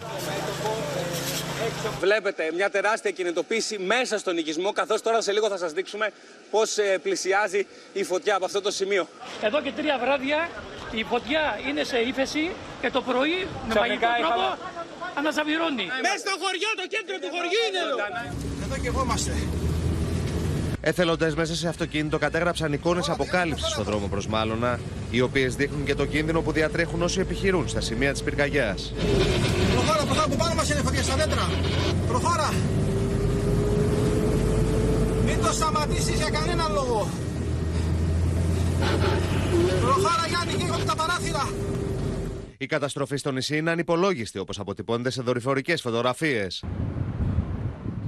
Βλέπετε 1.99 2.51
μια 2.55 2.69
τεράστια 2.69 3.11
κινητοποίηση 3.11 3.77
μέσα 3.77 4.17
στον 4.17 4.37
οικισμό, 4.37 4.71
καθώς 4.71 5.01
τώρα 5.01 5.21
σε 5.21 5.31
λίγο 5.31 5.47
θα 5.47 5.57
σας 5.57 5.71
δείξουμε 5.71 6.11
πώς 6.51 6.77
πλησιάζει 7.01 7.67
η 7.93 8.03
φωτιά 8.03 8.35
από 8.35 8.45
αυτό 8.45 8.61
το 8.61 8.71
σημείο. 8.71 9.07
Εδώ 9.41 9.61
και 9.61 9.71
τρία 9.71 9.97
βράδια 9.97 10.49
η 10.91 11.03
φωτιά 11.03 11.43
είναι 11.67 11.83
σε 11.83 11.97
ύφεση 11.97 12.51
και 12.81 12.89
το 12.89 13.01
πρωί 13.01 13.47
με 13.67 13.73
μαγικό 13.79 14.07
τρόπο 14.21 14.45
αναζαβηρώνει. 15.19 15.85
Μέσα 16.05 16.19
στο 16.25 16.33
χωριό, 16.41 16.69
το 16.81 16.85
κέντρο 16.93 17.15
του 17.21 17.29
χωριού 17.33 17.61
είναι 17.67 17.79
εδώ. 17.85 17.97
Εδώ 18.65 18.75
και 18.81 18.87
εγώ 18.91 19.01
είμαστε. 19.05 19.31
Εθελοντέ 20.83 21.33
μέσα 21.35 21.55
σε 21.55 21.67
αυτοκίνητο 21.67 22.17
κατέγραψαν 22.17 22.73
εικόνες 22.73 23.09
αποκάλυψης 23.09 23.67
στο 23.67 23.83
δρόμο 23.83 24.07
προς 24.07 24.27
Μάλωνα, 24.27 24.79
οι 25.11 25.21
οποίες 25.21 25.55
δείχνουν 25.55 25.83
και 25.85 25.95
το 25.95 26.05
κίνδυνο 26.05 26.41
που 26.41 26.51
διατρέχουν 26.51 27.01
όσοι 27.01 27.19
επιχειρούν 27.19 27.67
στα 27.67 27.81
σημεία 27.81 28.11
της 28.11 28.23
πυρκαγιά. 28.23 28.77
Προχώρα, 29.73 30.03
προχώρα, 30.05 30.27
που 30.27 30.35
πάνω 30.35 30.53
μας 30.53 30.69
είναι 30.69 30.81
φωτιά 30.81 31.03
στα 31.03 31.15
δέντρα. 31.15 31.49
Προχώρα. 32.07 32.53
Μην 35.25 35.41
το 35.41 35.51
σταματήσεις 35.51 36.15
για 36.15 36.29
κανένα 36.29 36.67
λόγο. 36.69 37.09
Προχώρα, 39.81 40.27
Γιάννη, 40.27 40.63
καίγονται 40.63 40.83
τα 40.83 40.95
παράθυρα. 40.95 41.49
Η 42.57 42.65
καταστροφή 42.65 43.17
στο 43.17 43.31
νησί 43.31 43.57
είναι 43.57 43.71
ανυπολόγιστη, 43.71 44.39
όπως 44.39 44.59
αποτυπώνεται 44.59 45.09
σε 45.09 45.21
δορυφορικές 45.21 45.81
φωτογραφίες. 45.81 46.63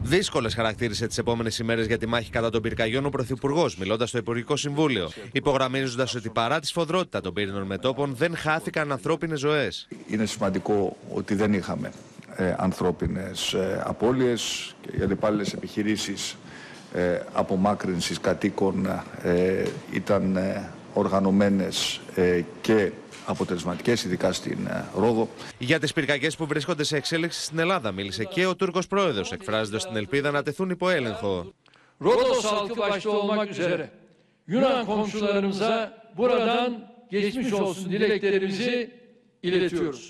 Δύσκολες 0.06 0.54
χαρακτήρισε 0.54 1.08
τις 1.08 1.18
επόμενες 1.18 1.60
ημέρες 1.60 1.86
για 1.88 1.98
τη 1.98 2.06
μάχη 2.06 2.30
κατά 2.30 2.50
των 2.50 2.62
πυρκαγιών 2.62 3.06
ο 3.06 3.10
Πρωθυπουργός, 3.10 3.78
μιλώντας 3.78 4.10
στο 4.10 4.18
Υπουργικό 4.18 4.56
Συμβούλιο, 4.56 5.10
υπογραμμίζοντας 5.32 6.16
ότι 6.16 6.30
παρά 6.30 6.60
τη 6.60 6.68
σφοδρότητα 6.68 7.22
των 7.22 7.34
πύρινων 7.34 7.66
μετόπων 7.66 8.16
δεν 8.16 8.36
χάθηκαν 8.36 8.92
ανθρώπινες 8.92 9.40
ζωές. 9.40 9.88
Είναι 10.08 10.26
σημαντικό 10.26 10.98
ότι 11.14 11.36
δεν 11.36 11.54
είχαμε 11.54 11.92
ε, 12.36 12.56
ανθρώπινες 12.58 13.54
ε, 13.54 13.84
απώλειες 13.86 14.76
και 14.82 14.98
οι 14.98 15.02
αλλεπάλληλες 15.02 15.54
επιχειρήσεις 15.54 16.36
ε, 16.94 17.20
απομάκρυνσης 17.34 18.20
κατοίκων 18.20 18.86
ε, 19.24 19.64
ήταν 19.92 20.36
ε, 20.36 20.70
οργανωμένες 20.94 22.02
ε, 22.16 22.42
και 22.62 22.92
αποτελεσματικές, 23.26 24.04
ειδικά 24.04 24.34
στην 24.34 24.68
ε, 24.68 24.86
Ρόδο. 24.96 25.30
Για 25.58 25.80
τις 25.80 25.94
πυρκαγιές 25.94 26.36
που 26.36 26.46
βρίσκονται 26.46 26.84
σε 26.84 26.98
εξέλιξη 26.98 27.42
στην 27.42 27.60
Ελλάδα, 27.60 27.92
μίλησε 27.92 28.24
και 28.24 28.46
ο 28.46 28.56
Τούρκος 28.56 28.88
πρόεδρος, 28.88 29.32
εκφράζοντας 29.32 29.88
την 29.88 29.96
ελπίδα 29.96 30.32
να 30.32 30.44
τεθούν 30.44 30.70
υπό 30.70 30.90
έλεγχο. 30.90 31.54
Rodos 32.02 32.46
halkı 32.46 32.78
başta 32.78 33.10
olmak 33.10 33.50
üzere 33.52 33.90
Yunan 34.48 34.86
komşularımıza 34.86 35.94
buradan 36.18 36.90
geçmiş 37.10 37.54
olsun 37.54 37.92
dileklerimizi 37.92 38.92
iletiyoruz. 39.44 40.02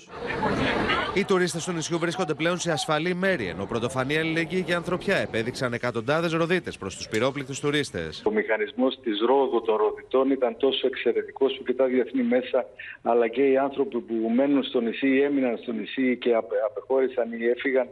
Οι 1.14 1.24
τουρίστες 1.24 1.64
του 1.64 1.72
νησιού 1.72 1.98
βρίσκονται 1.98 2.34
πλέον 2.34 2.58
σε 2.58 2.70
ασφαλή 2.72 3.14
μέρη, 3.14 3.46
ενώ 3.46 3.64
πρωτοφανή 3.66 4.16
αλληλεγγύη 4.18 4.62
και 4.62 4.74
ανθρωπιά 4.74 5.16
επέδειξαν 5.16 5.72
εκατοντάδες 5.72 6.32
ροδίτες 6.32 6.76
προς 6.78 6.96
τους 6.96 7.08
πυρόπληκτους 7.08 7.60
τουρίστες. 7.60 8.22
Ο 8.26 8.30
μηχανισμός 8.30 8.98
της 9.02 9.20
Ρόδου 9.26 9.62
των 9.62 9.76
Ροδιτών 9.76 10.30
ήταν 10.30 10.56
τόσο 10.56 10.86
εξαιρετικός 10.86 11.56
που 11.56 11.62
και 11.64 11.72
τα 11.72 11.84
διεθνή 11.84 12.22
μέσα, 12.22 12.66
αλλά 13.02 13.28
και 13.28 13.42
οι 13.42 13.56
άνθρωποι 13.56 13.98
που 14.00 14.14
μένουν 14.36 14.62
στο 14.64 14.80
νησί 14.80 15.08
ή 15.08 15.20
έμειναν 15.22 15.58
στο 15.62 15.72
νησί 15.72 16.16
και 16.16 16.34
απε- 16.34 16.58
απεχώρησαν 16.70 17.32
ή 17.32 17.44
έφυγαν, 17.44 17.86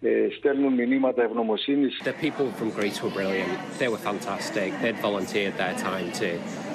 ε, 0.00 0.10
στέλνουν 0.38 0.72
μηνύματα 0.74 1.22
ευγνωμοσύνης. 1.22 2.00
The 2.04 2.24
people 2.24 2.48
from 2.58 2.68
Greece 2.78 2.98
were 3.04 3.14
brilliant. 3.20 3.52
They 3.80 3.88
were 3.92 4.02
fantastic. 4.10 4.68
They'd 4.82 5.00
volunteered 5.10 5.54
their 5.62 5.74
time 5.90 6.08
to 6.20 6.28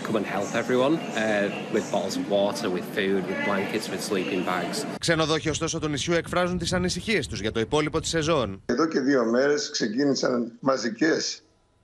come 0.05 0.15
and 0.21 0.25
help 0.25 0.49
everyone 0.61 0.93
uh, 0.97 1.73
with 1.73 1.85
bottles 1.91 2.15
of 2.19 2.23
water, 2.37 2.67
with 2.75 2.85
food, 2.97 3.21
with 3.29 3.39
blankets, 3.49 3.85
with 3.91 4.01
sleeping 4.09 4.43
bags. 4.45 4.85
Ξενοδόχοι 4.99 5.49
ωστόσο 5.49 5.79
του 5.79 5.87
νησιού 5.87 6.13
εκφράζουν 6.13 6.57
τις 6.57 6.73
ανησυχίες 6.73 7.27
τους 7.27 7.41
για 7.41 7.51
το 7.51 7.59
υπόλοιπο 7.59 7.99
της 7.99 8.09
σεζόν. 8.09 8.61
Εδώ 8.65 8.87
και 8.87 8.99
δύο 8.99 9.25
μέρες 9.25 9.69
ξεκίνησαν 9.69 10.51
μαζικές 10.59 11.41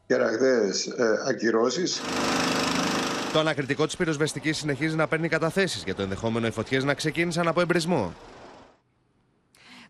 και 0.08 0.16
ραγδαίες 0.16 0.86
ε, 0.86 1.24
ακυρώσεις. 1.28 2.02
Το 3.34 3.40
ανακριτικό 3.40 3.86
της 3.86 3.96
πυροσβεστικής 3.96 4.58
συνεχίζει 4.58 4.96
να 4.96 5.08
παίρνει 5.08 5.28
καταθέσεις 5.28 5.84
για 5.84 5.96
το 5.96 6.02
ενδεχόμενο 6.02 6.48
οι 6.48 6.52
φωτιές 6.52 6.84
να 6.84 6.94
ξεκίνησαν 6.94 7.48
από 7.48 7.62
εμπρισμό. 7.62 8.14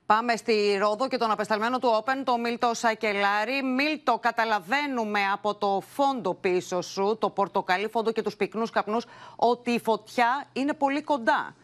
Πάμε 0.08 0.36
στη 0.36 0.78
Ρόδο 0.80 1.08
και 1.08 1.18
τον 1.18 1.32
απεσταλμένο 1.32 1.80
του 1.80 2.04
Open, 2.04 2.22
το 2.24 2.38
Μίλτο 2.38 2.72
Σακελάρη. 2.74 3.64
Μίλτο, 3.64 4.18
καταλαβαίνουμε 4.22 5.20
από 5.34 5.56
το 5.56 5.84
φόντο 5.94 6.34
πίσω 6.34 6.82
σου, 6.82 7.18
το 7.20 7.30
πορτοκαλί 7.30 7.88
φόντο 7.88 8.12
και 8.12 8.22
τους 8.22 8.36
πυκνούς 8.36 8.70
καπνούς, 8.70 9.06
ότι 9.36 9.72
η 9.72 9.80
φωτιά 9.80 10.46
είναι 10.54 10.74
πολύ 10.74 11.02
κοντά. 11.02 11.56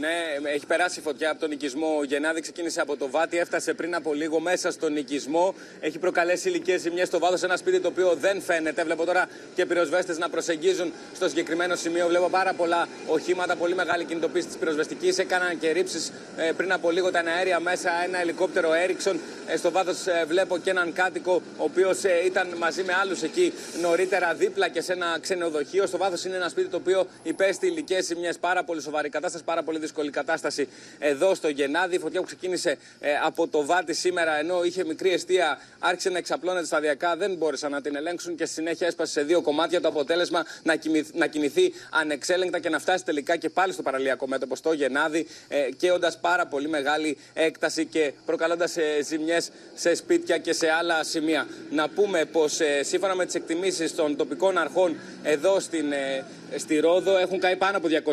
Ναι, 0.00 0.48
έχει 0.54 0.66
περάσει 0.66 0.98
η 0.98 1.02
φωτιά 1.02 1.30
από 1.30 1.40
τον 1.40 1.50
οικισμό. 1.50 1.96
Ο 1.98 2.04
Γεννάδη 2.04 2.40
ξεκίνησε 2.40 2.80
από 2.80 2.96
το 2.96 3.10
βάτι, 3.10 3.38
έφτασε 3.38 3.74
πριν 3.74 3.94
από 3.94 4.14
λίγο 4.14 4.40
μέσα 4.40 4.70
στον 4.70 4.96
οικισμό. 4.96 5.54
Έχει 5.80 5.98
προκαλέσει 5.98 6.48
υλικέ 6.48 6.76
ζημιές 6.76 7.08
στο 7.08 7.18
βάθος. 7.18 7.42
Ένα 7.42 7.56
σπίτι 7.56 7.80
το 7.80 7.88
οποίο 7.88 8.14
δεν 8.14 8.42
φαίνεται. 8.42 8.84
Βλέπω 8.84 9.04
τώρα 9.04 9.28
και 9.54 9.66
πυροσβέστες 9.66 10.18
να 10.18 10.28
προσεγγίζουν 10.28 10.92
στο 11.14 11.28
συγκεκριμένο 11.28 11.74
σημείο. 11.74 12.08
Βλέπω 12.08 12.28
πάρα 12.28 12.52
πολλά 12.52 12.88
οχήματα, 13.06 13.56
πολύ 13.56 13.74
μεγάλη 13.74 14.04
κινητοποίηση 14.04 14.46
της 14.46 14.56
πυροσβεστικής. 14.56 15.18
Έκαναν 15.18 15.58
και 15.58 15.70
ρήψεις 15.70 16.12
πριν 16.56 16.72
από 16.72 16.90
λίγο 16.90 17.10
τα 17.10 17.22
αέρια 17.36 17.60
μέσα. 17.60 17.90
Ένα 18.04 18.20
ελικόπτερο 18.20 18.72
Έριξον. 18.72 19.20
στο 19.56 19.70
βάθος 19.70 20.04
βλέπω 20.26 20.58
και 20.58 20.70
έναν 20.70 20.92
κάτοικο, 20.92 21.42
ο 21.56 21.64
οποίος 21.64 22.02
ήταν 22.26 22.48
μαζί 22.58 22.82
με 22.82 22.94
άλλους 22.94 23.22
εκεί 23.22 23.52
νωρίτερα 23.80 24.34
δίπλα 24.34 24.68
και 24.68 24.80
σε 24.80 24.92
ένα 24.92 25.18
ξενοδοχείο. 25.20 25.86
Στο 25.86 25.98
βάθος 25.98 26.24
είναι 26.24 26.36
ένα 26.36 26.48
σπίτι 26.48 26.68
το 26.68 26.76
οποίο 26.76 27.06
υπέστη 27.22 27.66
υλικέ 27.66 28.02
ζημιές. 28.02 28.38
Πάρα 28.38 28.64
πολύ 28.64 28.80
σοβαρή 28.82 29.08
κατάσταση, 29.08 29.44
πάρα 29.44 29.62
πολύ 29.62 29.78
δύσκολη 29.84 30.10
κατάσταση 30.10 30.68
εδώ 30.98 31.34
στο 31.34 31.48
Γενάδη. 31.48 31.96
Η 31.96 31.98
φωτιά 31.98 32.20
που 32.20 32.26
ξεκίνησε 32.26 32.76
ε, 33.00 33.08
από 33.24 33.48
το 33.48 33.64
βάτι 33.64 33.94
σήμερα, 33.94 34.38
ενώ 34.38 34.64
είχε 34.64 34.84
μικρή 34.84 35.12
αιστεία, 35.12 35.58
άρχισε 35.78 36.10
να 36.10 36.18
εξαπλώνεται 36.18 36.66
σταδιακά. 36.66 37.16
Δεν 37.16 37.34
μπόρεσαν 37.34 37.70
να 37.70 37.80
την 37.80 37.96
ελέγξουν 37.96 38.36
και 38.36 38.44
στη 38.44 38.54
συνέχεια 38.54 38.86
έσπασε 38.86 39.12
σε 39.12 39.22
δύο 39.22 39.40
κομμάτια. 39.40 39.80
Το 39.80 39.88
αποτέλεσμα 39.88 40.44
να, 40.62 40.76
κοιμηθ, 40.76 41.08
να 41.14 41.26
κινηθεί 41.26 41.72
ανεξέλεγκτα 41.90 42.58
και 42.58 42.68
να 42.68 42.78
φτάσει 42.78 43.04
τελικά 43.04 43.36
και 43.36 43.50
πάλι 43.50 43.72
στο 43.72 43.82
παραλιακό 43.82 44.26
μέτωπο, 44.26 44.56
στο 44.56 44.72
Γενάδη, 44.72 45.26
ε, 45.48 45.68
καίοντα 45.76 46.12
πάρα 46.20 46.46
πολύ 46.46 46.68
μεγάλη 46.68 47.18
έκταση 47.34 47.84
και 47.86 48.12
προκαλώντας 48.26 48.76
ε, 48.76 49.02
ζημιές 49.02 49.50
σε 49.74 49.94
σπίτια 49.94 50.38
και 50.38 50.52
σε 50.52 50.70
άλλα 50.70 51.04
σημεία. 51.04 51.46
Να 51.70 51.88
πούμε 51.88 52.24
πως 52.24 52.60
ε, 52.60 52.82
σύμφωνα 52.82 53.14
με 53.14 53.24
τις 53.24 53.34
εκτιμήσεις 53.34 53.94
των 53.94 54.16
τοπικών 54.16 54.58
αρχών 54.58 54.96
εδώ 55.22 55.60
στην, 55.60 55.92
ε, 55.92 56.24
στη 56.58 56.78
Ρόδο 56.78 57.16
έχουν 57.16 57.38
καεί 57.38 57.56
πάνω 57.56 57.76
από 57.76 57.88
200.000 57.90 58.12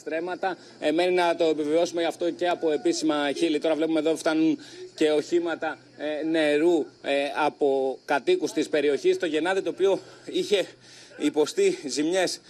στρέμματα. 0.00 0.56
Ε, 0.80 0.90
μένει 0.90 1.14
να 1.14 1.36
το 1.36 1.44
επιβεβαιώσουμε 1.44 2.04
αυτό 2.04 2.30
και 2.30 2.48
από 2.48 2.70
επίσημα 2.70 3.32
χείλη. 3.36 3.58
Τώρα 3.58 3.74
βλέπουμε 3.74 3.98
εδώ 3.98 4.16
φτάνουν 4.16 4.58
και 4.94 5.10
οχήματα 5.10 5.78
ε, 5.96 6.26
νερού 6.26 6.86
ε, 7.02 7.12
από 7.44 7.98
κατοίκους 8.04 8.52
της 8.52 8.68
περιοχής. 8.68 9.18
Το 9.18 9.26
Γενάδη 9.26 9.62
το 9.62 9.70
οποίο 9.70 10.00
είχε 10.24 10.66
υποστεί 11.18 11.78
ζημιές 11.86 12.40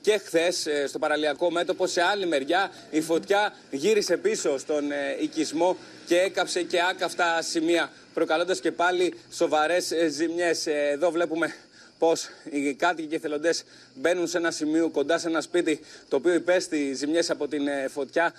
και 0.00 0.18
χθες 0.18 0.66
στο 0.88 0.98
παραλιακό 0.98 1.50
μέτωπο, 1.50 1.86
σε 1.86 2.02
άλλη 2.02 2.26
μεριά, 2.26 2.70
η 2.90 3.00
φωτιά 3.00 3.54
γύρισε 3.70 4.16
πίσω 4.16 4.58
στον 4.58 4.84
οικισμό 5.20 5.76
και 6.06 6.18
έκαψε 6.20 6.62
και 6.62 6.78
άκαυτα 6.90 7.42
σημεία, 7.42 7.90
προκαλώντας 8.14 8.60
και 8.60 8.72
πάλι 8.72 9.14
σοβαρές 9.30 9.92
ζημιές. 10.08 10.66
Εδώ 10.66 11.10
βλέπουμε 11.10 11.54
πώ 11.98 12.12
οι 12.50 12.74
κάτοικοι 12.74 13.08
και 13.08 13.14
οι 13.14 13.18
θελοντέ 13.18 13.50
μπαίνουν 13.94 14.26
σε 14.26 14.38
ένα 14.38 14.50
σημείο 14.50 14.88
κοντά 14.88 15.18
σε 15.18 15.28
ένα 15.28 15.40
σπίτι 15.40 15.80
το 16.08 16.16
οποίο 16.16 16.34
υπέστη 16.34 16.94
ζημιές 16.94 17.30
από 17.30 17.48
την 17.48 17.62
φωτιά 17.88 18.32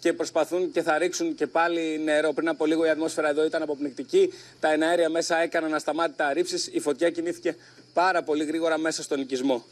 και 0.00 0.12
προσπαθούν 0.12 0.72
και 0.72 0.82
θα 0.82 0.98
ρίξουν 0.98 1.34
και 1.34 1.46
πάλι 1.46 2.00
νερό. 2.04 2.32
Πριν 2.32 2.48
από 2.48 2.66
λίγο 2.66 2.84
η 2.84 2.88
ατμόσφαιρα 2.88 3.28
εδώ 3.28 3.44
ήταν 3.44 3.62
αποπνικτική. 3.62 4.32
Τα 4.60 4.72
εναέρια 4.72 5.08
μέσα 5.08 5.36
έκαναν 5.36 5.74
ασταμάτητα 5.74 6.32
ρήψεις. 6.32 6.66
Η 6.72 6.80
φωτιά 6.80 7.10
κινήθηκε 7.10 7.56
πάρα 7.92 8.22
πολύ 8.22 8.44
γρήγορα 8.44 8.78
μέσα 8.78 9.02
στον 9.02 9.20
οικισμό. 9.20 9.64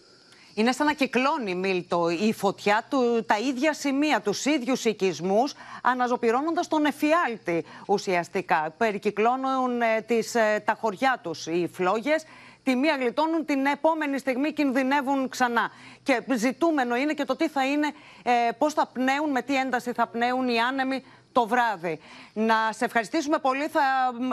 Είναι 0.55 0.73
σαν 0.73 0.87
να 0.87 0.93
κυκλώνει, 0.93 1.55
Μίλτο, 1.55 2.09
η 2.09 2.33
φωτιά 2.33 2.87
του, 2.91 3.25
τα 3.27 3.39
ίδια 3.39 3.73
σημεία, 3.73 4.21
τους 4.21 4.45
ίδιους 4.45 4.85
οικισμούς, 4.85 5.55
αναζωπυρώνοντας 5.83 6.69
τον 6.69 6.85
εφιάλτη 6.85 7.65
ουσιαστικά. 7.87 8.75
Περικυκλώνουν 8.79 9.83
ε, 9.83 10.01
τις, 10.07 10.35
ε, 10.35 10.63
τα 10.65 10.77
χωριά 10.81 11.21
τους 11.23 11.47
οι 11.47 11.71
φλόγες 11.73 12.25
τη 12.69 12.77
μία 12.77 12.97
γλιτώνουν, 12.97 13.45
την 13.45 13.67
επόμενη 13.67 14.19
στιγμή 14.19 14.53
κινδυνεύουν 14.53 15.29
ξανά. 15.29 15.71
Και 16.03 16.23
ζητούμενο 16.35 16.97
είναι 16.97 17.13
και 17.13 17.25
το 17.25 17.37
τι 17.37 17.49
θα 17.49 17.67
είναι, 17.67 17.87
ε, 18.23 18.33
πώς 18.59 18.75
θα 18.75 18.91
πνέουν, 18.93 19.31
με 19.31 19.43
τι 19.43 19.57
ένταση 19.57 19.93
θα 19.93 20.07
πνέουν 20.07 20.49
οι 20.49 20.61
άνεμοι 20.61 21.05
το 21.39 21.47
βράδυ. 21.47 22.01
Να 22.33 22.55
σε 22.71 22.85
ευχαριστήσουμε 22.85 23.39
πολύ. 23.39 23.69
Θα 23.69 23.81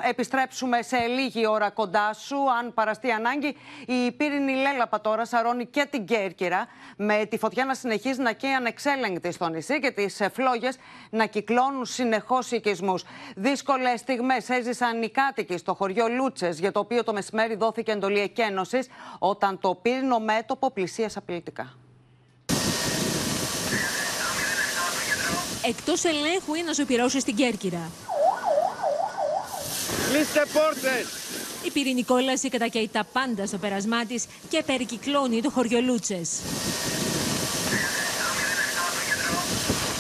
επιστρέψουμε 0.10 0.82
σε 0.82 0.98
λίγη 0.98 1.48
ώρα 1.48 1.70
κοντά 1.70 2.14
σου, 2.14 2.38
αν 2.60 2.74
παραστεί 2.74 3.12
ανάγκη. 3.12 3.58
Η 3.86 4.12
πύρινη 4.12 4.54
λέλαπα 4.54 5.02
τώρα 5.02 5.26
σαρώνει 5.26 5.66
και 5.66 5.88
την 5.90 6.06
Κέρκυρα, 6.06 6.68
με 6.98 7.26
τη 7.26 7.38
φωτιά 7.38 7.66
να 7.66 7.74
συνεχίζει 7.74 8.22
να 8.22 8.32
καίει 8.32 8.52
ανεξέλεγκτη 8.52 9.32
στο 9.32 9.50
νησί 9.50 9.80
και 9.80 9.92
τις 9.92 10.22
φλόγες 10.34 10.78
να 11.10 11.26
κυκλώνουν 11.26 11.86
συνεχώς 11.86 12.52
οικισμούς. 12.52 13.04
Δύσκολες 13.36 14.00
στιγμές 14.00 14.50
έζησαν 14.50 15.02
οι 15.02 15.10
κάτοικοι 15.10 15.58
στο 15.58 15.74
χωριό 15.74 16.08
Λούτσες, 16.08 16.60
για 16.60 16.72
το 16.72 16.80
οποίο 16.80 17.04
το 17.04 17.14
μεσημέρι 17.14 17.56
δόθηκε 17.56 17.92
εντολή 17.92 18.20
εκένωσης, 18.20 18.88
όταν 19.20 19.60
το 19.60 19.76
πύρινο 19.76 20.20
μέτωπο 20.20 20.72
πλησίασε 20.72 21.20
απειλητικά. 21.20 21.85
Εκτός 25.68 26.04
ελέγχου 26.04 26.54
είναι 26.56 26.74
ζωοπυρώσει 26.74 27.20
στην 27.20 27.36
Κέρκυρα. 27.36 27.92
Κλείστε 30.10 30.46
πόρτες! 30.54 31.06
Η 31.64 31.72
πυρηνική 31.72 32.06
κόλαση 32.06 32.50
κατακαίει 32.50 32.90
τα 32.92 33.08
πάντα 33.14 33.46
στο 33.46 33.58
πέρασμά 33.58 34.06
της 34.06 34.26
και 34.50 34.64
περικυκλώνει 34.66 35.42
το 35.42 35.50
χωριό 35.50 35.82
Λούτσες. 35.82 36.30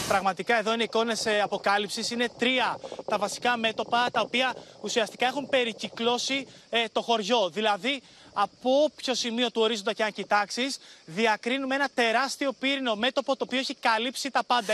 Πραγματικά 0.07 0.57
εδώ 0.57 0.73
είναι 0.73 0.83
εικόνες 0.83 1.23
αποκάλυψης. 1.43 2.11
Είναι 2.11 2.27
τρία 2.37 2.79
τα 3.05 3.17
βασικά 3.17 3.57
μέτωπα 3.57 4.07
τα 4.11 4.21
οποία 4.21 4.53
ουσιαστικά 4.81 5.25
έχουν 5.25 5.49
περικυκλώσει 5.49 6.47
ε, 6.69 6.83
το 6.91 7.01
χωριό. 7.01 7.49
Δηλαδή, 7.49 8.01
από 8.33 8.83
όποιο 8.83 9.13
σημείο 9.13 9.51
του 9.51 9.61
ορίζοντα 9.61 9.93
και 9.93 10.03
αν 10.03 10.11
κοιτάξεις, 10.13 10.77
διακρίνουμε 11.05 11.75
ένα 11.75 11.89
τεράστιο 11.93 12.51
πύρινο 12.51 12.95
μέτωπο 12.95 13.35
το 13.35 13.43
οποίο 13.43 13.59
έχει 13.59 13.75
καλύψει 13.75 14.31
τα 14.31 14.43
πάντα. 14.43 14.73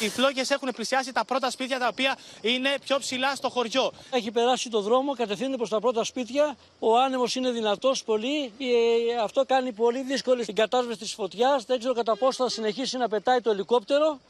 Οι 0.00 0.08
φλόγες 0.08 0.50
έχουν 0.50 0.68
πλησιάσει 0.74 1.12
τα 1.12 1.24
πρώτα 1.24 1.50
σπίτια 1.50 1.78
τα 1.78 1.88
οποία 1.88 2.16
είναι 2.40 2.74
πιο 2.84 2.98
ψηλά 2.98 3.34
στο 3.34 3.48
χωριό. 3.48 3.92
Έχει 4.10 4.30
περάσει 4.30 4.70
το 4.70 4.80
δρόμο, 4.80 5.14
κατευθύνεται 5.14 5.56
προς 5.56 5.68
τα 5.68 5.80
πρώτα 5.80 6.04
σπίτια. 6.04 6.56
Ο 6.78 6.98
άνεμος 6.98 7.34
είναι 7.34 7.50
δυνατός 7.50 8.04
πολύ. 8.04 8.52
Ε, 8.58 9.22
αυτό 9.22 9.44
κάνει 9.44 9.72
πολύ 9.72 10.02
δύσκολη 10.02 10.44
την 10.44 10.54
κατάσβεση 10.54 10.98
της 10.98 11.12
φωτιάς. 11.12 11.64
Δεν 11.64 11.78
ξέρω 11.78 11.94
κατά 11.94 12.16
πόσο 12.16 12.44
θα 12.44 12.50
συνεχίσει 12.50 12.96
να 12.96 13.08
πετάει 13.08 13.40
το 13.40 13.50
ελικόπτερο. 13.50 14.20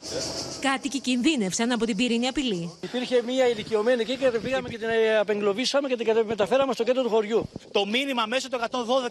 Κάτοικοι 0.61 0.99
κινδύνευσαν 0.99 1.71
από 1.71 1.85
την 1.85 1.95
πυρηνική 1.95 2.27
απειλή. 2.27 2.77
Υπήρχε 2.81 3.21
μια 3.25 3.47
ηλικιωμένη 3.47 4.01
εκεί 4.01 4.15
και 4.17 4.29
πήγαμε 4.29 4.69
και 4.69 4.77
την 4.77 4.89
ε, 4.89 5.17
απεγκλωβίσαμε 5.17 5.87
και 5.87 5.95
την 5.95 6.25
μεταφέραμε 6.25 6.73
στο 6.73 6.83
κέντρο 6.83 7.03
του 7.03 7.09
χωριού. 7.09 7.49
Το 7.71 7.85
μήνυμα 7.85 8.25
μέσω 8.25 8.49
του 8.49 8.59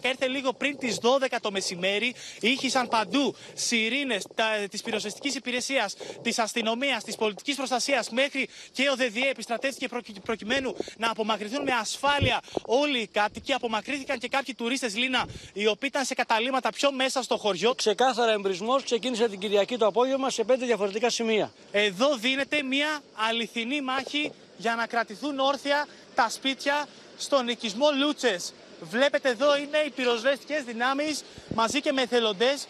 112 0.01 0.03
ήρθε 0.03 0.27
λίγο 0.27 0.53
πριν 0.53 0.77
τις 0.77 0.97
12 1.01 1.35
το 1.41 1.51
μεσημέρι. 1.51 2.15
Ήχησαν 2.39 2.87
παντού 2.87 3.35
σιρήνες 3.53 4.27
της 4.69 4.81
πυροσβεστικής 4.81 5.35
υπηρεσίας, 5.35 5.95
της 6.21 6.39
αστυνομία, 6.47 7.01
τη 7.05 7.11
πολιτικής 7.15 7.55
προστασίας 7.55 8.09
μέχρι 8.09 8.49
και 8.71 8.89
ο 8.89 8.95
ΔΔΕ 8.95 9.29
επιστρατεύτηκε 9.29 9.87
προκειμένου 10.23 10.75
να 10.97 11.09
απομακρυνθούν 11.09 11.63
με 11.63 11.71
ασφάλεια 11.71 12.41
όλοι 12.65 12.99
οι 12.99 13.07
κάτοικοι. 13.07 13.53
Απομακρύνθηκαν 13.53 14.19
και 14.19 14.27
κάποιοι 14.27 14.53
τουρίστες 14.53 14.95
Λίνα, 14.95 15.25
οι 15.53 15.67
οποίοι 15.67 15.89
ήταν 15.93 16.05
σε 16.05 16.13
καταλήμματα 16.13 16.69
πιο 16.69 16.91
μέσα 16.91 17.21
στο 17.23 17.37
χωριό. 17.37 17.73
Ξεκάθαρα 17.75 18.31
εμπρισμός 18.31 18.83
ξεκίνησε 18.83 19.29
την 19.29 19.39
Κυριακή 19.39 19.77
το 19.77 19.85
απόγευμα 19.85 20.29
σε 20.29 20.43
πέντε 20.43 20.65
διαφορετικά 20.65 21.09
σημεία. 21.09 21.51
Εδώ 21.71 22.15
δίνεται 22.15 22.63
μια 22.63 23.01
αληθινή 23.29 23.81
μάχη 23.81 24.31
για 24.57 24.75
να 24.75 24.85
κρατηθούν 24.85 25.39
όρθια 25.39 25.87
τα 26.15 26.29
σπίτια 26.29 26.87
στον 27.17 27.47
οικισμό 27.47 27.87
Λούτσες. 27.99 28.53
Βλέπετε 28.81 29.29
εδώ 29.29 29.57
είναι 29.57 29.77
οι 29.85 29.89
πυροσβεστικές 29.89 30.63
δυνάμεις 30.63 31.23
μαζί 31.55 31.81
και 31.81 31.91
με 31.91 32.01
εθελοντές 32.01 32.67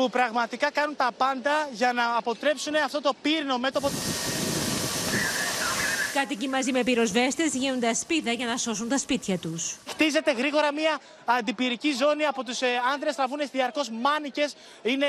που 0.00 0.10
πραγματικά 0.10 0.70
κάνουν 0.70 0.96
τα 0.96 1.10
πάντα 1.16 1.68
για 1.72 1.92
να 1.92 2.16
αποτρέψουν 2.16 2.74
αυτό 2.74 3.00
το 3.00 3.12
πύρινο 3.22 3.58
μέτωπο. 3.58 3.90
Κάτοικοι 6.14 6.48
μαζί 6.48 6.72
με 6.72 6.82
πυροσβέστες 6.82 7.54
γίνονται 7.54 7.88
ασπίδα 7.88 8.32
για 8.32 8.46
να 8.46 8.56
σώσουν 8.56 8.88
τα 8.88 8.98
σπίτια 8.98 9.38
τους. 9.38 9.76
Χτίζεται 9.88 10.32
γρήγορα 10.32 10.72
μια 10.72 10.98
αντιπυρική 11.24 11.92
ζώνη 11.92 12.24
από 12.24 12.44
τους 12.44 12.62
ε, 12.62 12.66
άνδρες. 12.92 13.14
Τραβούν 13.14 13.40
διαρκώς 13.52 13.90
μάνικες. 13.90 14.54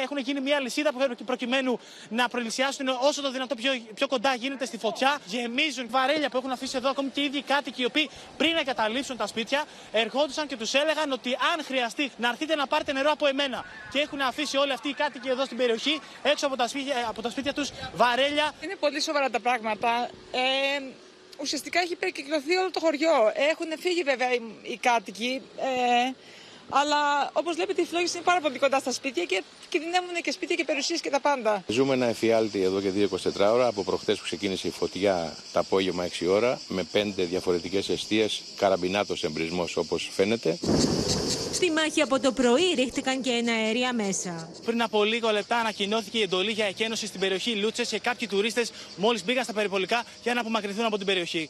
Έχουν 0.03 0.17
γίνει 0.17 0.41
μια 0.41 0.59
λυσίδα 0.59 0.91
προκειμένου 1.25 1.79
να 2.09 2.27
προλησιάσουν 2.27 2.87
όσο 2.87 3.21
το 3.21 3.31
δυνατό 3.31 3.55
πιο, 3.55 3.71
πιο 3.93 4.07
κοντά 4.07 4.35
γίνεται 4.35 4.65
στη 4.65 4.77
φωτιά. 4.77 5.17
Γεμίζουν 5.25 5.87
βαρέλια 5.89 6.29
που 6.29 6.37
έχουν 6.37 6.51
αφήσει 6.51 6.77
εδώ 6.77 6.89
ακόμη 6.89 7.09
και 7.09 7.21
οι 7.21 7.23
ίδιοι 7.23 7.41
κάτοικοι 7.41 7.81
οι 7.81 7.85
οποίοι 7.85 8.09
πριν 8.37 8.53
να 8.53 8.63
καταλήψουν 8.63 9.17
τα 9.17 9.27
σπίτια 9.27 9.63
ερχόντουσαν 9.91 10.47
και 10.47 10.57
τους 10.57 10.73
έλεγαν 10.73 11.11
ότι 11.11 11.37
αν 11.53 11.65
χρειαστεί 11.65 12.11
να 12.17 12.27
έρθετε 12.29 12.55
να 12.55 12.67
πάρετε 12.67 12.93
νερό 12.93 13.11
από 13.11 13.27
εμένα. 13.27 13.65
Και 13.91 13.99
έχουν 13.99 14.21
αφήσει 14.21 14.57
όλοι 14.57 14.71
αυτοί 14.71 14.89
οι 14.89 14.93
κάτοικοι 14.93 15.29
εδώ 15.29 15.45
στην 15.45 15.57
περιοχή 15.57 16.01
έξω 16.23 16.45
από 16.45 16.55
τα 16.55 16.67
σπίτια, 16.67 17.05
από 17.07 17.21
τα 17.21 17.29
σπίτια 17.29 17.53
τους 17.53 17.71
βαρέλια. 17.95 18.51
Είναι 18.61 18.75
πολύ 18.75 19.01
σοβαρά 19.01 19.29
τα 19.29 19.39
πράγματα. 19.39 20.09
Ε, 20.31 20.90
ουσιαστικά 21.41 21.79
έχει 21.79 21.95
περικυκλωθεί 21.95 22.55
όλο 22.55 22.71
το 22.71 22.79
χωριό. 22.79 23.31
Έχουν 23.51 23.79
φύγει 23.79 24.03
βέβαια 24.03 24.33
οι, 24.33 24.41
οι 24.61 24.77
κάτοικοι. 24.77 25.41
Ε, 25.57 26.11
αλλά 26.71 27.29
όπως 27.33 27.55
βλέπετε, 27.55 27.81
οι 27.81 27.85
φλόγε 27.85 28.05
είναι 28.13 28.23
πάρα 28.23 28.39
πολύ 28.39 28.59
κοντά 28.59 28.79
στα 28.79 28.91
σπίτια 28.91 29.23
και 29.23 29.43
κινδυνεύουν 29.69 30.15
και 30.23 30.31
σπίτια 30.31 30.55
και 30.55 30.63
περιουσίες 30.63 31.01
και 31.01 31.09
τα 31.09 31.19
πάντα. 31.19 31.63
Ζούμε 31.67 31.93
ένα 31.93 32.05
εφιάλτη 32.05 32.61
εδώ 32.61 32.81
και 32.81 32.91
24 33.11 33.51
ώρα 33.51 33.67
από 33.67 33.83
προχτές 33.83 34.17
που 34.17 34.23
ξεκίνησε 34.23 34.67
η 34.67 34.71
φωτιά 34.71 35.37
τα 35.53 35.59
απόγευμα 35.59 36.07
6 36.19 36.27
ώρα 36.29 36.59
με 36.67 36.83
πέντε 36.83 37.23
διαφορετικές 37.23 37.89
αιστείες, 37.89 38.41
καραμπινάτος 38.57 39.23
εμπρισμός 39.23 39.77
όπως 39.77 40.09
φαίνεται. 40.13 40.57
Στη 41.53 41.71
μάχη 41.71 42.01
από 42.01 42.19
το 42.19 42.31
πρωί 42.31 42.73
ρίχτηκαν 42.75 43.21
και 43.21 43.29
ένα 43.29 43.53
αέρια 43.53 43.93
μέσα. 43.93 44.49
Πριν 44.65 44.81
από 44.81 45.03
λίγο 45.03 45.29
λεπτά 45.29 45.57
ανακοινώθηκε 45.57 46.17
η 46.17 46.21
εντολή 46.21 46.51
για 46.51 46.65
εκένωση 46.65 47.07
στην 47.07 47.19
περιοχή 47.19 47.55
Λούτσες 47.55 47.87
και 47.87 47.99
κάποιοι 47.99 48.27
τουρίστες 48.27 48.71
μόλις 48.95 49.25
μπήκαν 49.25 49.43
στα 49.43 49.53
περιπολικά 49.53 50.03
για 50.23 50.33
να 50.33 50.41
απομακρυνθούν 50.41 50.85
από 50.85 50.97
την 50.97 51.05
περιοχή. 51.05 51.49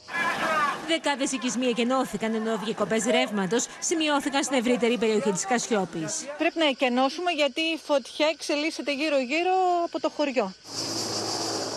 Δεκάδε 0.88 1.24
οικισμοί 1.32 1.65
εκενώθηκαν 1.65 2.34
ενώ 2.34 2.58
διακοπέ 2.63 2.98
ρεύματος 3.10 3.65
σημειώθηκαν 3.80 4.44
στην 4.44 4.58
ευρύτερη 4.58 4.98
περιοχή 4.98 5.32
της 5.32 5.46
Κασιόπης. 5.46 6.26
Πρέπει 6.38 6.60
να 6.60 6.65
εκενώσουμε 6.65 7.32
γιατί 7.32 7.62
η 7.62 7.80
φωτιά 7.86 8.28
εξελίσσεται 8.34 8.94
γύρω-γύρω 8.94 9.54
από 9.86 10.00
το 10.00 10.10
χωριό. 10.15 10.54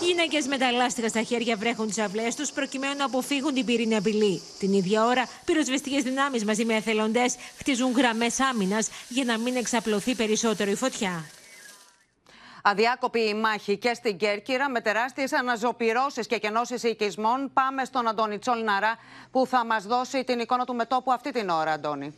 Γυναίκες 0.01 0.47
με 0.47 0.57
τα 0.57 0.71
λάστιχα 0.71 1.07
στα 1.07 1.21
χέρια 1.21 1.55
βρέχουν 1.55 1.87
τις 1.87 1.97
αυλές 1.97 2.35
τους 2.35 2.51
προκειμένου 2.51 2.95
να 2.97 3.05
αποφύγουν 3.05 3.53
την 3.53 3.65
πυρηνική 3.65 3.95
απειλή. 3.95 4.41
Την 4.59 4.73
ίδια 4.73 5.05
ώρα, 5.05 5.29
πυροσβεστικές 5.45 6.03
δυνάμεις 6.03 6.45
μαζί 6.45 6.65
με 6.65 6.75
εθελοντές 6.75 7.35
χτίζουν 7.57 7.91
γραμμές 7.91 8.39
άμυνας 8.39 8.89
για 9.07 9.23
να 9.23 9.37
μην 9.37 9.55
εξαπλωθεί 9.55 10.15
περισσότερο 10.15 10.71
η 10.71 10.75
φωτιά. 10.75 11.25
Αδιάκοπη 12.67 13.19
η 13.19 13.33
μάχη 13.33 13.77
και 13.77 13.93
στην 13.93 14.17
Κέρκυρα 14.17 14.69
με 14.69 14.81
τεράστιες 14.81 15.33
αναζωπυρώσεις 15.33 16.27
και 16.27 16.37
κενώσεις 16.37 16.83
οικισμών. 16.83 17.49
Πάμε 17.53 17.85
στον 17.85 18.07
Αντώνη 18.07 18.39
Τσολναρά 18.39 18.97
που 19.31 19.47
θα 19.47 19.65
μας 19.65 19.83
δώσει 19.83 20.23
την 20.23 20.39
εικόνα 20.39 20.65
του 20.65 20.75
μετόπου 20.75 21.11
αυτή 21.11 21.31
την 21.31 21.49
ώρα, 21.49 21.71
Αντώνη. 21.71 22.13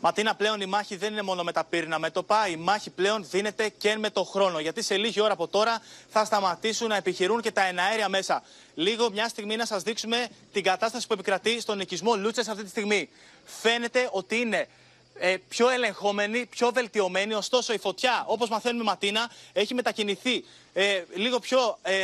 Ματίνα, 0.00 0.34
πλέον 0.34 0.60
η 0.60 0.66
μάχη 0.66 0.96
δεν 0.96 1.12
είναι 1.12 1.22
μόνο 1.22 1.42
με 1.42 1.52
τα 1.52 1.64
πύρνα 1.64 1.98
μέτωπα. 1.98 2.48
Η 2.48 2.56
μάχη 2.56 2.90
πλέον 2.90 3.26
δίνεται 3.30 3.68
και 3.68 3.96
με 3.96 4.10
το 4.10 4.24
χρόνο. 4.24 4.58
Γιατί 4.58 4.82
σε 4.82 4.96
λίγη 4.96 5.20
ώρα 5.20 5.32
από 5.32 5.48
τώρα 5.48 5.82
θα 6.08 6.24
σταματήσουν 6.24 6.88
να 6.88 6.96
επιχειρούν 6.96 7.40
και 7.40 7.50
τα 7.50 7.64
εναέρια 7.64 8.08
μέσα. 8.08 8.42
Λίγο 8.74 9.10
μια 9.10 9.28
στιγμή 9.28 9.56
να 9.56 9.66
σας 9.66 9.82
δείξουμε 9.82 10.28
την 10.52 10.62
κατάσταση 10.62 11.06
που 11.06 11.12
επικρατεί 11.12 11.60
στον 11.60 11.80
οικισμό 11.80 12.14
Λούτσες 12.14 12.48
αυτή 12.48 12.62
τη 12.62 12.68
στιγμή. 12.68 13.08
Φαίνεται 13.44 14.08
ότι 14.12 14.36
είναι 14.36 14.68
ε, 15.14 15.36
πιο 15.48 15.68
ελεγχόμενη, 15.68 16.46
πιο 16.46 16.70
βελτιωμένη. 16.72 17.34
Ωστόσο, 17.34 17.72
η 17.72 17.78
φωτιά, 17.78 18.24
όπως 18.26 18.48
μαθαίνουμε 18.48 18.84
Ματίνα, 18.84 19.30
έχει 19.52 19.74
μετακινηθεί 19.74 20.44
ε, 20.82 21.04
λίγο 21.14 21.38
πιο 21.38 21.78
ε, 21.82 21.94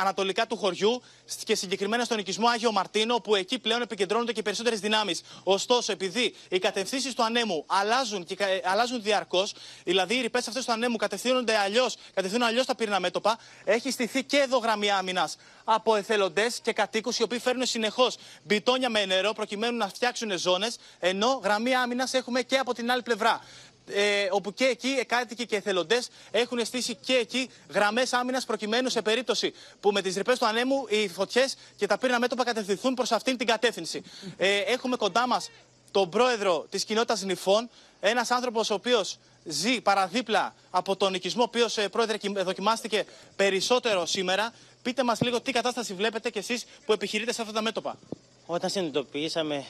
ανατολικά 0.00 0.46
του 0.46 0.56
χωριού 0.56 1.02
και 1.44 1.54
συγκεκριμένα 1.54 2.04
στον 2.04 2.18
οικισμό 2.18 2.48
Άγιο 2.48 2.72
Μαρτίνο, 2.72 3.16
που 3.16 3.34
εκεί 3.34 3.58
πλέον 3.58 3.82
επικεντρώνονται 3.82 4.32
και 4.32 4.42
περισσότερες 4.42 4.80
δυνάμεις. 4.80 5.22
Ωστόσο, 5.42 5.92
επειδή 5.92 6.34
οι 6.48 6.58
κατευθύνσεις 6.58 7.14
του 7.14 7.24
ανέμου 7.24 7.64
αλλάζουν, 7.66 8.24
και, 8.24 8.36
ε, 8.38 8.60
αλλάζουν 8.64 9.02
διαρκώς, 9.02 9.54
δηλαδή 9.84 10.14
οι 10.16 10.20
ρηπές 10.20 10.48
αυτές 10.48 10.64
του 10.64 10.72
ανέμου 10.72 10.96
κατευθύνονται 10.96 11.56
αλλιώς, 11.56 11.96
κατευθύνουν 12.14 12.46
αλλιώς 12.46 12.66
τα 12.66 12.74
πυρήνα 12.74 13.00
μέτωπα, 13.00 13.38
έχει 13.64 13.90
στηθεί 13.90 14.24
και 14.24 14.36
εδώ 14.36 14.58
γραμμή 14.58 14.90
άμυνας 14.90 15.36
από 15.64 15.94
εθελοντές 15.94 16.60
και 16.62 16.72
κατοίκους, 16.72 17.18
οι 17.18 17.22
οποίοι 17.22 17.38
φέρνουν 17.38 17.66
συνεχώς 17.66 18.16
μπιτόνια 18.42 18.90
με 18.90 19.04
νερό 19.04 19.32
προκειμένου 19.32 19.76
να 19.76 19.88
φτιάξουν 19.88 20.38
ζώνες, 20.38 20.76
ενώ 20.98 21.40
γραμμή 21.44 21.74
άμυνας 21.74 22.14
έχουμε 22.14 22.42
και 22.42 22.56
από 22.56 22.74
την 22.74 22.90
άλλη 22.90 23.02
πλευρά 23.02 23.40
ε, 23.86 24.28
όπου 24.30 24.54
και 24.54 24.64
εκεί 24.64 24.88
οι 24.88 25.04
κάτοικοι 25.04 25.46
και 25.46 25.56
εθελοντές 25.56 26.08
έχουν 26.30 26.64
στήσει 26.64 26.94
και 26.94 27.14
εκεί 27.14 27.50
γραμμές 27.68 28.12
άμυνας 28.12 28.44
προκειμένου 28.44 28.88
σε 28.88 29.02
περίπτωση 29.02 29.52
που 29.80 29.90
με 29.92 30.02
τις 30.02 30.16
ρηπές 30.16 30.38
του 30.38 30.46
ανέμου 30.46 30.86
οι 30.88 31.08
φωτιές 31.08 31.56
και 31.76 31.86
τα 31.86 31.98
πύρινα 31.98 32.18
μέτωπα 32.18 32.44
κατευθυνθούν 32.44 32.94
προς 32.94 33.12
αυτήν 33.12 33.36
την 33.36 33.46
κατεύθυνση. 33.46 34.02
Ε, 34.36 34.58
έχουμε 34.58 34.96
κοντά 34.96 35.26
μας 35.26 35.50
τον 35.90 36.08
πρόεδρο 36.08 36.66
της 36.70 36.84
κοινότητας 36.84 37.22
Νυφών, 37.22 37.70
ένας 38.00 38.30
άνθρωπος 38.30 38.70
ο 38.70 38.74
οποίος 38.74 39.18
ζει 39.44 39.80
παραδίπλα 39.80 40.54
από 40.70 40.96
τον 40.96 41.14
οικισμό, 41.14 41.42
ο 41.42 41.44
οποίος 41.48 41.78
ε, 41.78 41.88
πρόεδρε 41.88 42.16
δοκιμάστηκε 42.42 43.04
περισσότερο 43.36 44.06
σήμερα. 44.06 44.52
Πείτε 44.82 45.04
μας 45.04 45.20
λίγο 45.20 45.40
τι 45.40 45.52
κατάσταση 45.52 45.94
βλέπετε 45.94 46.30
κι 46.30 46.38
εσείς 46.38 46.64
που 46.86 46.92
επιχειρείτε 46.92 47.32
σε 47.32 47.40
αυτά 47.42 47.54
τα 47.54 47.62
μέτωπα. 47.62 47.98
Όταν 48.46 48.70
συνειδητοποιήσαμε 48.70 49.64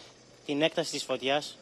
την 0.46 0.62
έκταση 0.62 0.90
της 0.90 1.02
φωτιάς, 1.02 1.56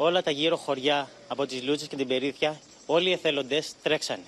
όλα 0.00 0.22
τα 0.22 0.30
γύρω 0.30 0.56
χωριά 0.56 1.10
από 1.28 1.46
τις 1.46 1.62
Λούτσες 1.62 1.88
και 1.88 1.96
την 1.96 2.06
Περίθια, 2.06 2.60
όλοι 2.86 3.08
οι 3.08 3.12
εθελοντές 3.12 3.72
τρέξανε. 3.82 4.22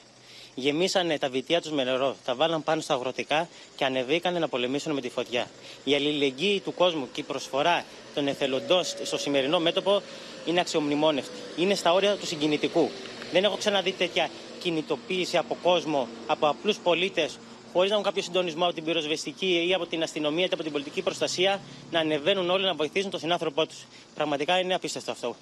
Γεμίσανε 0.55 1.19
τα 1.19 1.29
βιτία 1.29 1.61
τους 1.61 1.71
με 1.71 1.85
νερό, 1.85 2.17
τα 2.25 2.35
βάλαν 2.35 2.65
πάνω 2.65 2.81
στα 2.81 2.95
αγροτικά 2.95 3.49
και 3.77 3.85
ανεβήκανε 3.85 4.39
να 4.39 4.49
πολεμήσουν 4.49 4.93
με 4.93 5.01
τη 5.01 5.09
φωτιά. 5.09 5.51
Η 5.85 5.95
αλληλεγγύη 5.95 6.61
του 6.61 6.75
κόσμου 6.75 7.09
και 7.13 7.21
η 7.21 7.25
προσφορά 7.25 7.85
των 8.15 8.29
εθελοντών 8.29 8.85
στο 8.85 9.19
σημερινό 9.19 9.61
μέτωπο 9.61 10.03
είναι 10.47 10.61
αξιομνημόνευτη. 10.61 11.31
Είναι 11.57 11.75
στα 11.75 11.93
όρια 11.93 12.17
του 12.17 12.27
συγκινητικού. 12.27 12.91
Δεν 13.33 13.45
έχω 13.45 13.57
ξαναδεί 13.57 13.93
τέτοια 13.93 14.29
κινητοποίηση 14.61 15.37
από 15.37 15.57
κόσμο, 15.63 16.09
από 16.27 16.49
απλούς 16.49 16.79
πολίτες, 16.79 17.39
χωρίς 17.73 17.89
να 17.89 17.95
έχουν 17.95 18.07
κάποιο 18.07 18.23
συντονισμό 18.23 18.65
από 18.65 18.75
την 18.75 18.85
πυροσβεστική 18.85 19.67
ή 19.69 19.75
από 19.75 19.87
την 19.87 20.03
αστυνομία 20.03 20.45
ή 20.45 20.49
από 20.53 20.63
την 20.63 20.73
πολιτική 20.73 21.03
προστασία, 21.03 21.61
να 21.91 22.01
ανεβαίνουν 22.01 22.51
όλοι 22.51 22.65
να 22.65 22.75
βοηθήσουν 22.75 23.11
τον 23.11 23.21
συνάνθρωπό 23.21 23.67
τους. 23.67 23.87
Πραγματικά 24.15 24.59
είναι 24.59 24.75
απίστευτο 24.75 25.11
αυτό. 25.11 25.37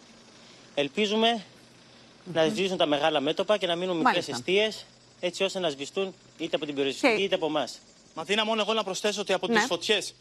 Ελπίζουμε 0.81 1.45
να 2.33 2.49
σβήσουν 2.49 2.77
τα 2.77 2.87
μεγάλα 2.87 3.21
μέτωπα 3.21 3.57
και 3.59 3.67
να 3.67 3.77
μείνουν 3.77 3.97
μικρές 3.97 4.12
Μάλιστα. 4.14 4.33
αιστείες, 4.33 4.85
έτσι 5.21 5.45
ώστε 5.45 5.59
να 5.59 5.69
σβηστούν 5.71 6.14
είτε 6.38 6.57
από 6.57 6.67
την 6.67 6.75
πυροσβεστική 6.75 7.23
είτε 7.23 7.35
από 7.35 7.47
εμάς. 7.47 7.79
Μαθήνα, 8.14 8.45
μόνο 8.45 8.61
εγώ 8.61 8.73
να 8.73 8.85
προσθέσω 8.85 9.21
ότι 9.21 9.33
από 9.33 9.47
Ναι. 9.47 9.55
τις 9.55 9.64
φωτιές, 9.64 10.14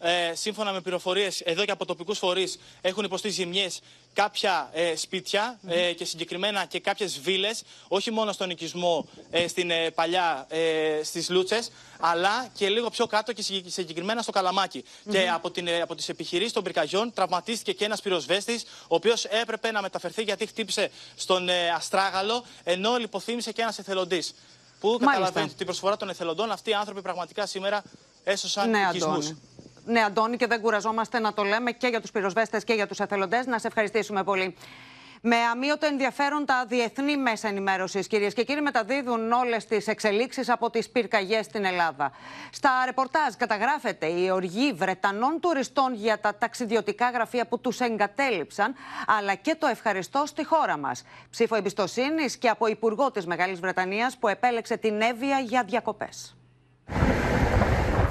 ε, 0.00 0.32
σύμφωνα 0.34 0.72
με 0.72 0.80
πληροφορίες 0.80 1.40
εδώ 1.40 1.64
και 1.64 1.70
από 1.70 1.84
τοπικούς 1.84 2.18
φορείς, 2.18 2.58
έχουν 2.80 3.04
υποστεί 3.04 3.28
ζημιές 3.28 3.80
κάποια 4.12 4.70
ε, 4.72 4.96
σπίτια 4.96 5.58
ε, 5.66 5.92
και 5.92 6.04
συγκεκριμένα 6.04 6.64
και 6.64 6.80
κάποιες 6.80 7.20
βίλες, 7.20 7.62
όχι 7.88 8.10
μόνο 8.10 8.32
στον 8.32 8.50
οικισμό 8.50 9.08
ε, 9.30 9.48
στην 9.48 9.70
ε, 9.70 9.90
παλιά 9.90 10.46
ε, 10.48 11.00
στις 11.04 11.30
Λούτσες, 11.30 11.70
αλλά 12.00 12.48
και 12.54 12.68
λίγο 12.68 12.90
πιο 12.90 13.06
κάτω 13.06 13.32
και 13.32 13.42
συγκεκ- 13.42 13.70
συγκεκριμένα 13.72 14.22
στο 14.22 14.32
Καλαμάκι. 14.32 14.84
Και 15.10 15.30
από, 15.30 15.50
την, 15.50 15.66
ε, 15.66 15.80
από 15.80 15.94
τις 15.94 16.08
επιχειρήσεις 16.08 16.52
των 16.52 16.62
πυρκαγιών 16.62 17.12
τραυματίστηκε 17.12 17.72
και 17.72 17.84
ένας 17.84 18.00
πυροσβέστης, 18.00 18.62
ο 18.82 18.94
οποίος 18.94 19.24
έπρεπε 19.24 19.70
να 19.70 19.82
μεταφερθεί 19.82 20.22
γιατί 20.22 20.46
χτύπησε 20.46 20.90
στον 21.16 21.48
ε, 21.48 21.70
Αστράγαλο, 21.70 22.44
ενώ 22.64 22.96
λιποθύμησε 22.96 23.52
και 23.52 23.62
ένας 23.62 23.78
εθελοντής. 23.78 24.34
Που 24.80 24.98
καταλαβαίνετε 25.00 25.52
την 25.56 25.66
προσφορά 25.66 25.96
των 25.96 26.08
εθελοντών, 26.08 26.50
αυτοί 26.50 26.70
οι 26.70 26.74
άνθρωποι 26.74 27.02
πραγματικά 27.02 27.46
σήμερα 27.46 27.82
έσωσαν 28.24 28.70
Ναι, 28.70 28.78
οικισμούς; 28.88 29.26
Αντώνη. 29.26 29.40
Ναι, 29.84 30.00
Αντώνη, 30.00 30.36
και 30.36 30.46
δεν 30.46 30.60
κουραζόμαστε 30.60 31.18
να 31.18 31.32
το 31.32 31.42
λέμε 31.42 31.70
και 31.72 31.86
για 31.86 32.00
τους 32.00 32.10
πυροσβέστες 32.10 32.64
και 32.64 32.72
για 32.72 32.86
τους 32.86 33.00
εθελοντές. 33.00 33.46
Να 33.46 33.58
σε 33.58 33.66
ευχαριστήσουμε 33.66 34.24
πολύ. 34.24 34.54
Με 35.24 35.36
αμύωτο 35.36 35.86
ενδιαφέρον 35.86 36.46
τα 36.46 36.64
διεθνή 36.68 37.16
μέσα 37.16 37.48
ενημέρωσης, 37.48 38.06
κυρίες 38.06 38.34
και 38.34 38.44
κύριοι, 38.44 38.60
μεταδίδουν 38.60 39.32
όλες 39.32 39.66
τις 39.66 39.86
εξελίξεις 39.86 40.48
από 40.48 40.70
τις 40.70 40.90
πυρκαγιές 40.90 41.44
στην 41.44 41.64
Ελλάδα. 41.64 42.12
Στα 42.52 42.70
ρεπορτάζ 42.84 43.34
καταγράφεται 43.34 44.06
η 44.06 44.30
οργή 44.30 44.72
Βρετανών 44.72 45.40
τουριστών 45.40 45.94
για 45.94 46.20
τα 46.20 46.34
ταξιδιωτικά 46.34 47.10
γραφεία 47.10 47.46
που 47.46 47.60
τους 47.60 47.80
εγκατέλειψαν, 47.80 48.74
αλλά 49.18 49.34
και 49.34 49.54
το 49.58 49.66
ευχαριστώ 49.66 50.26
στη 50.26 50.44
χώρα 50.44 50.78
μας. 50.78 51.04
Ψήφο 51.30 51.56
εμπιστοσύνης 51.56 52.36
και 52.36 52.48
από 52.48 52.66
Υπουργό 52.66 53.10
της 53.10 53.26
Μεγάλης 53.26 53.60
Βρετανίας 53.60 54.16
που 54.16 54.28
επέλεξε 54.28 54.76
την 54.76 55.00
Εύβοια 55.00 55.38
για 55.38 55.64
διακοπές. 55.64 56.36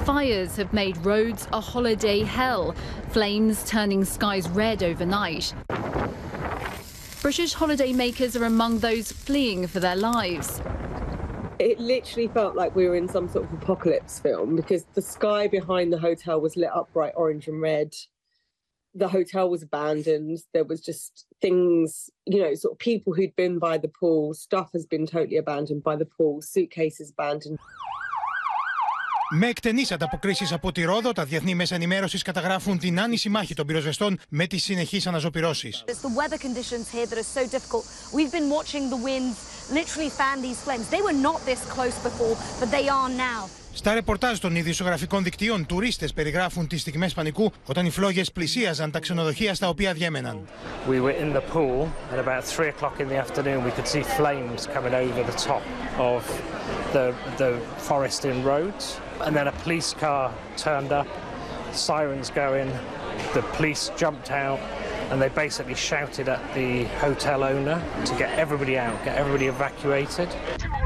Fires 0.04 0.56
have 0.56 0.72
made 0.72 0.96
roads 1.06 1.46
a 1.52 1.60
holiday 1.60 2.24
hell, 2.24 2.74
flames 3.10 3.62
turning 3.64 4.04
skies 4.04 4.48
red 4.48 4.82
overnight. 4.82 5.54
British 7.20 7.54
holidaymakers 7.54 8.38
are 8.40 8.44
among 8.44 8.80
those 8.80 9.12
fleeing 9.12 9.68
for 9.68 9.78
their 9.78 9.94
lives. 9.94 10.60
It 11.60 11.78
literally 11.78 12.26
felt 12.26 12.56
like 12.56 12.74
we 12.74 12.88
were 12.88 12.96
in 12.96 13.06
some 13.06 13.28
sort 13.28 13.44
of 13.44 13.52
apocalypse 13.52 14.18
film 14.18 14.56
because 14.56 14.86
the 14.94 15.02
sky 15.02 15.46
behind 15.46 15.92
the 15.92 15.98
hotel 15.98 16.40
was 16.40 16.56
lit 16.56 16.70
up 16.74 16.92
bright 16.92 17.12
orange 17.16 17.46
and 17.46 17.60
red. 17.60 17.94
The 18.96 19.06
hotel 19.06 19.48
was 19.48 19.62
abandoned. 19.62 20.40
There 20.52 20.64
was 20.64 20.80
just 20.80 21.26
things, 21.40 22.10
you 22.26 22.40
know, 22.40 22.54
sort 22.54 22.72
of 22.72 22.80
people 22.80 23.14
who'd 23.14 23.36
been 23.36 23.60
by 23.60 23.78
the 23.78 23.88
pool. 23.88 24.34
Stuff 24.34 24.70
has 24.72 24.84
been 24.84 25.06
totally 25.06 25.36
abandoned 25.36 25.84
by 25.84 25.94
the 25.94 26.06
pool. 26.06 26.42
Suitcases 26.42 27.12
abandoned. 27.12 27.60
Με 29.34 29.46
εκτενείς 29.46 29.92
ανταποκρίσεις 29.92 30.52
από 30.52 30.72
τη 30.72 30.82
Ρόδο, 30.82 31.12
τα 31.12 31.24
διεθνή 31.24 31.54
μέσα 31.54 31.74
ενημέρωσης 31.74 32.22
καταγράφουν 32.22 32.78
την 32.78 33.00
άνηση 33.00 33.28
μάχη 33.28 33.54
των 33.54 33.66
πυροσβεστών 33.66 34.18
με 34.28 34.46
τις 34.46 34.62
συνεχείς 34.62 35.06
αναζωπηρώσεις. 35.06 35.84
Στα 43.74 43.94
ρεπορτάζ 43.94 44.38
των 44.38 44.56
ειδησιογραφικών 44.56 45.22
δικτύων, 45.22 45.66
τουρίστε 45.66 46.08
περιγράφουν 46.14 46.66
τι 46.66 46.78
στιγμέ 46.78 47.08
πανικού 47.14 47.52
όταν 47.66 47.86
οι 47.86 47.90
φλόγε 47.90 48.22
πλησίαζαν 48.32 48.90
τα 48.90 49.00
ξενοδοχεία 49.00 49.54
στα 49.54 49.68
οποία 49.68 49.92
διέμεναν. 49.92 50.48
We 50.88 51.00
were 51.00 51.16
in 51.24 51.32
the 51.32 51.42
pool 51.54 51.88
at 52.12 52.18
about 52.18 52.44
three 52.44 52.68
o'clock 52.68 53.00
in 53.00 53.08
the 53.08 53.16
afternoon. 53.16 53.64
We 53.64 53.70
could 53.70 53.88
see 53.94 54.02
flames 54.02 54.66
coming 54.74 54.94
over 54.94 55.22
the 55.30 55.38
top 55.50 55.62
of 55.98 56.22
the, 56.92 57.06
the 57.42 57.52
forest 57.88 58.24
in 58.24 58.36
Rhodes. 58.50 58.84
And 59.24 59.32
then 59.36 59.46
a 59.46 59.56
police 59.64 59.90
car 60.04 60.24
turned 60.66 60.92
up, 61.00 61.08
sirens 61.86 62.28
going. 62.42 62.70
The 63.38 63.44
police 63.56 63.84
jumped 64.02 64.30
out 64.46 64.60
and 65.12 65.20
they 65.20 65.28
basically 65.28 65.74
shouted 65.74 66.26
at 66.26 66.54
the 66.54 66.84
hotel 66.84 67.44
owner 67.44 67.82
to 68.06 68.14
get 68.16 68.38
everybody 68.38 68.78
out, 68.78 69.04
get 69.04 69.18
everybody 69.18 69.46
evacuated. 69.46 70.26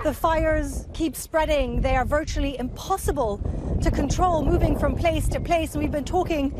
The 0.03 0.13
fires 0.13 0.89
keep 0.93 1.15
spreading. 1.15 1.81
They 1.81 1.95
are 1.95 2.05
virtually 2.05 2.59
impossible 2.59 3.39
to 3.81 3.89
control, 3.89 4.45
moving 4.45 4.77
from 4.77 4.97
place 4.97 5.29
to 5.29 5.39
place. 5.39 5.75
And 5.75 5.83
we've 5.83 5.93
been 5.93 6.05
talking 6.05 6.51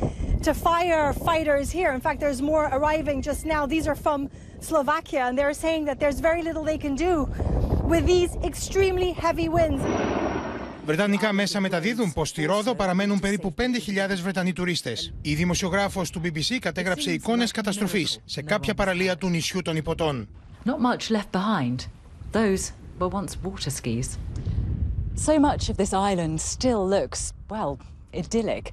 to 0.45 0.53
firefighters 0.53 1.73
here. 1.73 1.91
In 1.91 2.01
fact, 2.01 2.21
there's 2.21 2.41
more 2.41 2.67
arriving 2.67 3.21
just 3.21 3.45
now. 3.45 3.67
These 3.67 3.89
are 3.89 3.97
from 3.97 4.31
Slovakia, 4.61 5.25
and 5.25 5.37
they're 5.37 5.53
saying 5.53 5.87
that 5.87 5.99
there's 5.99 6.21
very 6.21 6.43
little 6.43 6.63
they 6.63 6.79
can 6.79 6.95
do 6.95 7.25
with 7.83 8.07
these 8.07 8.37
extremely 8.45 9.11
heavy 9.11 9.49
winds. 9.49 9.83
Βρετανικά 10.87 11.33
μέσα 11.33 11.61
μεταδίδουν 11.61 12.13
πω 12.13 12.25
στη 12.25 12.45
Ρόδο 12.45 12.75
παραμένουν 12.75 13.19
περίπου 13.19 13.55
5.000 13.59 13.63
Βρετανοί 14.23 14.53
τουρίστε. 14.53 14.97
Η 15.21 15.35
δημοσιογράφο 15.35 16.03
του 16.13 16.21
BBC 16.25 16.59
κατέγραψε 16.61 17.13
εικόνε 17.13 17.47
καταστροφή 17.53 18.07
σε 18.25 18.43
κάποια 18.43 18.75
παραλία 18.75 19.17
του 19.17 19.29
νησιού 19.29 19.63
των 19.63 19.77
Υποτών. 19.77 20.29
Not 20.65 20.79
much 20.79 21.11
left 21.11 21.33
behind. 21.33 21.77
Those 22.33 22.73
were 22.99 23.09
once 23.09 23.37
water 23.43 23.71
skis. 23.71 24.19
So 25.27 25.39
much 25.41 25.69
of 25.71 25.77
this 25.77 25.93
island 25.93 26.41
still 26.41 26.83
looks, 26.97 27.33
well, 27.51 27.79
idyllic. 28.15 28.65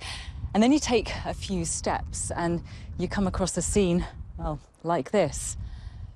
And 0.53 0.61
then 0.61 0.71
you 0.75 0.81
take 0.93 1.09
a 1.25 1.35
few 1.47 1.65
steps 1.65 2.19
and 2.43 2.53
you 2.99 3.07
come 3.07 3.27
across 3.27 3.57
a 3.57 3.65
scene, 3.73 3.99
well, 4.39 4.57
like 4.93 5.09
this. 5.19 5.57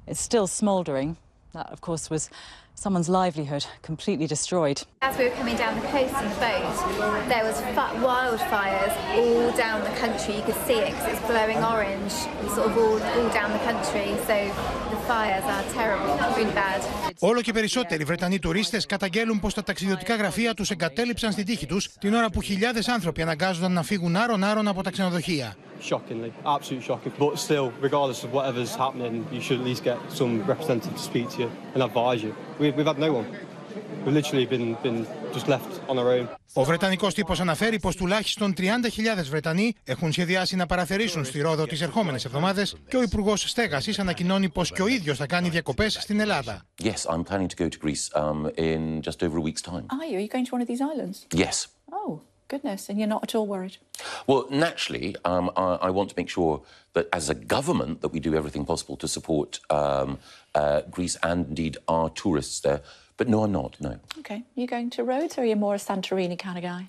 It's 0.09 0.21
still 0.29 0.47
smouldering. 0.47 1.09
That, 1.55 1.69
of 1.75 1.79
course, 1.87 2.05
was 2.15 2.29
someone's 2.84 3.08
livelihood 3.08 3.64
completely 3.90 4.26
destroyed. 4.26 4.78
As 5.08 5.14
we 5.18 5.24
were 5.28 5.36
coming 5.40 5.56
down 5.62 5.72
the 5.80 5.86
coast 5.96 6.14
in 6.22 6.26
the 6.32 6.38
boat, 6.46 6.74
there 7.32 7.44
was 7.48 7.56
fi- 7.76 7.94
wildfires 8.08 8.94
all 9.20 9.48
down 9.64 9.78
the 9.90 9.96
country. 10.04 10.32
You 10.38 10.44
could 10.48 10.60
see 10.66 10.78
it 10.84 10.90
because 10.90 11.06
it's 11.12 11.24
glowing 11.32 11.60
orange, 11.74 12.12
sort 12.56 12.66
of 12.70 12.74
all, 12.82 12.98
all 13.16 13.28
down 13.40 13.50
the 13.58 13.64
country. 13.70 14.08
So 14.28 14.36
the 14.94 15.00
fires 15.10 15.46
are 15.54 15.64
terrible, 15.78 16.12
really 16.36 16.54
bad. 16.62 16.80
Όλο 17.18 17.40
και 17.40 17.52
περισσότεροι 17.52 18.04
Βρετανοί 18.04 18.38
τουρίστε 18.38 18.80
καταγγέλουν 18.88 19.40
πω 19.40 19.52
τα 19.52 19.62
ταξιδιωτικά 19.62 20.16
γραφεία 20.16 20.54
του 20.54 20.64
εγκατέλειψαν 20.68 21.32
στην 21.32 21.44
τύχη 21.44 21.66
του 21.66 21.80
την 22.00 22.14
ώρα 22.14 22.30
που 22.30 22.40
χιλιάδε 22.40 22.82
άνθρωποι 22.86 23.22
αναγκάζονταν 23.22 23.72
να 23.72 23.82
φύγουν 23.82 24.16
άρον-άρον 24.16 24.68
από 24.68 24.82
τα 24.82 24.90
ξενοδοχεία. 24.90 25.56
Shockingly, 25.90 26.32
absolute 26.44 26.84
shocking. 26.88 27.12
But 27.18 27.38
still, 27.46 27.72
regardless 27.80 28.22
of 28.22 28.32
whatever's 28.32 28.72
happening, 28.84 29.26
you 29.32 29.40
should 29.40 29.58
at 29.60 29.66
least 29.70 29.82
get 29.82 29.98
some 30.20 30.32
representative 30.52 30.94
to 30.94 31.02
speak 31.10 31.26
to 31.34 31.38
you 31.42 31.50
and 31.74 31.82
advise 31.82 32.22
you. 32.26 32.32
We've, 32.67 32.75
we've 32.75 32.91
had 32.93 32.99
no 32.99 33.11
one. 33.19 33.27
We've 34.03 34.13
literally 34.19 34.45
been, 34.45 34.75
been 34.83 35.07
just 35.33 35.47
left 35.47 35.71
on 35.87 35.97
our 35.97 36.09
own. 36.19 36.27
Ο 36.53 36.63
Βρετανικός 36.63 37.13
τύπος 37.13 37.39
αναφέρει 37.39 37.79
πως 37.79 37.95
τουλάχιστον 37.95 38.53
30.000 38.57 38.63
Βρετανοί 39.29 39.73
έχουν 39.83 40.11
σχεδιάσει 40.11 40.55
να 40.55 40.65
παραθερήσουν 40.65 41.25
στη 41.25 41.41
Ρόδο 41.41 41.65
τις 41.65 41.81
ερχόμενες 41.81 42.25
εβδομάδες 42.25 42.75
και 42.87 42.97
ο 42.97 43.01
Υπουργός 43.01 43.49
Στέγασης 43.49 43.99
ανακοινώνει 43.99 44.49
πως 44.49 44.71
και 44.71 44.81
ο 44.81 44.87
ίδιος 44.87 45.17
θα 45.17 45.25
κάνει 45.25 45.49
διακοπές 45.49 45.97
στην 45.99 46.19
Ελλάδα. 46.19 46.61
Yes, 46.83 46.89
I'm 46.89 47.23
planning 47.23 47.47
to 47.47 47.55
go 47.57 47.67
to 47.69 47.77
Greece 47.85 48.19
um, 48.21 48.51
in 48.57 49.01
just 49.01 49.23
over 49.23 49.37
a 49.37 49.41
week's 49.41 49.61
time. 49.71 49.85
Are 49.99 50.07
you? 50.11 50.17
Are 50.17 50.25
you 50.25 50.31
going 50.35 50.45
to 50.45 50.55
one 50.55 50.61
of 50.61 50.67
these 50.67 50.81
islands? 50.93 51.17
Yes. 51.45 51.76
Oh, 52.46 52.46
goodness. 52.48 52.88
And 52.88 52.98
you're 52.98 53.12
not 53.16 53.22
at 53.26 53.34
all 53.34 53.46
worried? 53.46 53.76
Well, 54.26 54.42
naturally, 54.66 55.16
um, 55.24 55.46
I, 55.56 55.88
I 55.88 55.90
want 55.90 56.08
to 56.10 56.14
make 56.16 56.28
sure 56.28 56.54
that 56.96 57.06
as 57.12 57.28
a 57.30 57.34
government 57.56 58.00
that 58.02 58.12
we 58.14 58.20
do 58.20 58.32
everything 58.40 58.64
possible 58.72 58.96
to 58.98 59.08
support 59.08 59.50
um, 59.70 60.18
uh, 60.54 60.82
Greece 60.96 61.16
and 61.22 61.40
indeed 61.48 61.74
our 61.88 62.08
tourists 62.10 62.60
there. 62.60 62.80
But 63.18 63.28
no, 63.28 63.38
I'm 63.44 63.52
not. 63.52 63.72
No, 63.80 63.92
Okay. 64.20 64.40
You 64.58 64.66
going 64.66 64.90
to 64.96 65.00
Rhodes 65.04 65.34
or 65.38 65.42
are 65.42 65.48
you 65.52 65.56
more 65.56 65.74
a 65.74 65.78
Santorini 65.88 66.36
kind 66.46 66.56
of 66.60 66.64
guy? 66.72 66.80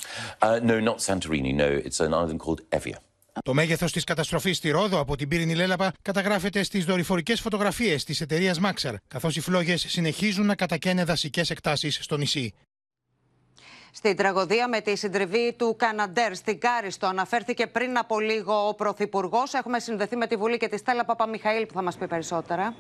uh, 0.46 0.60
no, 0.72 0.76
not 0.90 0.98
Santorini. 1.08 1.54
No, 1.64 1.70
it's 1.88 2.00
an 2.00 2.14
island 2.22 2.40
called 2.46 2.62
Evia. 2.72 2.98
Το 3.44 3.54
μέγεθο 3.54 3.86
τη 3.86 4.04
καταστροφή 4.04 4.54
στη 4.54 4.70
Ρόδο 4.70 5.00
από 5.00 5.16
την 5.16 5.28
πύρινη 5.28 5.56
Λέλαπα 5.56 5.94
καταγράφεται 6.02 6.64
στι 6.64 6.84
δορυφορικέ 6.84 7.36
φωτογραφίε 7.36 7.96
τη 7.96 8.18
εταιρεία 8.22 8.56
Maxar, 8.64 8.94
καθώ 9.08 9.30
οι 9.34 9.40
φλόγε 9.40 9.78
συνεχίζουν 9.78 10.46
να 10.46 10.56
κατακαίνε 10.56 11.04
δασικέ 11.04 11.42
εκτάσει 11.50 11.92
στο 11.92 12.18
νησί. 12.18 12.54
Στην 13.99 14.17
τραγωδία 14.17 14.69
με 14.69 14.81
τη 14.81 14.97
συντριβή 14.97 15.55
του 15.59 15.77
Καναντέρ 15.79 16.35
στην 16.35 16.59
Κάριστο 16.59 17.07
αναφέρθηκε 17.07 17.67
πριν 17.67 17.99
από 17.99 18.21
λίγο 18.21 18.69
ο 18.69 18.75
Πρωθυπουργός. 18.75 19.55
Έχουμε 19.55 19.79
συνδεθεί 19.79 20.17
με 20.17 20.27
τη 20.27 20.37
Βουλή 20.37 20.57
και 20.57 20.69
τη 20.69 20.77
Στέλλα 20.77 21.05
Παπαμιχαήλ 21.05 21.67
που 21.67 21.73
θα 21.73 21.83
μας 21.83 21.97
πει 21.97 22.07
περισσότερα. 22.07 22.75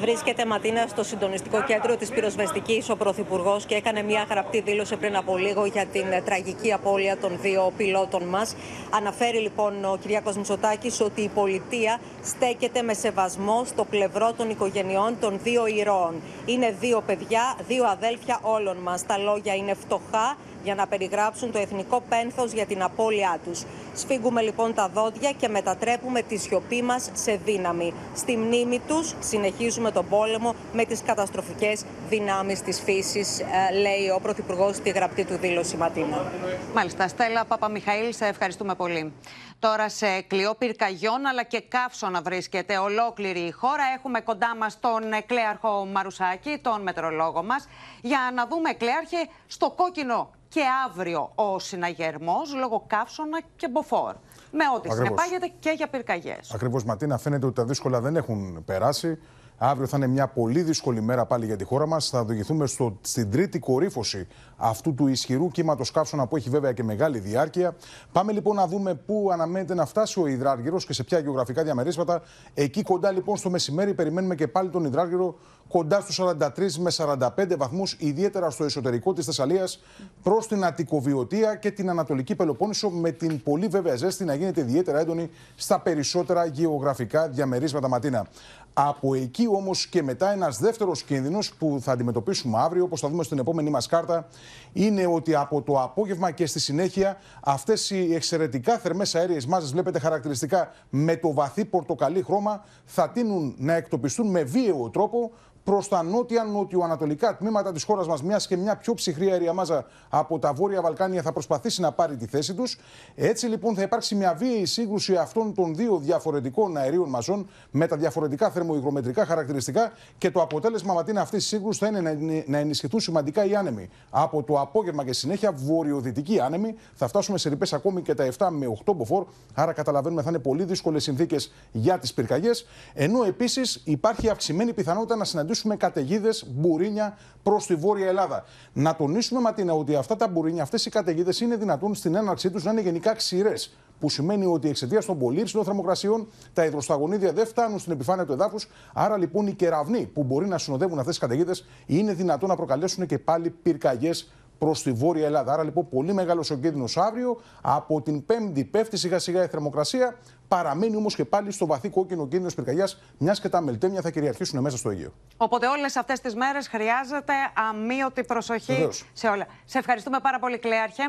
Βρίσκεται 0.00 0.46
Ματίνα 0.46 0.86
στο 0.86 1.04
συντονιστικό 1.04 1.62
κέντρο 1.62 1.96
της 1.96 2.08
πυροσβεστικής 2.08 2.90
ο 2.90 2.96
Πρωθυπουργός 2.96 3.64
και 3.64 3.74
έκανε 3.74 4.02
μια 4.02 4.26
γραπτή 4.30 4.60
δήλωση 4.60 4.96
πριν 4.96 5.16
από 5.16 5.36
λίγο 5.36 5.64
για 5.64 5.86
την 5.86 6.04
τραγική 6.24 6.72
απώλεια 6.72 7.16
των 7.16 7.38
δύο 7.40 7.72
πιλότων 7.76 8.22
μας. 8.22 8.56
Αναφέρει 8.90 9.38
λοιπόν 9.38 9.84
ο 9.84 9.98
κ. 10.04 10.34
Μητσοτάκης 10.36 11.00
ότι 11.00 11.20
η 11.20 11.28
πολιτεία 11.28 12.00
στέκεται 12.22 12.82
με 12.82 12.94
σεβασμό 12.94 13.64
στο 13.64 13.84
πλευρό 13.84 14.32
των 14.32 14.50
οικογενειών 14.50 15.16
των 15.20 15.38
δύο 15.42 15.66
ηρώων. 15.66 16.14
Είναι 16.46 16.76
δύο 16.80 17.02
παιδιά, 17.06 17.56
δύο 17.68 17.84
αδέλφια 17.84 18.38
όλων 18.42 18.76
μας. 18.76 19.06
Τα 19.06 19.18
λόγια 19.18 19.54
είναι 19.54 19.74
φτωχά 19.74 20.36
για 20.62 20.74
να 20.74 20.86
περιγράψουν 20.86 21.52
το 21.52 21.58
εθνικό 21.58 22.02
πένθος 22.08 22.52
για 22.52 22.66
την 22.66 22.82
απώλειά 22.82 23.38
τους. 23.44 23.64
Σφίγγουμε 23.94 24.42
λοιπόν 24.42 24.74
τα 24.74 24.88
δόντια 24.88 25.32
και 25.32 25.48
μετατρέπουμε 25.48 26.22
τη 26.22 26.36
σιωπή 26.36 26.82
μας 26.82 27.10
σε 27.12 27.40
δύναμη. 27.44 27.94
Στη 28.14 28.36
μνήμη 28.36 28.80
τους 28.86 29.14
συνεχίζουμε 29.20 29.90
τον 29.90 30.08
πόλεμο 30.08 30.54
με 30.72 30.84
τις 30.84 31.02
καταστροφικές 31.02 31.84
δυνάμεις 32.08 32.62
της 32.62 32.80
φύσης, 32.80 33.40
ε, 33.40 33.78
λέει 33.78 34.08
ο 34.14 34.20
Πρωθυπουργός 34.22 34.76
στη 34.76 34.90
γραπτή 34.90 35.24
του 35.24 35.36
δήλωση 35.36 35.76
Ματίνα. 35.76 36.32
Μάλιστα. 36.74 37.08
Στέλλα 37.08 37.44
Παπαμιχαήλ, 37.44 38.14
σε 38.14 38.26
ευχαριστούμε 38.26 38.74
πολύ. 38.74 39.12
Τώρα 39.58 39.88
σε 39.88 40.20
κλειό 40.20 40.54
πυρκαγιών 40.58 41.26
αλλά 41.26 41.42
και 41.42 41.60
καύσωνα 41.60 42.20
βρίσκεται 42.22 42.78
ολόκληρη 42.78 43.40
η 43.40 43.50
χώρα. 43.50 43.82
Έχουμε 43.96 44.20
κοντά 44.20 44.56
μας 44.56 44.80
τον 44.80 45.02
Κλέαρχο 45.26 45.86
Μαρουσάκη, 45.86 46.58
τον 46.62 46.82
μετρολόγο 46.82 47.42
μας, 47.42 47.68
για 48.00 48.30
να 48.34 48.46
δούμε, 48.46 48.72
Κλέαρχε, 48.72 49.28
στο 49.46 49.70
κόκκινο 49.70 50.30
και 50.50 50.62
αύριο 50.88 51.32
ο 51.34 51.58
συναγερμός 51.58 52.54
λόγω 52.54 52.84
καύσωνα 52.86 53.40
και 53.56 53.68
μποφόρ. 53.68 54.14
Με 54.52 54.64
ό,τι 54.76 54.88
Ακριβώς. 54.90 54.96
συνεπάγεται 54.96 55.52
και 55.58 55.70
για 55.76 55.88
πυρκαγιές. 55.88 56.50
Ακριβώς, 56.54 56.84
Ματίνα, 56.84 57.18
φαίνεται 57.18 57.46
ότι 57.46 57.54
τα 57.54 57.64
δύσκολα 57.64 58.00
δεν 58.00 58.16
έχουν 58.16 58.64
περάσει. 58.64 59.18
Αύριο 59.62 59.86
θα 59.86 59.96
είναι 59.96 60.06
μια 60.06 60.28
πολύ 60.28 60.62
δύσκολη 60.62 61.00
μέρα 61.00 61.26
πάλι 61.26 61.46
για 61.46 61.56
τη 61.56 61.64
χώρα 61.64 61.86
μας. 61.86 62.08
Θα 62.08 62.20
οδηγηθούμε 62.20 62.66
στο, 62.66 62.98
στην 63.00 63.30
τρίτη 63.30 63.58
κορύφωση 63.58 64.26
αυτού 64.56 64.94
του 64.94 65.06
ισχυρού 65.06 65.50
κύματος 65.50 65.90
καύσωνα 65.90 66.26
που 66.26 66.36
έχει 66.36 66.50
βέβαια 66.50 66.72
και 66.72 66.82
μεγάλη 66.82 67.18
διάρκεια. 67.18 67.76
Πάμε 68.12 68.32
λοιπόν 68.32 68.56
να 68.56 68.66
δούμε 68.66 68.94
πού 68.94 69.28
αναμένεται 69.32 69.74
να 69.74 69.86
φτάσει 69.86 70.20
ο 70.20 70.26
υδράργυρος 70.26 70.86
και 70.86 70.92
σε 70.92 71.04
ποια 71.04 71.18
γεωγραφικά 71.18 71.62
διαμερίσματα. 71.62 72.22
Εκεί 72.54 72.82
κοντά 72.82 73.10
λοιπόν 73.10 73.36
στο 73.36 73.50
μεσημέρι 73.50 73.94
περιμένουμε 73.94 74.34
και 74.34 74.48
πάλι 74.48 74.70
τον 74.70 74.84
υδράργυρο 74.84 75.38
κοντά 75.70 76.00
στους 76.00 76.20
43 76.20 76.78
με 76.78 76.90
45 76.90 77.56
βαθμούς, 77.56 77.96
ιδιαίτερα 77.98 78.50
στο 78.50 78.64
εσωτερικό 78.64 79.12
της 79.12 79.24
Θεσσαλίας, 79.24 79.80
προς 80.22 80.46
την 80.46 80.64
Αττικοβιωτία 80.64 81.54
και 81.54 81.70
την 81.70 81.90
Ανατολική 81.90 82.34
Πελοπόννησο, 82.34 82.90
με 82.90 83.10
την 83.10 83.42
πολύ 83.42 83.66
βέβαια 83.66 83.96
ζέστη 83.96 84.24
να 84.24 84.34
γίνεται 84.34 84.60
ιδιαίτερα 84.60 85.00
έντονη 85.00 85.30
στα 85.54 85.80
περισσότερα 85.80 86.44
γεωγραφικά 86.44 87.28
διαμερίσματα 87.28 87.88
Ματίνα. 87.88 88.26
Από 88.72 89.14
εκεί 89.14 89.46
όμως 89.48 89.86
και 89.86 90.02
μετά, 90.02 90.32
ένας 90.32 90.58
δεύτερος 90.58 91.02
κίνδυνος 91.02 91.54
που 91.54 91.78
θα 91.82 91.92
αντιμετωπίσουμε 91.92 92.58
αύριο, 92.58 92.84
όπως 92.84 93.00
θα 93.00 93.08
δούμε 93.08 93.22
στην 93.22 93.38
επόμενή 93.38 93.70
μας 93.70 93.86
κάρτα, 93.86 94.26
είναι 94.72 95.06
ότι 95.06 95.34
από 95.34 95.62
το 95.62 95.80
απόγευμα 95.80 96.30
και 96.30 96.46
στη 96.46 96.60
συνέχεια 96.60 97.16
αυτές 97.40 97.90
οι 97.90 98.14
εξαιρετικά 98.14 98.78
θερμές 98.78 99.14
αέριες 99.14 99.46
μάζες, 99.46 99.72
βλέπετε 99.72 99.98
χαρακτηριστικά 99.98 100.72
με 100.90 101.16
το 101.16 101.32
βαθύ 101.32 101.64
πορτοκαλί 101.64 102.22
χρώμα, 102.22 102.64
θα 102.84 103.10
τείνουν 103.10 103.54
να 103.58 103.72
εκτοπιστούν 103.74 104.30
με 104.30 104.42
βίαιο 104.42 104.90
τρόπο 104.90 105.30
προς 105.70 105.88
τα 105.88 106.02
νότια 106.02 106.44
νοτιοανατολικά 106.44 107.36
τμήματα 107.36 107.72
της 107.72 107.82
χώρας 107.84 108.06
μας, 108.06 108.22
μιας 108.22 108.46
και 108.46 108.56
μια 108.56 108.76
πιο 108.76 108.94
ψυχρή 108.94 109.30
αέρια 109.30 109.52
μάζα 109.52 109.84
από 110.08 110.38
τα 110.38 110.52
βόρεια 110.52 110.80
Βαλκάνια 110.80 111.22
θα 111.22 111.32
προσπαθήσει 111.32 111.80
να 111.80 111.92
πάρει 111.92 112.16
τη 112.16 112.26
θέση 112.26 112.54
τους. 112.54 112.78
Έτσι 113.14 113.46
λοιπόν 113.46 113.74
θα 113.74 113.82
υπάρξει 113.82 114.14
μια 114.14 114.34
βίαιη 114.34 114.64
σύγκρουση 114.64 115.16
αυτών 115.16 115.54
των 115.54 115.74
δύο 115.74 115.96
διαφορετικών 115.98 116.76
αερίων 116.76 117.08
μαζών 117.08 117.48
με 117.70 117.86
τα 117.86 117.96
διαφορετικά 117.96 118.50
θερμοϊγρομετρικά 118.50 119.26
χαρακτηριστικά 119.26 119.92
και 120.18 120.30
το 120.30 120.40
αποτέλεσμα 120.42 120.94
ματίνα 120.94 121.20
αυτή 121.20 121.36
τη 121.36 121.42
σύγκρουση 121.42 121.78
θα 121.78 121.86
είναι 121.86 122.00
να- 122.00 122.42
να 122.46 122.58
ενισχυθούν 122.58 123.00
σημαντικά 123.00 123.44
οι 123.44 123.54
άνεμοι. 123.54 123.88
Από 124.10 124.42
το 124.42 124.60
απόγευμα 124.60 125.04
και 125.04 125.12
συνέχεια 125.12 125.52
βορειοδυτικοί 125.52 126.40
άνεμοι 126.40 126.74
θα 126.94 127.08
φτάσουμε 127.08 127.38
σε 127.38 127.48
ρηπές 127.48 127.72
ακόμη 127.72 128.02
και 128.02 128.14
τα 128.14 128.24
7 128.24 128.50
με 128.50 128.66
8 128.66 128.94
μποφόρ. 128.94 129.24
Άρα 129.54 129.72
καταλαβαίνουμε 129.72 130.22
θα 130.22 130.28
είναι 130.28 130.38
πολύ 130.38 130.64
δύσκολες 130.64 131.02
συνθήκες 131.02 131.52
για 131.72 131.98
τις 131.98 132.14
πυρκαγιές. 132.14 132.66
Ενώ 132.94 133.24
επίσης 133.24 133.80
υπάρχει 133.84 134.28
αυξημένη 134.28 134.72
πιθανότητα 134.72 135.16
να 135.16 135.24
συναντήσουμε 135.24 135.58
καταιγίδες, 135.76 136.46
μπουρίνια 136.48 137.18
προς 137.42 137.66
τη 137.66 137.74
Βόρεια 137.74 138.06
Ελλάδα. 138.06 138.44
Να 138.72 138.96
τονίσουμε, 138.96 139.40
Ματίνα, 139.40 139.72
ότι 139.72 139.94
αυτά 139.94 140.16
τα 140.16 140.28
μπουρίνια, 140.28 140.62
αυτές 140.62 140.86
οι 140.86 140.90
καταιγίδες 140.90 141.40
είναι 141.40 141.56
δυνατόν 141.56 141.94
στην 141.94 142.14
έναρξή 142.14 142.50
τους 142.50 142.64
να 142.64 142.70
είναι 142.70 142.80
γενικά 142.80 143.14
ξηρές. 143.14 143.74
Που 144.00 144.10
σημαίνει 144.10 144.46
ότι 144.46 144.68
εξαιτίας 144.68 145.04
των 145.04 145.18
πολύ 145.18 145.40
υψηλών 145.40 145.64
θερμοκρασιών 145.64 146.28
τα 146.52 146.64
υδροσταγονίδια 146.64 147.32
δεν 147.32 147.46
φτάνουν 147.46 147.78
στην 147.78 147.92
επιφάνεια 147.92 148.26
του 148.26 148.32
εδάφους. 148.32 148.68
Άρα 148.94 149.16
λοιπόν 149.16 149.46
οι 149.46 149.52
κεραυνοί 149.52 150.10
που 150.14 150.22
μπορεί 150.22 150.46
να 150.46 150.58
συνοδεύουν 150.58 150.98
αυτές 150.98 151.18
τις 151.18 151.22
καταιγίδες 151.22 151.66
είναι 151.86 152.12
δυνατόν 152.14 152.48
να 152.48 152.56
προκαλέσουν 152.56 153.06
και 153.06 153.18
πάλι 153.18 153.50
πυρκαγιές 153.50 154.32
προς 154.60 154.82
τη 154.82 154.92
Βόρεια 154.92 155.26
Ελλάδα. 155.26 155.52
Άρα 155.52 155.62
λοιπόν 155.64 155.88
πολύ 155.88 156.12
μεγάλος 156.12 156.50
ο 156.50 156.54
κίνδυνος 156.54 156.96
αύριο. 156.96 157.40
Από 157.60 158.02
την 158.02 158.26
Πέμπτη 158.26 158.64
πέφτει 158.64 158.96
σιγά 158.96 159.18
σιγά 159.18 159.42
η 159.44 159.46
θερμοκρασία. 159.46 160.16
Παραμένει 160.48 160.96
όμως 160.96 161.14
και 161.14 161.24
πάλι 161.24 161.50
στο 161.50 161.66
βαθύ 161.66 161.88
κόκκινο 161.88 162.22
κίνδυνος 162.26 162.54
πυρκαγιάς, 162.54 163.00
μιας 163.18 163.40
και 163.40 163.48
τα 163.48 163.60
μελτέμια 163.60 164.00
θα 164.00 164.10
κυριαρχήσουν 164.10 164.60
μέσα 164.60 164.76
στο 164.76 164.90
Αιγαίο. 164.90 165.12
Οπότε 165.36 165.66
όλες 165.66 165.96
αυτές 165.96 166.20
τις 166.20 166.34
μέρες 166.34 166.68
χρειάζεται 166.68 167.32
αμύωτη 167.70 168.24
προσοχή 168.24 168.72
Βεβαίως. 168.72 169.10
σε 169.12 169.28
όλα. 169.28 169.46
Σε 169.64 169.78
ευχαριστούμε 169.78 170.18
πάρα 170.20 170.38
πολύ, 170.38 170.58
Κλέαρχε. 170.58 171.02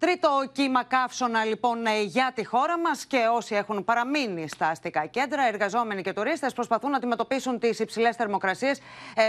Τρίτο 0.00 0.28
κύμα 0.52 0.84
καύσωνα 0.84 1.44
λοιπόν 1.44 1.86
ε, 1.86 2.02
για 2.02 2.32
τη 2.34 2.44
χώρα 2.44 2.78
μας 2.78 3.04
και 3.04 3.18
όσοι 3.34 3.54
έχουν 3.54 3.84
παραμείνει 3.84 4.48
στα 4.48 4.68
αστικά 4.68 5.06
κέντρα, 5.06 5.46
εργαζόμενοι 5.46 6.02
και 6.02 6.12
τουρίστες, 6.12 6.52
προσπαθούν 6.52 6.90
να 6.90 6.96
αντιμετωπίσουν 6.96 7.58
τις 7.58 7.78
υψηλές 7.78 8.16
θερμοκρασίες 8.16 8.80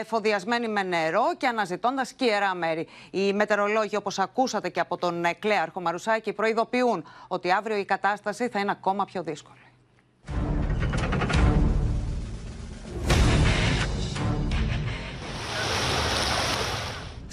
φοδιασμένοι 0.06 0.68
με 0.68 0.84
νερό 0.84 1.24
και 1.38 1.48
αναζητώντας 1.48 2.08
σκιερά 2.08 2.56
μέρη. 2.56 2.88
Οι 3.12 3.34
μετεωρολόγοι, 3.34 3.96
όπως 3.96 4.20
ακούσατε 4.20 4.70
και 4.70 4.80
από 4.80 4.98
τον 4.98 5.26
ε, 5.26 5.34
Κλέαρχο 5.34 5.82
Μαρουσάκη, 5.82 6.34
προειδοποιούν 6.34 7.06
ότι 7.28 7.52
αύριο 7.52 7.78
η 7.78 7.86
κατάσταση 7.86 8.50
θα 8.50 8.60
είναι 8.60 8.72
ακόμα 8.72 9.06
πιο 9.06 9.24
δύσκολη. 9.24 9.71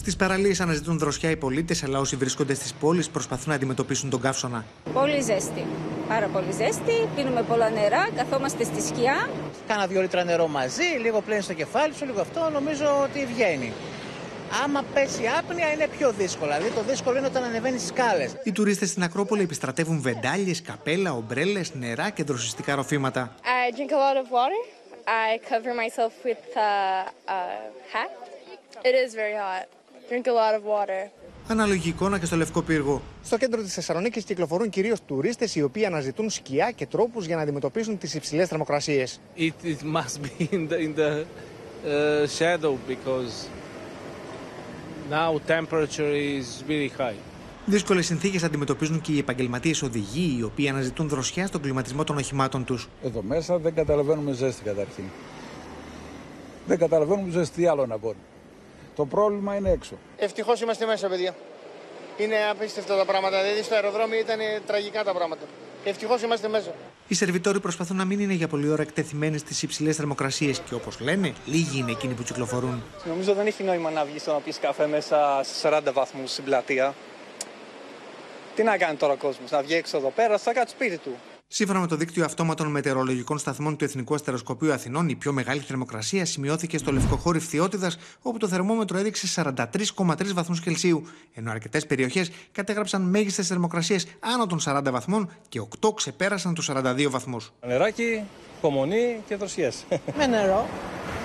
Στι 0.08 0.16
παραλίες 0.16 0.60
αναζητούν 0.60 0.98
δροσιά 0.98 1.30
οι 1.30 1.36
πολίτες, 1.36 1.84
αλλά 1.84 1.98
όσοι 1.98 2.16
βρίσκονται 2.16 2.54
στις 2.54 2.74
πόλεις 2.74 3.08
προσπαθούν 3.08 3.44
να 3.48 3.54
αντιμετωπίσουν 3.54 4.10
τον 4.10 4.20
καύσωνα. 4.20 4.64
Πολύ 4.92 5.20
ζέστη. 5.20 5.66
Πάρα 6.08 6.26
πολύ 6.26 6.52
ζέστη. 6.52 7.08
Πίνουμε 7.16 7.42
πολλά 7.42 7.70
νερά, 7.70 8.08
καθόμαστε 8.16 8.64
στη 8.64 8.82
σκιά. 8.82 9.30
Κάνα 9.66 9.86
δύο 9.86 10.00
λίτρα 10.00 10.24
νερό 10.24 10.48
μαζί, 10.48 10.82
λίγο 11.02 11.20
πλένει 11.20 11.42
στο 11.42 11.52
κεφάλι 11.52 11.94
σου, 11.94 12.04
λίγο 12.04 12.20
αυτό, 12.20 12.50
νομίζω 12.52 13.00
ότι 13.02 13.26
βγαίνει. 13.26 13.72
Άμα 14.64 14.84
πέσει 14.94 15.22
άπνοια 15.38 15.72
είναι 15.72 15.88
πιο 15.98 16.12
δύσκολο. 16.12 16.52
Δηλαδή 16.52 16.74
το 16.74 16.82
δύσκολο 16.82 17.18
είναι 17.18 17.26
όταν 17.26 17.42
ανεβαίνεις 17.42 17.86
σκάλες. 17.86 18.36
Οι 18.42 18.52
τουρίστες 18.52 18.88
στην 18.88 19.02
Ακρόπολη 19.02 19.42
επιστρατεύουν 19.42 20.00
βεντάλιες, 20.00 20.62
καπέλα, 20.62 21.12
ομπρέλες, 21.12 21.74
νερά 21.74 22.10
και 22.10 22.22
δροσιστικά 22.22 22.74
ροφήματα. 22.74 23.34
I 23.42 23.76
drink 23.76 23.90
a 23.90 23.94
lot 23.94 24.16
of 24.22 24.30
water. 24.30 24.60
I 25.06 25.38
cover 25.50 25.72
myself 25.84 26.12
with 26.24 26.56
a, 26.56 26.70
a 27.34 27.38
hat. 27.92 28.12
It 28.88 28.94
is 29.04 29.14
very 29.14 29.36
hot. 29.44 29.77
Drink 30.08 30.26
a 30.26 30.32
lot 30.32 30.54
of 30.58 30.62
water. 30.64 31.10
Αναλογική 31.48 31.88
εικόνα 31.88 32.18
και 32.18 32.26
στο 32.26 32.36
Λευκό 32.36 32.62
Πύργο. 32.62 33.02
Στο 33.22 33.36
κέντρο 33.36 33.62
της 33.62 33.74
Θεσσαλονίκης 33.74 34.24
κυκλοφορούν 34.24 34.68
κυρίως 34.68 35.02
τουρίστες 35.06 35.54
οι 35.54 35.62
οποίοι 35.62 35.84
αναζητούν 35.84 36.30
σκιά 36.30 36.70
και 36.70 36.86
τρόπους 36.86 37.26
για 37.26 37.36
να 37.36 37.42
αντιμετωπίσουν 37.42 37.98
τις 37.98 38.14
υψηλές 38.14 38.48
θερμοκρασίες. 38.48 39.20
It, 39.36 39.50
it 39.64 39.82
must 39.82 40.20
be 40.22 40.48
in 40.52 40.68
the, 40.68 40.78
in 40.78 40.94
the 40.94 41.24
uh, 41.24 42.26
shadow 42.38 42.74
because 42.88 43.48
now 45.10 45.38
temperature 45.46 46.12
is 46.12 46.64
really 46.68 46.90
high. 46.98 47.16
Δύσκολες 47.66 48.06
συνθήκες 48.06 48.42
αντιμετωπίζουν 48.42 49.00
και 49.00 49.12
οι 49.12 49.18
επαγγελματίες 49.18 49.82
οδηγοί, 49.82 50.36
οι 50.38 50.42
οποίοι 50.42 50.68
αναζητούν 50.68 51.08
δροσιά 51.08 51.46
στον 51.46 51.60
κλιματισμό 51.60 52.04
των 52.04 52.16
οχημάτων 52.16 52.64
τους. 52.64 52.88
Εδώ 53.02 53.22
μέσα 53.22 53.58
δεν 53.58 53.74
καταλαβαίνουμε 53.74 54.32
ζέστη 54.32 54.62
καταρχήν. 54.62 55.04
Δεν 56.66 56.78
καταλαβαίνουμε 56.78 57.30
ζέστη 57.30 57.60
τι 57.60 57.66
άλλο 57.66 57.86
να 57.86 57.98
πω. 57.98 58.14
Το 58.98 59.06
πρόβλημα 59.06 59.54
είναι 59.56 59.70
έξω. 59.70 59.98
Ευτυχώς 60.16 60.60
είμαστε 60.60 60.86
μέσα, 60.86 61.08
παιδιά. 61.08 61.34
Είναι 62.16 62.36
απίστευτα 62.50 62.96
τα 62.96 63.04
πράγματα. 63.04 63.42
Δηλαδή 63.42 63.62
στο 63.62 63.74
αεροδρόμιο 63.74 64.18
ήταν 64.18 64.38
τραγικά 64.66 65.04
τα 65.04 65.12
πράγματα. 65.12 65.42
Ευτυχώς 65.84 66.22
είμαστε 66.22 66.48
μέσα. 66.48 66.74
Οι 67.08 67.14
σερβιτόροι 67.14 67.60
προσπαθούν 67.60 67.96
να 67.96 68.04
μην 68.04 68.20
είναι 68.20 68.32
για 68.32 68.48
πολλή 68.48 68.68
ώρα 68.68 68.82
εκτεθειμένοι 68.82 69.38
στις 69.38 69.62
υψηλές 69.62 69.96
θερμοκρασίες 69.96 70.58
και 70.58 70.74
όπως 70.74 71.00
λένε, 71.00 71.32
λίγοι 71.46 71.78
είναι 71.78 71.90
εκείνοι 71.90 72.14
που 72.14 72.22
κυκλοφορούν. 72.22 72.82
Νομίζω 73.04 73.34
δεν 73.34 73.46
έχει 73.46 73.62
νόημα 73.62 73.90
να 73.90 74.04
βγεις 74.04 74.26
να 74.26 74.32
πεις 74.32 74.58
καφέ 74.58 74.86
μέσα 74.86 75.40
σε 75.42 75.68
40 75.68 75.92
βαθμούς 75.92 76.30
στην 76.30 76.44
πλατεία. 76.44 76.94
Τι 78.54 78.62
να 78.62 78.76
κάνει 78.76 78.96
τώρα 78.96 79.12
ο 79.12 79.16
κόσμος, 79.16 79.50
να 79.50 79.62
βγει 79.62 79.74
έξω 79.74 79.96
εδώ 79.96 80.10
πέρα, 80.10 80.38
θα 80.38 80.52
κάτσει 80.52 80.74
σπίτι 80.74 80.98
του. 80.98 81.16
Σύμφωνα 81.50 81.80
με 81.80 81.86
το 81.86 81.96
δίκτυο 81.96 82.24
αυτόματων 82.24 82.66
μετεωρολογικών 82.66 83.38
σταθμών 83.38 83.76
του 83.76 83.84
Εθνικού 83.84 84.14
Αστεροσκοπείου 84.14 84.72
Αθηνών, 84.72 85.08
η 85.08 85.14
πιο 85.14 85.32
μεγάλη 85.32 85.60
θερμοκρασία 85.60 86.24
σημειώθηκε 86.24 86.78
στο 86.78 86.92
Λευκοχώρι 86.92 87.38
Φθιώτιδα, 87.38 87.92
όπου 88.22 88.38
το 88.38 88.48
θερμόμετρο 88.48 88.98
έδειξε 88.98 89.42
43,3 89.42 90.32
βαθμούς 90.34 90.60
Κελσίου, 90.60 91.06
ενώ 91.34 91.50
αρκετές 91.50 91.86
περιοχές 91.86 92.30
κατέγραψαν 92.52 93.02
μέγιστες 93.02 93.46
θερμοκρασίες 93.46 94.06
άνω 94.20 94.46
των 94.46 94.60
40 94.64 94.90
βαθμών 94.90 95.30
και 95.48 95.60
8 95.80 95.94
ξεπέρασαν 95.94 96.54
τους 96.54 96.70
42 96.72 97.06
βαθμούς. 97.10 97.52
Νεράκι, 97.66 98.24
υπομονή 98.58 99.22
και 99.26 99.36
δροσιές. 99.36 99.84
Με 100.16 100.26
νερό. 100.26 100.68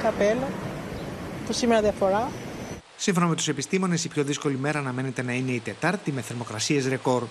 καπέλο 0.04 0.48
που 1.46 1.54
σήμερα 1.54 1.82
διαφορά. 1.82 2.32
Σύμφωνα 2.96 3.26
με 3.26 3.36
τους 3.36 3.48
επιστήμονες, 3.48 4.04
η 4.04 4.08
πιο 4.08 4.24
δύσκολη 4.24 4.58
μέρα 4.58 4.80
αναμένεται 4.80 5.22
να 5.22 5.34
είναι 5.34 5.52
η 5.52 5.60
Τετάρτη 5.60 6.12
με 6.12 6.22
θερμοκρασίες 6.22 6.88
ρεκόρ. 6.88 7.24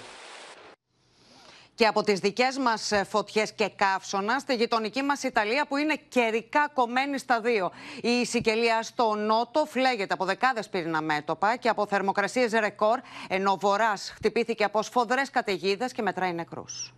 Και 1.74 1.86
από 1.86 2.02
τις 2.02 2.18
δικές 2.18 2.58
μας 2.58 2.92
ε, 2.92 3.04
φωτιές 3.04 3.52
και 3.52 3.70
καύσωνα 3.76 4.38
στη 4.38 4.54
γειτονική 4.54 5.02
μας 5.02 5.22
Ιταλία 5.22 5.66
που 5.66 5.76
είναι 5.76 6.00
καιρικά 6.08 6.70
κομμένη 6.74 7.18
στα 7.18 7.40
δύο. 7.40 7.70
Η 8.02 8.26
Σικελία 8.26 8.82
στο 8.82 9.14
νότο 9.14 9.64
φλέγεται 9.64 10.14
από 10.14 10.24
δεκάδες 10.24 10.68
πύρινα 10.68 11.02
μέτωπα 11.02 11.56
και 11.56 11.68
από 11.68 11.86
θερμοκρασίες 11.86 12.52
ρεκόρ, 12.52 13.00
ενώ 13.28 13.52
ο 13.52 13.56
Βορράς 13.56 14.12
χτυπήθηκε 14.14 14.64
από 14.64 14.82
σφοδρές 14.82 15.30
καταιγίδες 15.30 15.92
και 15.92 16.02
μετράει 16.02 16.32
νεκρούς. 16.32 16.92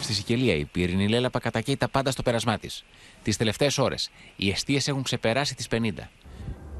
Στη 0.00 0.12
Σικελία 0.12 0.54
η 0.54 0.64
πύρινη 0.64 1.08
λέλαπα 1.08 1.38
κατακαίει 1.38 1.76
τα 1.76 1.88
πάντα 1.88 2.10
στο 2.10 2.22
πέρασμά 2.22 2.58
της. 2.58 2.84
Τις 3.22 3.36
τελευταίες 3.36 3.78
ώρες 3.78 4.10
οι 4.36 4.50
αιστείες 4.50 4.88
έχουν 4.88 5.02
ξεπεράσει 5.02 5.54
τις 5.54 5.68
50. 5.70 6.10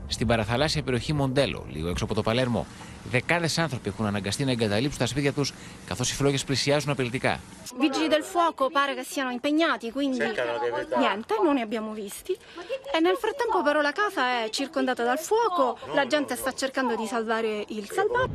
Στην 0.09 0.27
παραθαλάσσια 0.27 0.83
περιοχή 0.83 1.13
Μοντέλο, 1.13 1.67
λίγο 1.71 1.89
έξω 1.89 2.05
από 2.05 2.15
το 2.15 2.23
Παλέρμο, 2.23 2.67
δεκάδες 3.11 3.59
άνθρωποι 3.59 3.89
έχουν 3.89 4.07
αναγκαστεί 4.07 4.45
να 4.45 4.51
εγκαταλείψουν 4.51 4.99
τα 4.99 5.07
σπίτια 5.07 5.33
τους 5.33 5.53
καθώς 5.87 6.11
οι 6.11 6.15
φλόγες 6.15 6.45
πλησιάζουν 6.45 6.91
απειλητικά. 6.91 7.41
Vigili 7.81 8.09
del 8.17 8.25
fuoco 8.35 8.63
pare 8.79 8.93
che 8.99 9.05
siano 9.13 9.31
impegnati, 9.39 9.87
quindi 9.99 10.19
niente, 11.05 11.35
non 11.45 11.55
ne 11.59 11.63
abbiamo 11.69 11.91
visti. 12.03 12.33
E 12.95 12.99
nel 13.07 13.17
frattempo 13.25 13.59
però 13.67 13.81
la 13.91 13.95
casa 14.03 14.23
è 14.43 14.49
circondata 14.61 15.03
dal 15.11 15.21
fuoco, 15.29 15.65
la 15.99 16.07
gente 16.13 16.33
sta 16.43 16.51
cercando 16.63 16.93
di 17.01 17.07
salvare 17.15 17.51
il 17.79 17.87
salvato. 17.97 18.33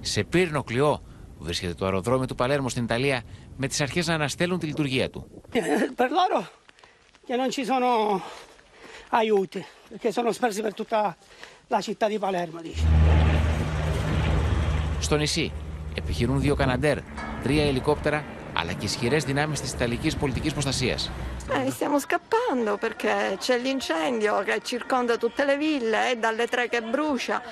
Σε 0.00 0.24
πύρινο 0.24 0.62
κλειό 0.62 1.02
βρίσκεται 1.38 1.74
το 1.74 1.84
αεροδρόμιο 1.84 2.26
του 2.26 2.34
Παλέρμο 2.34 2.68
στην 2.68 2.84
Ιταλία 2.84 3.22
με 3.56 3.66
τις 3.66 3.80
αρχές 3.80 4.06
να 4.06 4.14
αναστέλουν 4.14 4.58
τη 4.58 4.66
λειτουργία 4.66 5.10
του. 5.10 5.42
Per 6.00 6.10
loro 6.10 6.38
che 7.26 7.36
non 7.36 7.50
ci 7.50 7.64
sono 7.64 8.20
aiuti, 9.20 9.60
perché 9.88 10.08
sono 10.12 10.30
spersi 10.32 10.60
per 10.66 10.74
tutta 10.80 10.98
la 11.74 11.80
città 11.80 12.06
di 12.12 12.18
Palermo, 12.18 12.60
dice. 12.60 12.84
Στο 15.00 15.16
νησί 15.16 15.52
επιχειρούν 15.94 16.40
δύο 16.40 16.54
Καναντέρ, 16.54 16.98
τρία 17.42 17.64
ελικόπτερα 17.64 18.24
αλλά 18.54 18.72
και 18.72 18.84
ισχυρές 18.84 19.24
δυνάμεις 19.24 19.60
της 19.60 19.72
Ιταλικής 19.72 20.16
πολιτικής 20.16 20.52
προστασίας. 20.52 21.10
Eh, 21.48 21.70
stiamo 21.70 21.98
scappando 22.06 22.70
perché 22.84 23.14
c'è 23.44 23.56
l'incendio 23.64 24.32
che 24.46 24.60
circonda 24.70 25.16
tutte 25.16 25.44
le 25.44 25.56
ville 25.56 25.98
e 26.10 26.16
dalle 26.24 26.46
tre 26.46 26.68
che 26.68 26.80
brucia. 26.80 27.42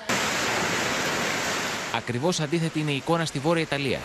Ακριβώς 1.95 2.39
αντίθετη 2.39 2.79
είναι 2.79 2.91
η 2.91 2.95
εικόνα 2.95 3.25
στη 3.25 3.39
Βόρεια 3.39 3.61
Ιταλία. 3.61 3.99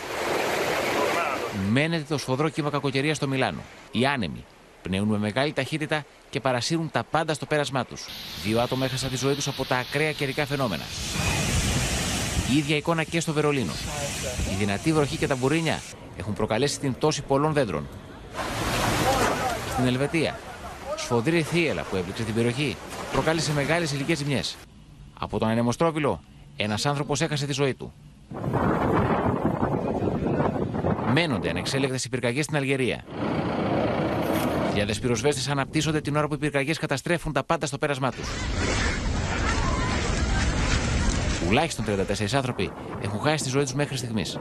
Μένεται 1.71 2.05
το 2.09 2.19
σφοδρό 2.19 2.49
κύμα 2.49 2.71
κακοκαιρία 2.71 3.15
στο 3.15 3.29
Μιλάνο. 3.29 3.61
Οι 3.91 4.07
άνεμοι 4.07 4.45
πνέουν 4.83 5.09
με 5.09 5.19
μεγάλη 5.19 5.53
ταχύτητα 5.53 6.05
και 6.31 6.41
παρασύρουν 6.41 6.91
τα 6.91 7.05
πάντα 7.11 7.35
στο 7.35 7.47
πέρασμά 7.47 7.85
τους. 7.85 8.05
Δύο 8.45 8.61
άτομα 8.61 8.85
έχασαν 8.85 9.11
τη 9.11 9.17
ζωή 9.17 9.35
τους 9.35 9.49
από 9.49 9.65
τα 9.65 9.77
ακραία 9.77 10.13
καιρικά 10.13 10.47
φαινόμενα. 10.47 10.83
Η 12.53 12.57
ίδια 12.57 12.77
εικόνα 12.77 13.05
και 13.05 13.21
στο 13.21 13.33
Βερολίνο. 13.33 13.73
Η 14.53 14.55
δυνατή 14.59 14.93
βροχή 14.93 15.17
και 15.17 15.27
τα 15.27 15.37
μπουρίνια 15.37 15.81
έχουν 16.17 16.35
προκαλέσει 16.35 16.81
την 16.81 16.95
πτώση 16.95 17.23
πολλών 17.23 17.53
δέντρων. 17.53 17.87
Στην 19.73 19.87
Ελβετία, 19.87 20.39
σφοδρή 20.97 21.43
θύελα 21.43 21.83
που 21.83 21.97
έπληξε 21.97 22.23
την 22.23 22.35
περιοχή 22.35 22.77
προκάλεσε 23.13 23.53
μεγάλες 23.53 23.93
ηλικίε 23.93 24.15
ζημιές. 24.15 24.57
Από 25.19 25.39
τον 25.39 25.49
ανεμοστρόβιλο, 25.49 26.21
ένας 26.57 26.87
άνθρωπος 26.87 27.21
έχασε 27.21 27.47
τη 27.47 27.53
ζωή 27.53 27.75
του. 27.75 27.93
Μένονται 31.13 31.51
ανεξέλεγκτες 31.51 32.05
οι 32.05 32.09
πυρκαγιές 32.09 32.45
στην 32.45 32.57
Αλγερία. 32.57 33.05
Χιλιάδε 34.79 35.01
πυροσβέστε 35.01 35.51
αναπτύσσονται 35.51 36.01
την 36.01 36.17
ώρα 36.17 36.29
που 36.29 36.35
οι 36.35 36.39
πυρκαγιές 36.39 36.79
καταστρέφουν 36.79 37.33
τα 37.33 37.45
πάντα 37.45 37.67
στο 37.67 37.79
πέρασμά 37.79 38.11
τους. 38.11 38.29
Τουλάχιστον 41.47 41.85
34 41.85 42.35
άνθρωποι 42.35 42.71
έχουν 43.03 43.21
χάσει 43.21 43.45
τη 43.45 43.51
ζωή 43.51 43.63
τους 43.63 43.75
μέχρι 43.75 43.97
στιγμής. 43.97 44.39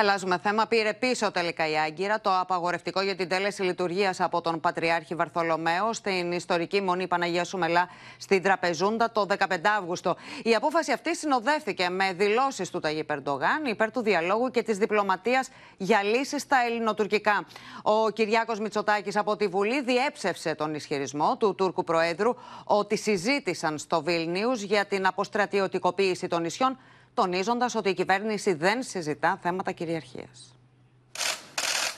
Αλλάζουμε 0.00 0.38
θέμα. 0.42 0.66
Πήρε 0.66 0.94
πίσω 0.94 1.30
τελικά 1.30 1.68
η 1.68 1.78
Άγκυρα 1.78 2.20
το 2.20 2.38
απαγορευτικό 2.38 3.00
για 3.00 3.16
την 3.16 3.28
τέλεση 3.28 3.62
λειτουργίας 3.62 4.20
από 4.20 4.40
τον 4.40 4.60
Πατριάρχη 4.60 5.14
Βαρθολομαίο 5.14 5.92
στην 5.92 6.32
ιστορική 6.32 6.80
μονή 6.80 7.06
Παναγία 7.06 7.44
Σουμελά 7.44 7.88
στην 8.18 8.42
Τραπεζούντα 8.42 9.10
το 9.12 9.26
15 9.38 9.44
Αύγουστο. 9.78 10.16
Η 10.42 10.54
απόφαση 10.54 10.92
αυτή 10.92 11.16
συνοδεύτηκε 11.16 11.88
με 11.88 12.12
δηλώσεις 12.12 12.70
του 12.70 12.80
Ταγί 12.80 13.04
Περντογάν 13.04 13.64
υπέρ 13.64 13.90
του 13.90 14.02
διαλόγου 14.02 14.50
και 14.50 14.62
της 14.62 14.78
διπλωματίας 14.78 15.48
για 15.76 16.02
λύσεις 16.02 16.42
στα 16.42 16.56
ελληνοτουρκικά. 16.66 17.44
Ο 17.82 18.10
Κυριάκος 18.10 18.58
Μητσοτάκης 18.58 19.16
από 19.16 19.36
τη 19.36 19.46
Βουλή 19.46 19.82
διέψευσε 19.82 20.54
τον 20.54 20.74
ισχυρισμό 20.74 21.36
του 21.36 21.54
Τούρκου 21.54 21.84
Προέδρου 21.84 22.34
ότι 22.64 22.96
συζήτησαν 22.96 23.78
στο 23.78 24.02
Βίλνιου 24.02 24.52
για 24.52 24.84
την 24.84 25.06
αποστρατιωτικοποίηση 25.06 26.26
των 26.26 26.42
νησιών 26.42 26.78
τονίζοντας 27.14 27.74
ότι 27.74 27.88
η 27.88 27.94
κυβέρνηση 27.94 28.52
δεν 28.54 28.82
συζητά 28.82 29.38
θέματα 29.42 29.72
κυριαρχίας. 29.72 30.54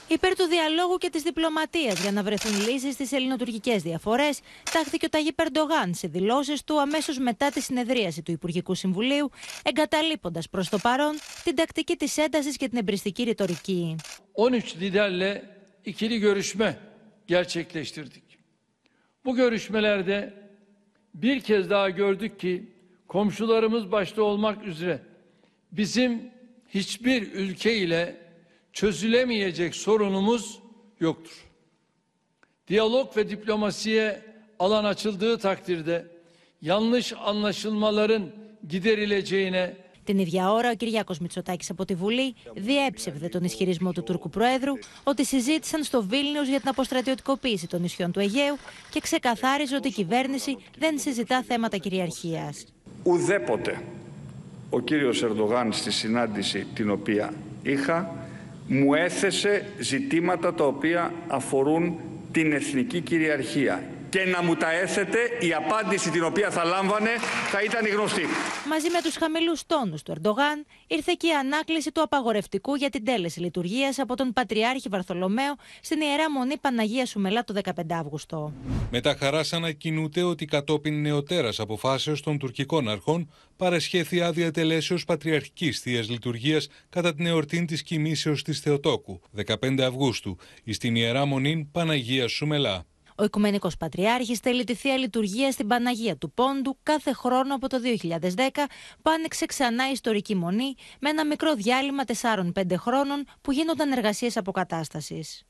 Υπέρ 0.08 0.36
του 0.36 0.44
διαλόγου 0.44 0.96
και 0.96 1.10
της 1.10 1.22
διπλωματίας 1.22 2.00
για 2.00 2.12
να 2.12 2.22
βρεθούν 2.22 2.68
λύσεις 2.68 2.94
στις 2.94 3.12
ελληνοτουρκικές 3.12 3.82
διαφορές, 3.82 4.40
τάχθηκε 4.72 5.06
ο 5.06 5.08
Ταγί 5.08 5.32
Περντογάν 5.32 5.94
σε 5.94 6.08
δηλώσεις 6.08 6.64
του 6.64 6.80
αμέσως 6.80 7.18
μετά 7.18 7.50
τη 7.50 7.60
συνεδρίαση 7.60 8.22
του 8.22 8.30
Υπουργικού 8.30 8.74
Συμβουλίου, 8.74 9.30
εγκαταλείποντας 9.62 10.48
προς 10.48 10.68
το 10.68 10.78
παρόν 10.78 11.14
την 11.44 11.54
τακτική 11.54 11.96
της 11.96 12.16
έντασης 12.16 12.56
και 12.56 12.68
την 12.68 12.78
εμπριστική 12.78 13.22
ρητορική. 13.22 13.96
13 14.34 14.76
liderle 14.80 15.30
ikili 15.84 16.18
görüşme 16.18 16.78
gerçekleştirdik. 17.26 18.38
Bu 19.24 19.36
görüşmelerde 19.36 20.34
bir 21.14 21.40
kez 21.40 21.70
daha 21.70 21.90
gördük 21.90 22.40
ki 22.40 22.72
komşularımız 23.12 23.92
başta 23.92 24.22
olmak 24.22 24.64
üzere 24.64 25.02
bizim 25.72 26.30
hiçbir 26.68 27.32
ülke 27.32 27.76
ile 27.76 28.16
çözülemeyecek 28.72 29.74
sorunumuz 29.74 30.60
yoktur. 31.00 31.46
Diyalog 32.68 33.16
ve 33.16 33.30
diplomasiye 33.30 34.22
alan 34.58 34.84
açıldığı 34.84 35.38
takdirde 35.38 36.06
yanlış 36.62 37.12
anlaşılmaların 37.12 38.30
giderileceğine 38.68 39.76
Την 40.04 40.18
ίδια 40.18 40.52
ώρα, 40.52 40.70
ο 40.70 40.74
Κυριάκος 40.74 41.18
Μητσοτάκης 41.18 41.70
από 41.70 41.84
τη 41.84 41.94
Βουλή 41.94 42.34
διέψευδε 42.54 43.28
τον 43.28 43.44
ισχυρισμό 43.44 43.92
του 43.92 44.02
Τούρκου 44.02 44.30
Προέδρου 44.30 44.72
ότι 45.02 45.24
συζήτησαν 45.24 45.82
στο 45.82 46.02
Βίλνιους 46.02 46.48
για 46.48 46.60
την 46.60 46.68
αποστρατιωτικοποίηση 46.68 47.66
των 47.66 47.80
νησιών 47.80 48.12
του 48.12 48.20
Αιγαίου 48.20 48.56
και 48.90 49.00
ξεκαθάριζε 49.00 49.76
ότι 49.76 49.88
η 49.88 49.92
κυβέρνηση 49.92 50.56
δεν 50.78 50.98
συζητά 50.98 51.42
θέματα 51.46 51.76
κυριαρχίας. 51.76 52.64
Ουδέποτε 53.02 53.82
ο 54.70 54.80
κύριος 54.80 55.22
Ερντογάν 55.22 55.72
στη 55.72 55.90
συνάντηση 55.90 56.66
την 56.74 56.90
οποία 56.90 57.34
είχα 57.62 58.16
μου 58.68 58.94
έθεσε 58.94 59.64
ζητήματα 59.78 60.54
τα 60.54 60.64
οποία 60.64 61.12
αφορούν 61.28 61.96
την 62.32 62.52
εθνική 62.52 63.00
κυριαρχία 63.00 63.82
και 64.12 64.24
να 64.24 64.42
μου 64.42 64.54
τα 64.54 64.72
έθετε, 64.72 65.18
η 65.40 65.52
απάντηση 65.52 66.10
την 66.10 66.24
οποία 66.24 66.50
θα 66.50 66.64
λάμβανε 66.64 67.10
θα 67.50 67.62
ήταν 67.62 67.84
η 67.84 67.88
γνωστή. 67.88 68.26
Μαζί 68.68 68.90
με 68.90 69.00
τους 69.02 69.16
χαμηλούς 69.16 69.66
τόνους 69.66 70.02
του 70.02 70.12
Ερντογάν 70.12 70.66
ήρθε 70.86 71.12
και 71.16 71.26
η 71.26 71.30
ανάκληση 71.30 71.92
του 71.92 72.02
απαγορευτικού 72.02 72.74
για 72.74 72.90
την 72.90 73.04
τέλεση 73.04 73.40
λειτουργίας 73.40 73.98
από 73.98 74.16
τον 74.16 74.32
Πατριάρχη 74.32 74.88
Βαρθολομαίο 74.88 75.54
στην 75.80 76.00
Ιερά 76.00 76.30
Μονή 76.30 76.58
Παναγίας 76.58 77.08
Σουμελά 77.08 77.44
το 77.44 77.54
15 77.64 77.70
Αύγουστο. 77.90 78.52
Με 78.90 79.00
τα 79.00 79.16
χαράς 79.18 79.52
ανακοινούται 79.52 80.22
ότι 80.22 80.44
κατόπιν 80.44 81.00
νεωτέρας 81.00 81.60
αποφάσεως 81.60 82.22
των 82.22 82.38
τουρκικών 82.38 82.88
αρχών 82.88 83.30
παρεσχέθη 83.56 84.20
άδεια 84.20 84.50
τελέσεως 84.50 85.04
πατριαρχικής 85.04 85.80
θείας 85.80 86.08
λειτουργίας 86.08 86.68
κατά 86.88 87.14
την 87.14 87.26
εορτή 87.26 87.64
της 87.64 87.82
κοιμήσεως 87.82 88.42
της 88.42 88.60
Θεοτόκου 88.60 89.20
15 89.46 89.80
Αυγούστου 89.80 90.36
στην 90.70 90.96
Ιερά 90.96 91.24
Μονή 91.24 91.68
Παναγίας 91.72 92.32
Σουμελά. 92.32 92.86
Ο 93.22 93.24
Οικουμενικός 93.24 93.76
Πατριάρχης 93.76 94.38
θέλει 94.38 94.64
τη 94.64 94.74
θεία 94.74 94.96
λειτουργία 94.96 95.52
στην 95.52 95.66
Παναγία 95.66 96.16
του 96.16 96.32
Πόντου 96.32 96.78
κάθε 96.82 97.12
χρόνο 97.12 97.54
από 97.54 97.68
το 97.68 97.78
2010 98.10 98.48
που 99.02 99.10
άνοιξε 99.10 99.46
ξανά 99.46 99.88
η 99.88 99.92
ιστορική 99.92 100.34
μονή 100.34 100.74
με 101.00 101.10
ένα 101.10 101.26
μικρό 101.26 101.54
διάλειμμα 101.54 102.02
4-5 102.22 102.74
χρόνων 102.76 103.24
που 103.40 103.52
γίνονταν 103.52 103.92
εργασίες 103.92 104.36
αποκατάστασης. 104.36 105.44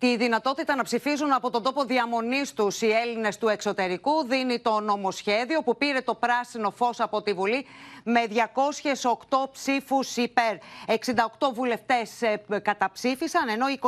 Τη 0.00 0.16
δυνατότητα 0.16 0.76
να 0.76 0.82
ψηφίζουν 0.82 1.32
από 1.32 1.50
τον 1.50 1.62
τόπο 1.62 1.84
διαμονής 1.84 2.52
τους 2.52 2.82
οι 2.82 2.90
Έλληνες 2.90 3.38
του 3.38 3.48
εξωτερικού 3.48 4.24
δίνει 4.26 4.58
το 4.58 4.80
νομοσχέδιο 4.80 5.62
που 5.62 5.76
πήρε 5.76 6.00
το 6.00 6.14
πράσινο 6.14 6.70
φως 6.70 7.00
από 7.00 7.22
τη 7.22 7.32
Βουλή 7.32 7.66
με 8.04 8.20
208 8.28 9.50
ψήφους 9.52 10.16
υπέρ. 10.16 10.56
68 10.86 10.94
βουλευτές 11.54 12.22
ε, 12.22 12.42
καταψήφισαν, 12.62 13.48
ενώ 13.48 13.66
24 13.80 13.86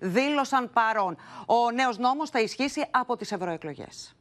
δήλωσαν 0.00 0.70
παρόν. 0.72 1.16
Ο 1.46 1.70
νέος 1.70 1.98
νόμος 1.98 2.30
θα 2.30 2.40
ισχύσει 2.40 2.84
από 2.90 3.16
τις 3.16 3.32
ευρωεκλογές. 3.32 4.14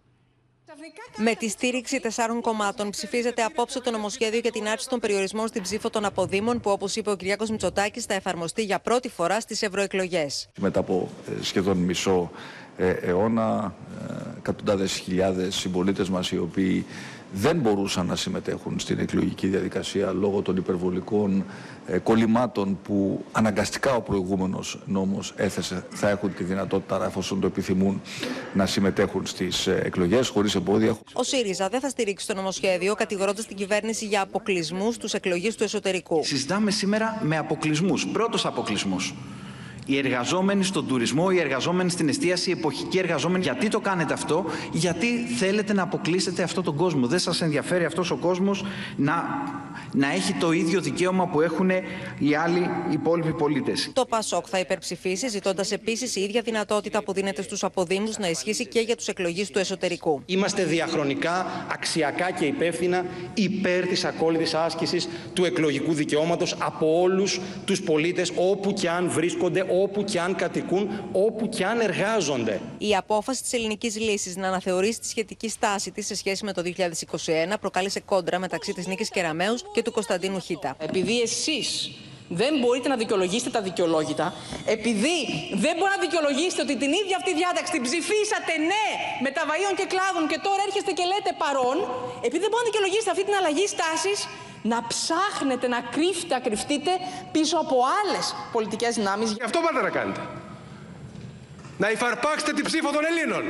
Με 1.18 1.36
τη 1.36 1.50
στήριξη 1.50 2.00
τεσσάρων 2.00 2.42
κομμάτων 2.42 2.90
ψηφίζεται 2.90 3.42
απόψε 3.42 3.82
το 3.82 3.92
νομοσχέδιο 3.92 4.40
για 4.40 4.52
την 4.52 4.68
άρση 4.68 4.90
των 4.90 5.00
περιορισμών 5.00 5.48
στην 5.48 5.62
ψήφο 5.62 5.90
των 5.90 6.06
αποδήμων, 6.06 6.60
που 6.60 6.72
όπως 6.72 6.96
είπε 6.96 7.10
ο 7.10 7.16
κ. 7.16 7.22
Μητσοτάκης, 7.50 8.06
θα 8.06 8.14
εφαρμοστεί 8.14 8.64
για 8.64 8.80
πρώτη 8.80 9.10
φορά 9.10 9.40
στις 9.40 9.62
ευρωεκλογές. 9.62 10.50
Μετά 10.60 10.80
από 10.80 11.10
ε, 11.28 11.44
σχεδόν 11.44 11.78
μισό 11.78 12.32
ε, 12.78 12.90
αιώνα, 12.90 13.76
ε, 14.10 14.14
εκατοντάδες 14.38 14.94
χιλιάδες 14.94 15.56
συμπολίτες 15.56 16.10
μας 16.10 16.32
οι 16.32 16.38
οποίοι 16.38 16.86
δεν 17.34 17.58
μπορούσαν 17.58 18.06
να 18.06 18.16
συμμετέχουν 18.16 18.80
στην 18.80 19.00
εκλογική 19.00 19.48
διαδικασία 19.48 20.12
λόγω 20.12 20.42
των 20.42 20.56
υπερβολικών 20.56 21.46
ε, 21.88 21.98
κολλημάτων 21.98 22.80
που 22.84 23.26
αναγκαστικά 23.32 23.96
ο 23.96 24.02
προηγούμενος 24.02 24.80
νόμος 24.86 25.34
έθεσε 25.36 25.86
θα 25.90 26.10
έχουν 26.10 26.34
τη 26.34 26.44
δυνατότητα 26.44 27.06
εφόσον 27.06 27.40
το 27.40 27.48
επιθυμούν 27.48 28.02
να 28.54 28.66
συμμετέχουν 28.66 29.26
στις 29.26 29.68
ε, 29.68 29.82
εκλογές 29.84 30.28
χωρίς 30.28 30.56
εμπόδια. 30.56 30.98
Ο 31.14 31.24
ΣΥΡΙΖΑ 31.24 31.68
δεν 31.70 31.80
θα 31.80 31.90
στηρίξει 31.90 32.28
το 32.28 32.34
νομοσχέδιο 32.34 32.96
κατηγορώντας 32.96 33.46
την 33.46 33.56
κυβέρνηση 33.56 34.06
για 34.06 34.22
αποκλεισμούς 34.22 34.96
στους 34.96 35.14
εκλογείς 35.14 35.56
του 35.56 35.64
εσωτερικού. 35.64 36.24
Συζητάμε 36.24 36.72
σήμερα 36.72 37.22
με 37.24 37.38
αποκλεισμούς. 37.38 38.08
Πρώτος 38.08 38.46
αποκλεισμός 38.46 39.14
οι 39.90 39.98
εργαζόμενοι 39.98 40.64
στον 40.64 40.88
τουρισμό, 40.88 41.28
οι 41.32 41.40
εργαζόμενοι 41.40 41.90
στην 41.90 42.10
εστίαση, 42.10 42.50
οι 42.50 42.54
εποχικοί 42.54 42.98
εργαζόμενοι. 42.98 43.44
Γιατί 43.44 43.68
το 43.68 43.80
κάνετε 43.80 44.14
αυτό, 44.14 44.46
γιατί 44.72 45.08
θέλετε 45.38 45.74
να 45.74 45.84
αποκλείσετε 45.84 46.44
αυτόν 46.44 46.64
τον 46.64 46.76
κόσμο. 46.76 47.08
Δεν 47.08 47.20
σας 47.20 47.42
ενδιαφέρει 47.42 47.86
αυτός 47.86 48.12
ο 48.12 48.16
κόσμος 48.16 48.66
να, 48.96 49.14
να 49.94 50.14
έχει 50.14 50.34
το 50.34 50.52
ίδιο 50.52 50.82
δικαίωμα 50.82 51.28
που 51.28 51.42
έχουν 51.42 51.70
οι 52.20 52.36
άλλοι 52.36 52.70
υπόλοιποι 52.92 53.34
πολίτες. 53.34 53.90
Το 53.94 54.06
ΠΑΣΟΚ 54.06 54.46
θα 54.50 54.60
υπερψηφίσει, 54.60 55.28
ζητώντας 55.30 55.72
επίσης 55.72 56.16
η 56.16 56.22
ίδια 56.22 56.42
δυνατότητα 56.42 57.04
που 57.04 57.14
δίνεται 57.14 57.42
στους 57.42 57.64
αποδήμους 57.64 58.18
να 58.18 58.30
ισχύσει 58.30 58.68
και 58.68 58.80
για 58.80 58.96
τους 58.96 59.08
εκλογείς 59.08 59.50
του 59.50 59.60
εσωτερικού. 59.60 60.22
Είμαστε 60.26 60.64
διαχρονικά, 60.64 61.66
αξιακά 61.74 62.32
και 62.32 62.46
υπεύθυνα 62.46 63.06
υπέρ 63.34 63.88
της 63.88 64.06
ακόλυτη 64.06 64.56
άσκησης 64.56 65.10
του 65.34 65.46
εκλογικού 65.46 65.94
δικαιώματος 65.94 66.56
από 66.60 67.02
όλους 67.02 67.40
τους 67.66 67.82
πολίτες 67.82 68.32
όπου 68.36 68.74
και 68.74 68.90
αν 68.90 69.10
βρίσκονται, 69.10 69.66
όπου 69.82 70.04
και 70.04 70.20
αν 70.20 70.36
κατοικούν, 70.36 70.90
όπου 71.12 71.50
και 71.50 71.66
αν 71.66 71.80
εργάζονται. 71.80 72.62
Η 72.78 72.96
απόφαση 72.96 73.42
της 73.42 73.54
ελληνικής 73.54 74.00
λύσης 74.00 74.36
να 74.36 74.48
αναθεωρήσει 74.48 75.00
τη 75.00 75.08
σχετική 75.08 75.50
στάση 75.50 75.92
της 75.92 76.06
σε 76.06 76.16
σχέση 76.16 76.46
με 76.46 76.54
το 76.54 76.62
2021 76.66 77.54
προκάλεσε 77.60 78.00
κόντρα 78.00 78.40
μεταξύ 78.40 78.74
της 78.74 78.88
Νίκης 78.88 79.10
Κεραμέους 79.10 79.64
και 79.74 79.82
του 79.82 79.92
Κωνσταντίνου 79.92 80.40
Χίτα. 80.40 80.76
Επειδή 80.80 81.22
εσείς 81.22 81.92
δεν 82.30 82.54
μπορείτε 82.60 82.88
να 82.94 82.98
δικαιολογήσετε 83.04 83.52
τα 83.58 83.62
δικαιολόγητα, 83.70 84.34
επειδή 84.76 85.18
δεν 85.64 85.74
μπορείτε 85.78 85.98
να 86.00 86.04
δικαιολογήσετε 86.08 86.62
ότι 86.66 86.76
την 86.84 86.92
ίδια 87.02 87.16
αυτή 87.20 87.32
διάταξη 87.42 87.72
την 87.76 87.84
ψηφίσατε 87.88 88.54
ναι 88.72 88.86
με 89.26 89.30
τα 89.36 89.44
βαΐων 89.50 89.74
και 89.80 89.88
κλάδων 89.94 90.24
και 90.32 90.40
τώρα 90.48 90.62
έρχεστε 90.68 90.92
και 90.98 91.06
λέτε 91.12 91.32
παρόν, 91.44 91.78
επειδή 92.28 92.42
δεν 92.46 92.52
μπορείτε 92.52 92.66
να 92.66 92.70
δικαιολογήσετε 92.72 93.12
αυτή 93.16 93.24
την 93.30 93.36
αλλαγή 93.40 93.66
στάσης, 93.76 94.20
να 94.72 94.78
ψάχνετε 94.92 95.66
να 95.76 95.80
κρύφτε, 95.96 96.32
να 96.38 96.42
κρυφτείτε 96.48 96.92
πίσω 97.36 97.56
από 97.64 97.76
άλλες 98.00 98.26
πολιτικές 98.56 98.92
δυνάμεις. 99.00 99.28
Γι' 99.40 99.48
αυτό 99.50 99.58
πάτε 99.66 99.82
να 99.88 99.92
κάνετε. 99.98 100.22
Να 101.82 101.88
υφαρπάξετε 101.96 102.52
την 102.58 102.66
ψήφο 102.70 102.90
των 102.96 103.04
Ελλήνων. 103.12 103.44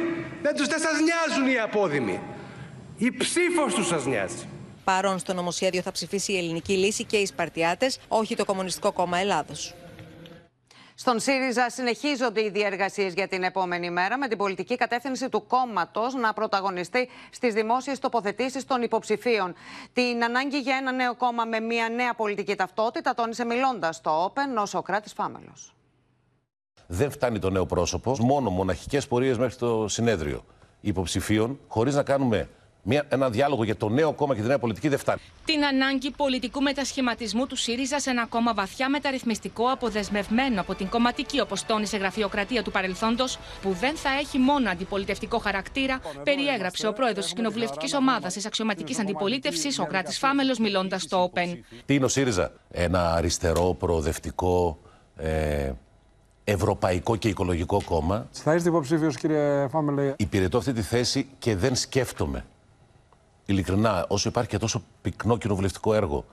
Δεν 0.46 0.54
τους 0.58 0.68
δεν 0.68 0.80
σας 0.86 0.96
νοιάζουν 1.08 1.46
οι 1.54 1.60
απόδημοι. 1.68 2.18
Η 2.98 3.10
ψήφος 3.22 3.74
τους 3.74 3.88
σας 3.88 4.06
νοιάζει. 4.06 4.48
Παρόν 4.84 5.20
στο 5.20 5.34
νομοσχέδιο 5.34 5.82
θα 5.82 5.92
ψηφίσει 5.92 6.34
η 6.34 6.38
Ελληνική 6.38 6.74
Λύση 6.74 7.04
και 7.04 7.18
οι 7.18 7.26
Σπαρτιάτες, 7.26 8.00
όχι 8.08 8.36
το 8.36 8.46
Κομμουνιστικό 8.46 8.92
Κόμμα 8.92 9.18
Ελλάδος. 9.18 9.74
Στον 10.96 11.20
ΣΥΡΙΖΑ 11.20 11.70
συνεχίζονται 11.70 12.44
οι 12.44 12.50
διεργασίες 12.50 13.14
για 13.14 13.28
την 13.28 13.44
επόμενη 13.44 13.90
μέρα 13.92 14.18
με 14.18 14.28
την 14.28 14.38
πολιτική 14.38 14.76
κατεύθυνση 14.76 15.30
του 15.30 15.48
κόμματος 15.48 16.14
να 16.14 16.34
πρωταγωνιστεί 16.34 17.10
στις 17.30 17.54
δημόσιες 17.54 18.00
τοποθετήσεις 18.00 18.66
των 18.66 18.82
υποψηφίων. 18.82 19.54
Την 19.94 20.24
ανάγκη 20.24 20.60
για 20.60 20.76
ένα 20.76 20.92
νέο 20.92 21.16
κόμμα 21.16 21.46
με 21.46 21.60
μια 21.60 21.90
νέα 21.90 22.14
πολιτική 22.14 22.56
ταυτότητα 22.56 23.14
τόνισε 23.14 23.46
μιλώντας 23.46 23.96
στο 23.96 24.24
Όπεν 24.24 24.58
ο 24.58 24.66
Σοκράτης 24.66 25.14
Φάμελος. 25.14 25.74
Δεν 26.88 27.12
φτάνει 27.12 27.40
το 27.40 27.50
νέο 27.50 27.66
πρόσωπο, 27.66 28.16
μόνο 28.20 28.50
μοναχικές 28.50 29.08
πορείες 29.08 29.38
μέχρι 29.38 29.56
το 29.56 29.88
συνέδριο 29.88 30.46
υποψηφίων, 30.82 31.60
χωρίς 31.68 31.96
να 31.96 32.04
κάνουμε 32.04 32.50
μια, 32.84 33.06
ένα 33.10 33.30
διάλογο 33.30 33.64
για 33.64 33.76
το 33.76 33.90
νέο 33.90 34.14
κόμμα 34.14 34.36
και 34.36 34.42
τη 34.42 34.48
νέα 34.48 34.60
πολιτική 34.60 34.88
δεν 34.88 34.98
φτάνει. 34.98 35.20
Την 35.46 35.66
ανάγκη 35.66 36.12
πολιτικού 36.12 36.62
μετασχηματισμού 36.62 37.48
του 37.48 37.56
ΣΥΡΙΖΑ 37.56 38.00
σε 38.00 38.10
ένα 38.10 38.26
κόμμα 38.26 38.54
βαθιά 38.54 38.90
μεταρρυθμιστικό, 38.90 39.66
αποδεσμευμένο 39.72 40.62
από 40.62 40.76
την 40.76 40.90
κομματική, 40.90 41.40
όπως 41.40 41.66
τόνισε 41.66 41.98
γραφειοκρατία 41.98 42.64
του 42.64 42.72
παρελθόντος, 42.72 43.40
που 43.62 43.72
δεν 43.80 43.96
θα 43.96 44.10
έχει 44.20 44.38
μόνο 44.38 44.70
αντιπολιτευτικό 44.70 45.38
χαρακτήρα, 45.38 46.00
περιέγραψε 46.24 46.88
ο 46.88 46.94
πρόεδρος 46.94 47.24
της 47.24 47.34
κοινοβουλευτικής 47.34 47.94
ομάδας 47.94 48.34
της 48.34 48.46
αξιωματικής 48.46 49.00
αντιπολίτευσης, 49.00 49.80
ο 49.80 49.86
Κράτης 49.86 50.18
Φάμελος, 50.18 50.60
μιλώντας 50.60 51.02
στο 51.02 51.24
Όπεν. 51.24 51.66
Τι 51.86 51.94
είναι 51.94 52.06
ο 52.06 52.08
ΣΥΡΙΖΑ, 52.08 52.52
ένα 52.72 53.14
αριστερό, 53.14 53.74
προοδευτικό, 53.80 54.80
ε, 55.16 55.72
ευρωπαϊκό 56.44 57.16
και 57.16 57.28
οικολογικό 57.28 57.82
κόμμα. 57.86 58.28
Θα 58.32 58.56
είστε 58.56 58.70
υποψήφιος, 58.70 59.18
κύριε 59.18 59.68
Φάμελε. 59.68 60.14
Υπηρετώ 60.18 60.58
αυτή 60.58 60.74
τη 60.74 60.82
θέση 60.82 61.28
και 61.40 61.56
δεν 61.56 61.76
σκέφτομαι 61.76 62.46
ειλικρινά, 63.50 64.06
όσο 64.08 64.30
υπάρχει 64.30 64.50
και 64.50 64.58
τόσο 64.58 64.84
πυκνό 65.02 65.38
κοινοβουλευτικό 65.38 65.94
έργο, 65.94 66.26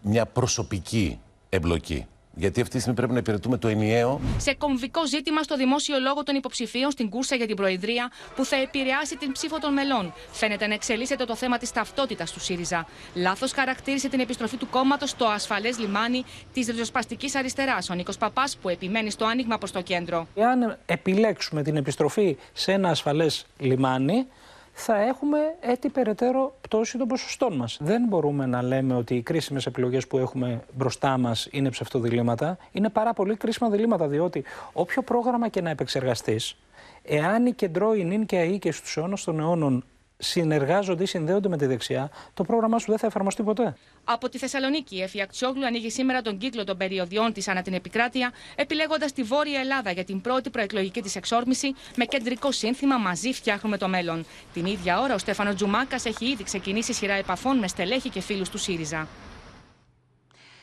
μια 0.00 0.26
προσωπική 0.26 1.18
εμπλοκή. 1.48 2.06
Γιατί 2.34 2.60
αυτή 2.60 2.74
τη 2.74 2.80
στιγμή 2.80 2.96
πρέπει 2.96 3.12
να 3.12 3.18
υπηρετούμε 3.18 3.56
το 3.56 3.68
ενιαίο. 3.68 4.20
Σε 4.36 4.54
κομβικό 4.54 5.06
ζήτημα 5.06 5.42
στο 5.42 5.56
δημόσιο 5.56 5.98
λόγο 5.98 6.22
των 6.22 6.34
υποψηφίων 6.34 6.90
στην 6.90 7.08
κούρσα 7.08 7.36
για 7.36 7.46
την 7.46 7.56
Προεδρία, 7.56 8.10
που 8.36 8.44
θα 8.44 8.56
επηρεάσει 8.56 9.16
την 9.16 9.32
ψήφο 9.32 9.58
των 9.58 9.72
μελών, 9.72 10.12
φαίνεται 10.30 10.66
να 10.66 10.74
εξελίσσεται 10.74 11.24
το 11.24 11.36
θέμα 11.36 11.58
της 11.58 11.72
ταυτότητας 11.72 12.32
του 12.32 12.40
ΣΥΡΙΖΑ. 12.40 12.86
Λάθος 13.14 13.52
χαρακτήρισε 13.52 14.08
την 14.08 14.20
επιστροφή 14.20 14.56
του 14.56 14.68
κόμματος 14.68 15.10
στο 15.10 15.24
ασφαλές 15.24 15.78
λιμάνι 15.78 16.24
της 16.52 16.66
ριζοσπαστικής 16.66 17.34
αριστεράς, 17.34 17.90
ο 17.90 17.94
Νίκος 17.94 18.16
Παπάς, 18.16 18.56
που 18.56 18.68
επιμένει 18.68 19.10
στο 19.10 19.24
άνοιγμα 19.24 19.58
προς 19.58 19.70
το 19.70 19.82
κέντρο. 19.82 20.26
Εάν 20.34 20.78
επιλέξουμε 20.86 21.62
την 21.62 21.76
επιστροφή 21.76 22.36
σε 22.52 22.72
ένα 22.72 22.88
ασφαλές 22.88 23.46
λιμάνι, 23.58 24.26
θα 24.72 24.96
έχουμε 24.96 25.38
έτσι 25.60 25.88
περαιτέρω 25.88 26.54
πτώση 26.60 26.98
των 26.98 27.08
ποσοστών 27.08 27.56
μας. 27.56 27.78
Δεν 27.80 28.04
μπορούμε 28.08 28.46
να 28.46 28.62
λέμε 28.62 28.94
ότι 28.94 29.14
οι 29.14 29.22
κρίσιμες 29.22 29.66
επιλογές 29.66 30.06
που 30.06 30.18
έχουμε 30.18 30.60
μπροστά 30.72 31.18
μας 31.18 31.48
είναι 31.50 31.70
ψευτοδιλήμματα. 31.70 32.58
Είναι 32.72 32.88
πάρα 32.88 33.12
πολύ 33.12 33.36
κρίσιμα 33.36 33.70
διλήμματα, 33.70 34.08
διότι 34.08 34.44
όποιο 34.72 35.02
πρόγραμμα 35.02 35.48
και 35.48 35.60
να 35.60 35.70
επεξεργαστείς, 35.70 36.56
εάν 37.02 37.46
η 37.46 37.52
κεντρώοι 37.52 38.04
νυν 38.04 38.26
και 38.26 38.36
αή 38.36 38.58
και 38.58 38.72
στους 38.72 38.96
αιώνας 38.96 39.24
των 39.24 39.40
αιώνων 39.40 39.84
συνεργάζονται 40.20 41.02
ή 41.02 41.06
συνδέονται 41.06 41.48
με 41.48 41.56
τη 41.56 41.66
δεξιά, 41.66 42.10
το 42.34 42.44
πρόγραμμά 42.44 42.78
σου 42.78 42.86
δεν 42.88 42.98
θα 42.98 43.06
εφαρμοστεί 43.06 43.42
ποτέ. 43.42 43.76
Από 44.04 44.28
τη 44.28 44.38
Θεσσαλονίκη, 44.38 44.96
η 44.96 45.02
Εφη 45.02 45.22
Αξιόγλου 45.22 45.66
ανοίγει 45.66 45.90
σήμερα 45.90 46.22
τον 46.22 46.38
κύκλο 46.38 46.64
των 46.64 46.76
περιοδιών 46.76 47.32
της 47.32 47.48
ανά 47.48 47.62
την 47.62 47.74
επικράτεια, 47.74 48.32
επιλέγοντας 48.56 49.12
τη 49.12 49.22
Βόρεια 49.22 49.60
Ελλάδα 49.60 49.90
για 49.90 50.04
την 50.04 50.20
πρώτη 50.20 50.50
προεκλογική 50.50 51.02
της 51.02 51.16
εξόρμηση 51.16 51.74
με 51.96 52.04
κεντρικό 52.04 52.52
σύνθημα 52.52 52.98
Μαζί 52.98 53.32
φτιάχνουμε 53.32 53.76
το 53.76 53.88
μέλλον. 53.88 54.24
Την 54.52 54.66
ίδια 54.66 55.00
ώρα, 55.00 55.14
ο 55.14 55.18
Στέφανος 55.18 55.54
Τζουμάκας 55.54 56.04
έχει 56.04 56.24
ήδη 56.24 56.44
ξεκινήσει 56.44 56.92
σειρά 56.92 57.14
επαφών 57.14 57.58
με 57.58 57.68
στελέχη 57.68 58.08
και 58.08 58.20
φίλους 58.20 58.48
του 58.48 58.58
ΣΥΡΙΖΑ. 58.58 59.08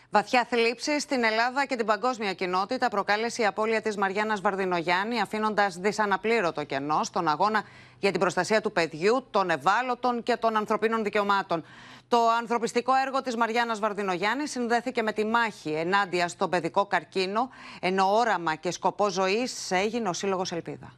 Βαθιά 0.09 0.45
θλίψη 0.49 0.99
στην 0.99 1.23
Ελλάδα 1.23 1.65
και 1.65 1.75
την 1.75 1.85
παγκόσμια 1.85 2.33
κοινότητα 2.33 2.87
προκάλεσε 2.87 3.41
η 3.41 3.45
απώλεια 3.45 3.81
της 3.81 3.97
Μαριάννας 3.97 4.41
Βαρδινογιάννη, 4.41 5.21
αφήνοντας 5.21 5.77
δυσαναπλήρωτο 5.77 6.63
κενό 6.63 7.03
στον 7.03 7.27
αγώνα 7.27 7.63
για 7.99 8.11
την 8.11 8.19
προστασία 8.19 8.61
του 8.61 8.71
παιδιού, 8.71 9.25
των 9.31 9.49
ευάλωτων 9.49 10.23
και 10.23 10.35
των 10.35 10.55
ανθρωπίνων 10.55 11.03
δικαιωμάτων. 11.03 11.63
Το 12.07 12.17
ανθρωπιστικό 12.39 12.93
έργο 13.05 13.21
της 13.21 13.35
Μαριάννας 13.35 13.79
Βαρδινογιάννη 13.79 14.47
συνδέθηκε 14.47 15.01
με 15.01 15.11
τη 15.11 15.25
μάχη 15.25 15.69
ενάντια 15.71 16.27
στον 16.27 16.49
παιδικό 16.49 16.85
καρκίνο, 16.85 17.49
ενώ 17.79 18.15
όραμα 18.15 18.55
και 18.55 18.71
σκοπό 18.71 19.09
ζωής 19.09 19.71
έγινε 19.71 20.09
ο 20.09 20.13
Σύλλογος 20.13 20.51
Ελπίδα. 20.51 20.93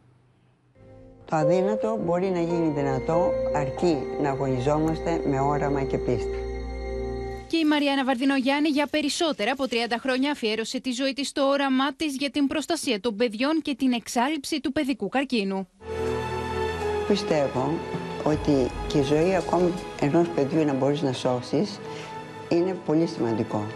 Το 1.25 1.35
αδύνατο 1.35 1.97
μπορεί 2.05 2.29
να 2.29 2.39
γίνει 2.39 2.71
δυνατό 2.75 3.31
αρκεί 3.55 3.97
να 4.21 4.29
αγωνιζόμαστε 4.29 5.21
με 5.25 5.39
όραμα 5.39 5.83
και 5.83 5.97
πίστη. 5.97 6.48
Και 7.49 7.57
η 7.57 7.65
Μαριάννα 7.65 8.03
Βαρδινογιάννη 8.03 8.69
για 8.69 8.87
περισσότερα 8.87 9.51
από 9.51 9.63
30 9.69 9.75
χρόνια 9.99 10.31
αφιέρωσε 10.31 10.79
τη 10.79 10.91
ζωή 10.91 11.13
της 11.13 11.27
στο 11.27 11.47
όραμά 11.47 11.93
της 11.93 12.15
για 12.15 12.29
την 12.29 12.47
προστασία 12.47 12.99
των 12.99 13.15
παιδιών 13.15 13.61
και 13.61 13.75
την 13.75 13.91
εξάλληψη 13.91 14.59
του 14.59 14.71
παιδικού 14.71 15.09
καρκίνου. 15.09 15.67
Πιστεύω 17.07 17.79
ότι 18.23 18.71
και 18.87 18.97
η 18.97 19.01
ζωή 19.01 19.35
ακόμη 19.35 19.73
ενός 20.01 20.27
παιδιού 20.27 20.65
να 20.65 20.73
μπορείς 20.73 21.01
να 21.01 21.13
σώσεις 21.13 21.79
είναι 22.49 22.77
πολύ 22.85 23.07
σημαντικό. 23.07 23.67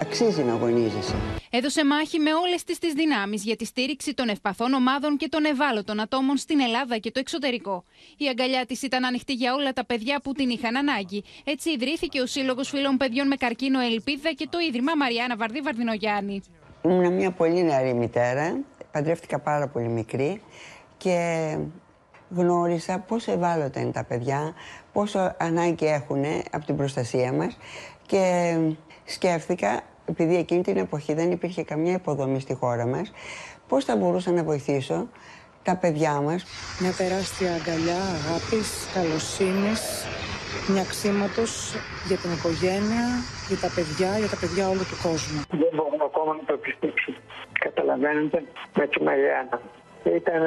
Αξίζει 0.00 0.42
να 0.42 0.52
αγωνίζεσαι. 0.52 1.14
Έδωσε 1.58 1.84
μάχη 1.84 2.18
με 2.18 2.34
όλες 2.34 2.64
τις 2.64 2.78
τις 2.78 2.92
δυνάμεις 2.92 3.44
για 3.44 3.56
τη 3.56 3.64
στήριξη 3.64 4.14
των 4.14 4.28
ευπαθών 4.28 4.72
ομάδων 4.72 5.16
και 5.16 5.28
των 5.28 5.44
ευάλωτων 5.44 6.00
ατόμων 6.00 6.36
στην 6.36 6.60
Ελλάδα 6.60 6.98
και 6.98 7.10
το 7.10 7.20
εξωτερικό. 7.20 7.84
Η 8.16 8.28
αγκαλιά 8.28 8.66
της 8.66 8.82
ήταν 8.82 9.04
ανοιχτή 9.04 9.32
για 9.32 9.54
όλα 9.54 9.72
τα 9.72 9.84
παιδιά 9.84 10.20
που 10.20 10.32
την 10.32 10.48
είχαν 10.48 10.76
ανάγκη. 10.76 11.24
Έτσι 11.44 11.70
ιδρύθηκε 11.70 12.20
ο 12.20 12.26
Σύλλογος 12.26 12.68
Φίλων 12.68 12.96
Παιδιών 12.96 13.26
με 13.26 13.36
Καρκίνο 13.36 13.80
Ελπίδα 13.80 14.32
και 14.32 14.46
το 14.50 14.58
Ίδρυμα 14.68 14.92
Μαριάννα 14.96 15.36
Βαρδί 15.36 15.60
Βαρδινογιάννη. 15.60 16.42
Ήμουν 16.84 17.12
μια 17.12 17.30
πολύ 17.30 17.62
νεαρή 17.62 17.94
μητέρα, 17.94 18.60
παντρεύτηκα 18.92 19.38
πάρα 19.38 19.68
πολύ 19.68 19.88
μικρή 19.88 20.42
και 20.96 21.18
γνώρισα 22.30 22.98
πόσο 22.98 23.32
ευάλωτα 23.32 23.80
είναι 23.80 23.92
τα 23.92 24.04
παιδιά, 24.04 24.54
πόσο 24.92 25.34
ανάγκη 25.38 25.86
έχουν 25.86 26.24
από 26.50 26.66
την 26.66 26.76
προστασία 26.76 27.32
μας 27.32 27.56
και 28.06 28.56
σκέφτηκα, 29.04 29.82
επειδή 30.06 30.36
εκείνη 30.36 30.62
την 30.62 30.76
εποχή 30.76 31.14
δεν 31.14 31.30
υπήρχε 31.30 31.62
καμία 31.62 31.92
υποδομή 31.92 32.40
στη 32.40 32.54
χώρα 32.54 32.86
μας, 32.86 33.12
πώς 33.68 33.84
θα 33.84 33.96
μπορούσα 33.96 34.30
να 34.30 34.42
βοηθήσω 34.44 35.08
τα 35.62 35.76
παιδιά 35.76 36.20
μας; 36.20 36.44
Μια 36.80 36.92
τεράστια 36.92 37.50
αγκαλιά 37.54 38.00
αγάπης, 38.18 38.68
καλοσύνης, 38.94 40.06
ξήματος 40.88 41.74
για 42.08 42.16
την 42.16 42.30
οικογένεια, 42.36 43.04
για 43.48 43.58
τα 43.64 43.70
παιδιά, 43.76 44.18
για 44.18 44.28
τα 44.28 44.38
παιδιά 44.40 44.68
όλου 44.68 44.84
του 44.90 44.98
κόσμου. 45.06 45.40
Δεν 45.62 45.72
μπορούμε 45.76 46.04
ακόμα 46.10 46.32
να 46.38 46.44
το 46.50 46.56
πιστέψω. 46.64 47.12
Καταλαβαίνετε, 47.66 48.38
με 48.78 48.86
τη 48.86 49.02
Μαριάννα. 49.02 49.60
Ήταν 50.20 50.42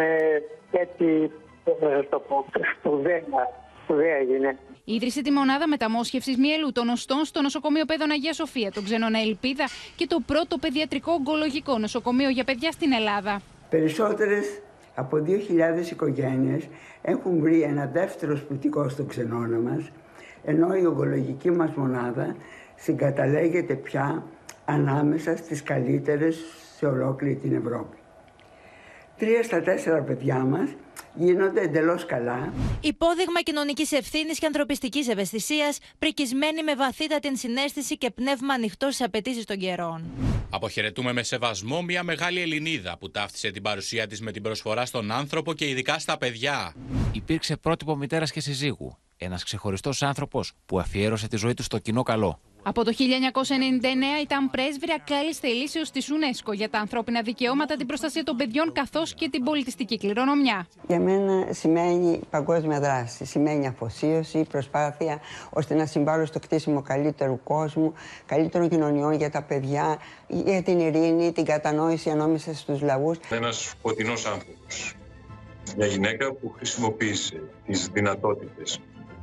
έτσι, 0.84 1.32
πώς 1.64 1.78
να 1.82 2.05
το 2.14 2.20
πω, 2.28 2.45
σπουδαία, 2.78 3.22
σπουδαία 3.84 4.20
γυναίκα. 4.30 4.60
Ίδρυσε 4.95 5.21
τη 5.21 5.31
μονάδα 5.31 5.67
μεταμόσχευσης 5.67 6.37
μυελού 6.37 6.71
των 6.71 6.89
οστών 6.89 7.25
στο 7.25 7.41
νοσοκομείο 7.41 7.85
Παιδών 7.85 8.11
Αγία 8.11 8.33
Σοφία, 8.33 8.71
τον 8.71 8.83
Ξενώνα 8.83 9.19
Ελπίδα 9.19 9.65
και 9.95 10.07
το 10.07 10.19
πρώτο 10.25 10.57
παιδιατρικό 10.57 11.11
ογκολογικό 11.11 11.77
νοσοκομείο 11.77 12.29
για 12.29 12.43
παιδιά 12.43 12.71
στην 12.71 12.91
Ελλάδα. 12.91 13.41
Περισσότερες 13.69 14.61
από 14.95 15.17
2.000 15.17 15.91
οικογένειες 15.91 16.67
έχουν 17.01 17.39
βρει 17.39 17.61
ένα 17.61 17.85
δεύτερο 17.85 18.35
σπιτικό 18.35 18.89
στο 18.89 19.03
ξενώνα 19.03 19.57
μας, 19.57 19.91
ενώ 20.43 20.75
η 20.75 20.85
ογκολογική 20.85 21.51
μας 21.51 21.71
μονάδα 21.75 22.35
συγκαταλέγεται 22.75 23.73
πια 23.73 24.23
ανάμεσα 24.65 25.35
στις 25.37 25.63
καλύτερες 25.63 26.37
σε 26.77 26.85
ολόκληρη 26.85 27.35
την 27.35 27.55
Ευρώπη. 27.55 27.97
Τρία 29.17 29.43
στα 29.43 29.61
τέσσερα 29.61 30.01
παιδιά 30.01 30.37
μας 30.37 30.69
γίνονται 31.20 31.61
εντελώς 31.61 32.05
καλά. 32.05 32.53
Υπόδειγμα 32.82 33.41
κοινωνικής 33.41 33.91
ευθύνης 33.91 34.39
και 34.39 34.45
ανθρωπιστικής 34.45 35.07
ευαισθησίας, 35.07 35.78
πρικισμένη 35.99 36.63
με 36.63 36.76
βαθύτατη 36.76 37.38
συνέστηση 37.38 37.97
και 37.97 38.11
πνεύμα 38.11 38.53
ανοιχτός 38.53 38.93
στις 38.93 39.05
απαιτήσεις 39.05 39.45
των 39.45 39.57
καιρών. 39.57 40.03
Αποχαιρετούμε 40.49 41.13
με 41.13 41.24
σεβασμό 41.24 41.82
μια 41.82 42.03
μεγάλη 42.03 42.41
Ελληνίδα 42.41 42.97
που 42.97 43.11
ταύτισε 43.11 43.51
την 43.51 43.61
παρουσία 43.61 44.07
της 44.07 44.22
με 44.22 44.32
την 44.32 44.41
προσφορά 44.41 44.86
στον 44.86 45.11
άνθρωπο 45.11 45.53
και 45.53 45.67
ειδικά 45.70 45.99
στα 45.99 46.17
παιδιά. 46.17 46.74
Υπήρξε 47.11 47.57
πρότυπο 47.57 47.95
μητέρας 47.95 48.32
και 48.32 48.39
συζύγου. 48.39 48.97
Ένας 49.17 49.43
ξεχωριστός 49.43 50.01
άνθρωπος 50.01 50.53
που 50.65 50.80
αφιέρωσε 50.80 51.28
τη 51.28 51.38
ζωή 51.38 51.53
του 51.53 51.63
στο 51.63 51.78
κοινό 51.78 52.03
καλό. 52.03 52.39
Από 52.64 52.84
το 52.84 52.91
1999 52.97 54.22
ήταν 54.22 54.49
πρέσβυρα 54.49 54.99
καλή 55.05 55.34
θελήσεω 55.34 55.82
της 55.93 56.12
UNESCO 56.12 56.53
για 56.53 56.70
τα 56.70 56.80
ανθρώπινα 56.80 57.22
δικαιώματα, 57.22 57.76
την 57.76 57.88
προστασία 57.88 58.24
των 58.24 58.36
παιδιών 58.36 58.72
καθώς 58.74 59.14
και 59.14 59.30
την 59.30 59.43
πολιτιστική 59.43 59.97
κληρονομιά. 59.97 60.68
Για 60.88 60.99
μένα 60.99 61.53
σημαίνει 61.53 62.20
παγκόσμια 62.30 62.80
δράση. 62.80 63.26
Σημαίνει 63.26 63.68
αφοσίωση, 63.68 64.45
προσπάθεια 64.49 65.20
ώστε 65.49 65.76
να 65.76 65.86
συμβάλλω 65.86 66.26
στο 66.26 66.39
κτίσιμο 66.39 66.82
καλύτερου 66.82 67.43
κόσμου, 67.43 67.93
καλύτερων 68.26 68.70
κοινωνιών 68.70 69.14
για 69.14 69.30
τα 69.30 69.41
παιδιά, 69.41 69.97
για 70.28 70.64
την 70.64 70.80
ειρήνη, 70.80 71.32
την 71.32 71.45
κατανόηση 71.45 72.10
ανάμεσα 72.10 72.53
στους 72.53 72.82
λαούς. 72.82 73.18
Ένας 73.30 73.74
φωτεινός 73.82 74.26
άνθρωπος. 74.26 74.93
Μια 75.78 75.88
γυναίκα 75.88 76.34
που 76.34 76.53
χρησιμοποίησε 76.57 77.43
τις 77.66 77.88
δυνατότητες 77.88 78.80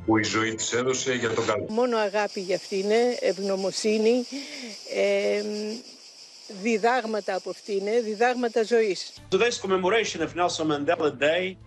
που 0.07 0.17
η 0.17 0.23
ζωή 0.23 0.55
της 0.55 0.73
έδωσε 0.73 1.13
για 1.13 1.29
τον 1.29 1.45
καλό. 1.45 1.65
Μόνο 1.69 1.97
αγάπη 1.97 2.39
για 2.39 2.55
αυτή 2.55 2.79
είναι, 2.79 3.17
ευγνωμοσύνη, 3.19 4.25
ε, 4.95 5.41
διδάγματα 6.61 7.35
από 7.35 7.49
αυτή 7.49 7.75
είναι, 7.75 8.01
διδάγματα 8.01 8.63
ζωής. 8.63 9.13
Today's 9.31 9.59
commemoration 9.65 10.19
of 10.21 10.29
Nelson 10.35 10.67
Mandela 10.67 11.11
Day, 11.19 11.57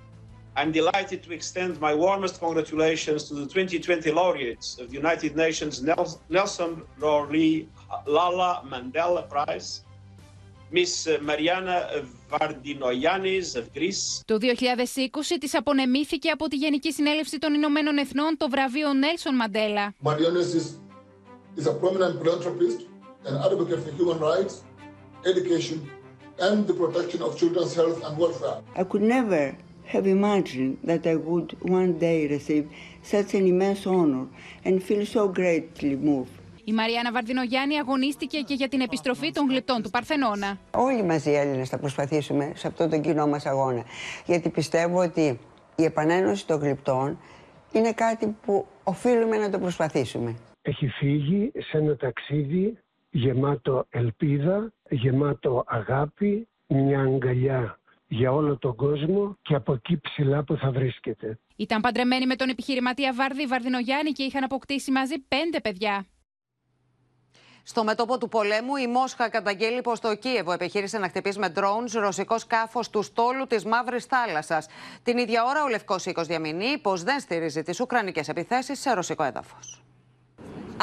I'm 0.56 0.72
delighted 0.72 1.20
to 1.26 1.30
extend 1.38 1.72
my 1.86 1.94
warmest 1.94 2.34
congratulations 2.40 3.20
to 3.28 3.34
the 3.34 3.46
2020 3.46 4.10
laureates 4.10 4.78
of 4.80 4.84
the 4.90 4.96
United 5.02 5.32
Nations 5.36 5.74
Nelson 6.36 6.70
Rory 6.98 7.68
Lala 8.16 8.52
Mandela 8.72 9.22
Prize 9.34 9.70
Miss 10.72 11.06
Mariana 11.20 11.88
Vardinoyannis 12.30 13.56
of 13.56 13.64
Greece. 13.74 14.22
Το 14.24 14.38
2020 14.40 15.36
της 15.40 15.54
απονεμήθηκε 15.54 16.30
από 16.30 16.48
τη 16.48 16.56
Γενική 16.56 16.92
Συνέλευση 16.92 17.38
των 17.38 17.54
Ηνωμένων 17.54 17.98
Εθνών 17.98 18.36
το 18.36 18.48
βραβείο 18.48 18.92
Νέλσον 18.92 19.34
Μαντέλα. 19.34 19.94
Marianas 20.04 20.54
is, 20.54 20.66
is 21.60 21.66
a 21.66 21.74
prominent 21.74 22.22
philanthropist 22.22 22.80
and 23.26 23.36
advocate 23.46 23.80
for 23.84 23.92
human 24.00 24.18
rights, 24.18 24.54
education 25.32 25.78
and 26.46 26.66
the 26.66 26.74
protection 26.82 27.20
of 27.22 27.30
children's 27.40 27.74
health 27.74 27.98
and 28.06 28.18
welfare. 28.18 28.58
I 28.76 28.84
could 28.84 29.02
never 29.02 29.56
have 29.94 30.06
imagined 30.06 30.72
that 30.90 31.02
I 31.06 31.16
would 31.16 31.48
one 31.80 31.92
day 31.98 32.28
receive 32.36 32.64
such 33.02 33.34
an 33.38 33.44
immense 33.52 33.82
honor 33.86 34.26
and 34.64 34.74
feel 34.88 35.04
so 35.16 35.22
greatly 35.40 35.96
moved. 35.96 36.39
Η 36.64 36.72
Μαριάννα 36.72 37.12
Βαρδινογιάννη 37.12 37.78
αγωνίστηκε 37.78 38.40
και 38.40 38.54
για 38.54 38.68
την 38.68 38.80
επιστροφή 38.80 39.32
των 39.32 39.48
γλυπτών 39.48 39.82
του 39.82 39.90
Παρθενώνα. 39.90 40.58
Όλοι 40.70 41.02
μαζί 41.02 41.30
οι 41.30 41.34
Έλληνες 41.34 41.68
θα 41.68 41.78
προσπαθήσουμε 41.78 42.52
σε 42.54 42.66
αυτόν 42.66 42.90
τον 42.90 43.00
κοινό 43.00 43.26
μας 43.26 43.46
αγώνα. 43.46 43.84
Γιατί 44.26 44.48
πιστεύω 44.48 44.98
ότι 45.02 45.38
η 45.76 45.84
επανένωση 45.84 46.46
των 46.46 46.60
γλυπτών 46.60 47.18
είναι 47.72 47.92
κάτι 47.92 48.36
που 48.42 48.66
οφείλουμε 48.84 49.36
να 49.36 49.50
το 49.50 49.58
προσπαθήσουμε. 49.58 50.36
Έχει 50.62 50.86
φύγει 50.88 51.52
σε 51.56 51.76
ένα 51.76 51.96
ταξίδι 51.96 52.78
γεμάτο 53.10 53.86
ελπίδα, 53.90 54.72
γεμάτο 54.88 55.64
αγάπη, 55.66 56.48
μια 56.66 57.00
αγκαλιά 57.00 57.78
για 58.08 58.32
όλο 58.32 58.56
τον 58.56 58.74
κόσμο 58.76 59.36
και 59.42 59.54
από 59.54 59.72
εκεί 59.72 60.00
ψηλά 60.00 60.42
που 60.42 60.56
θα 60.56 60.70
βρίσκεται. 60.70 61.38
Ήταν 61.56 61.80
παντρεμένη 61.80 62.26
με 62.26 62.36
τον 62.36 62.48
επιχειρηματία 62.48 63.14
Βάρδη 63.14 63.46
Βαρδινογιάννη 63.46 64.10
και 64.10 64.22
είχαν 64.22 64.44
αποκτήσει 64.44 64.90
μαζί 64.90 65.18
πέντε 65.18 65.60
παιδιά. 65.60 66.06
Στο 67.70 67.84
μέτωπο 67.84 68.18
του 68.18 68.28
πολέμου, 68.28 68.76
η 68.76 68.86
Μόσχα 68.86 69.28
καταγγέλει 69.28 69.80
πως 69.80 70.00
το 70.00 70.14
Κίεβο 70.14 70.52
επιχείρησε 70.52 70.98
να 70.98 71.08
χτυπήσει 71.08 71.38
με 71.38 71.52
drones 71.56 71.90
ρωσικό 71.92 72.38
σκάφος 72.38 72.90
του 72.90 73.02
στόλου 73.02 73.46
της 73.46 73.64
Μαύρης 73.64 74.04
Θάλασσας. 74.04 74.66
Την 75.02 75.18
ίδια 75.18 75.44
ώρα, 75.44 75.64
ο 75.64 75.68
Λευκός 75.68 76.06
Οίκος 76.06 76.26
διαμηνεί 76.26 76.78
πως 76.78 77.02
δεν 77.02 77.20
στηρίζει 77.20 77.62
τις 77.62 77.80
ουκρανικές 77.80 78.28
επιθέσεις 78.28 78.80
σε 78.80 78.92
ρωσικό 78.92 79.22
έδαφος. 79.22 79.79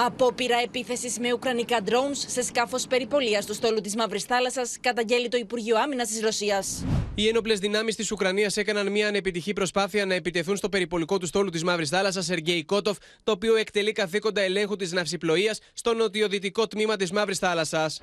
Απόπειρα 0.05 0.57
επίθεσης 0.63 1.19
με 1.19 1.33
ουκρανικά 1.33 1.77
drones 1.85 2.23
σε 2.27 2.41
σκάφος 2.43 2.87
περιπολίας 2.87 3.45
του 3.45 3.53
στόλου 3.53 3.81
της 3.81 3.95
Μαύρης 3.95 4.23
Θάλασσας 4.23 4.77
καταγγέλει 4.81 5.27
το 5.27 5.37
Υπουργείο 5.37 5.77
Άμυνας 5.77 6.07
της 6.07 6.21
Ρωσίας. 6.21 6.85
Οι 7.15 7.27
ένοπλες 7.27 7.59
δυνάμεις 7.59 7.95
της 7.95 8.11
Ουκρανίας 8.11 8.57
έκαναν 8.57 8.91
μια 8.91 9.07
ανεπιτυχή 9.07 9.53
προσπάθεια 9.53 10.05
να 10.05 10.13
επιτεθούν 10.13 10.55
στο 10.55 10.69
περιπολικό 10.69 11.17
του 11.17 11.25
στόλου 11.25 11.49
της 11.49 11.63
Μαύρης 11.63 11.89
Θάλασσας, 11.89 12.25
Σεργέη 12.25 12.63
Κότοφ, 12.63 12.97
το 13.23 13.31
οποίο 13.31 13.55
εκτελεί 13.55 13.91
καθήκοντα 13.91 14.41
ελέγχου 14.41 14.75
της 14.75 14.91
ναυσιπλοείας 14.91 15.59
στο 15.73 15.93
νοτιοδυτικό 15.93 16.67
τμήμα 16.67 16.95
της 16.95 17.11
Μαύρης 17.11 17.37
Θάλασσας. 17.37 18.01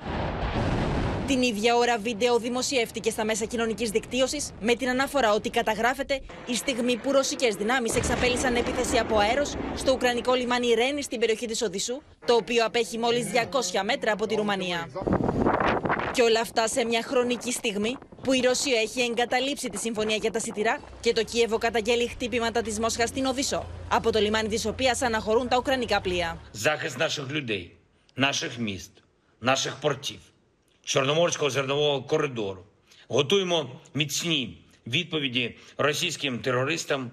Την 1.26 1.42
ίδια 1.42 1.76
ώρα 1.76 1.98
βίντεο 1.98 2.38
δημοσιεύτηκε 2.38 3.10
στα 3.10 3.24
μέσα 3.24 3.44
κοινωνικής 3.44 3.90
δικτύωσης 3.90 4.50
με 4.60 4.74
την 4.74 4.88
αναφορά 4.88 5.32
ότι 5.32 5.50
καταγράφεται 5.50 6.20
η 6.46 6.54
στιγμή 6.54 6.96
που 6.96 7.12
ρωσικές 7.12 7.54
δυνάμεις 7.54 7.94
εξαπέλυσαν 7.96 8.56
επίθεση 8.56 8.98
από 8.98 9.18
αέρος 9.18 9.54
στο 9.76 9.92
ουκρανικό 9.92 10.34
λιμάνι 10.34 10.74
Ρένι 10.74 11.02
στην 11.02 11.20
περιοχή 11.20 11.46
της 11.46 11.62
Οδυσσού, 11.62 12.02
το 12.26 12.34
οποίο 12.34 12.64
απέχει 12.64 12.98
μόλις 12.98 13.26
200 13.34 13.82
μέτρα 13.84 14.12
από 14.12 14.26
τη 14.26 14.34
Ρουμανία. 14.34 14.88
Και 16.12 16.22
όλα 16.22 16.40
αυτά 16.40 16.68
σε 16.68 16.84
μια 16.84 17.02
χρονική 17.02 17.52
στιγμή 17.52 17.96
που 18.22 18.32
η 18.32 18.40
Ρωσία 18.40 18.80
έχει 18.80 19.00
εγκαταλείψει 19.00 19.68
τη 19.68 19.78
συμφωνία 19.78 20.16
για 20.16 20.30
τα 20.30 20.38
σιτηρά 20.38 20.78
και 21.00 21.12
το 21.12 21.24
Κίεβο 21.24 21.58
καταγγέλει 21.58 22.06
χτύπηματα 22.08 22.62
τη 22.62 22.80
Μόσχα 22.80 23.06
στην 23.06 23.26
Οδυσσό, 23.26 23.66
από 23.88 24.12
το 24.12 24.18
λιμάνι 24.18 24.48
τη 24.48 24.68
οποία 24.68 24.96
αναχωρούν 25.02 25.48
τα 25.48 25.56
ουκρανικά 25.56 26.00
πλοία. 26.00 26.38
Захист 26.52 26.98
наших 26.98 27.30
людей, 27.30 27.76
наших 28.14 28.58
міст, 28.58 28.92
наших 29.38 29.78
портів, 29.80 30.20
Чорноморського 30.84 31.50
зернового 31.50 32.02
коридору. 32.02 32.62
Готуємо 33.08 33.70
міцні 33.94 34.64
відповіді 34.86 35.58
російським 35.78 36.38
терористам 36.38 37.10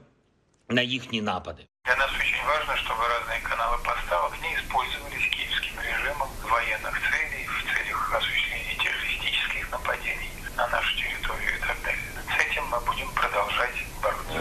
на 0.70 0.82
їхні 0.82 1.22
напади. 1.22 1.64
Для 1.86 1.96
нас 1.96 2.12
очень 2.22 2.42
важно, 2.54 2.74
чтобы 2.84 3.02
разные 3.16 3.42
каналы 3.52 3.78
поставок 3.90 4.34
не 4.46 4.52
использовались 4.60 5.26
киевским 5.36 5.76
режимом 5.90 6.30
в 6.44 6.48
военных 6.56 6.96
целей, 7.10 7.44
в 7.58 7.62
целях 7.74 8.00
осуществления 8.20 8.76
террористических 8.84 9.64
нападений 9.76 10.32
на 10.60 10.66
нашу 10.76 10.92
территорию 11.02 11.52
и 11.58 11.62
так 11.68 11.78
далее. 11.86 12.10
С 12.34 12.38
этим 12.46 12.64
мы 12.74 12.80
будем 12.90 13.10
продолжать 13.22 13.78
бороться. 14.04 14.40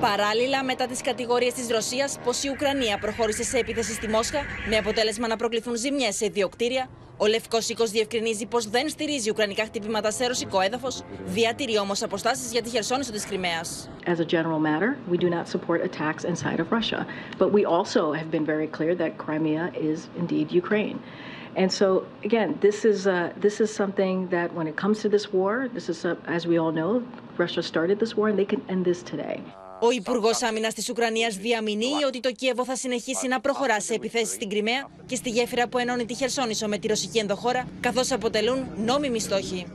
Παράλληλα, 0.00 0.62
μετά 0.64 0.86
τι 0.86 1.02
κατηγορίε 1.02 1.52
τη 1.52 1.72
Ρωσία 1.72 2.10
πω 2.24 2.30
η 2.42 2.48
Ουκρανία 2.48 2.98
προχώρησε 2.98 3.44
σε 3.44 3.58
επίθεση 3.58 3.92
στη 3.92 4.08
Μόσχα 4.08 4.40
με 4.68 4.76
αποτέλεσμα 4.76 5.26
να 5.28 5.36
προκληθούν 5.36 5.76
ζημιέ 5.76 6.10
σε 6.10 6.26
δύο 6.26 6.48
κτίρια, 6.48 6.88
ο 7.19 7.25
Λευκό 7.25 7.57
Οίκο 7.67 7.85
διευκρινίζει 7.85 8.45
πω 8.45 8.59
δεν 8.59 8.89
στηρίζει 8.89 9.29
ουκρανικά 9.29 9.63
χτυπήματα 9.63 10.11
σε 10.11 10.27
ρωσικό 10.27 10.61
έδαφο, 10.61 10.87
διατηρεί 11.25 11.77
όμω 11.77 11.91
αποστάσει 12.01 12.47
για 12.51 12.61
τη 12.61 12.69
χερσόνησο 12.69 13.11
τη 13.11 13.27
Κρυμαία. 13.27 13.61
As 14.05 14.19
a 14.19 14.25
general 14.25 14.59
matter, 14.59 14.97
we 15.11 15.17
do 15.17 15.29
not 15.29 15.47
support 15.47 15.79
attacks 15.81 16.23
inside 16.23 16.59
of 16.59 16.71
Russia. 16.71 17.05
But 17.37 17.51
we 17.51 17.65
also 17.65 18.01
have 18.19 18.29
been 18.35 18.45
very 18.45 18.67
clear 18.77 18.93
that 18.95 19.11
Crimea 19.25 19.65
is 19.89 19.99
indeed 20.21 20.47
Ukraine. 20.63 20.97
And 21.61 21.69
so, 21.79 21.87
again, 22.29 22.49
this 22.65 22.85
is, 22.91 22.99
uh, 23.07 23.33
this 23.45 23.57
is 23.63 23.69
something 23.81 24.15
that 24.35 24.47
when 24.57 24.67
it 24.71 24.75
comes 24.83 24.97
to 25.03 25.09
this 25.15 25.25
war, 25.37 25.53
this 25.77 25.87
is, 25.93 25.99
uh, 26.05 26.37
as 26.37 26.41
we 26.51 26.55
all 26.61 26.73
know, 26.79 26.91
Russia 27.43 27.61
started 27.71 27.95
this 28.03 28.13
war 28.17 28.25
and 28.29 28.37
they 28.41 28.49
can 28.53 28.61
end 28.73 28.81
this 28.89 29.01
today. 29.11 29.37
Ο 29.79 29.91
Υπουργός 29.91 30.41
Άμυνας 30.41 30.73
της 30.73 30.89
Ουκρανίας 30.89 31.35
διαμηνύει 31.35 32.03
ότι 32.07 32.19
το 32.19 32.31
Κίεβο 32.31 32.65
θα 32.65 32.75
συνεχίσει 32.75 33.27
να 33.27 33.39
προχωρά 33.39 33.81
σε 33.81 33.93
επιθέσεις 33.93 34.33
στην 34.33 34.49
Κρυμαία 34.49 34.89
και 35.05 35.15
στη 35.15 35.29
γέφυρα 35.29 35.67
που 35.67 35.77
ενώνει 35.77 36.05
τη 36.05 36.13
Χερσόνησο 36.13 36.67
με 36.67 36.77
τη 36.77 36.87
ρωσική 36.87 37.17
ενδοχώρα, 37.19 37.67
καθώς 37.79 38.11
αποτελούν 38.11 38.67
νόμιμοι 38.75 39.19
στόχοι. 39.19 39.65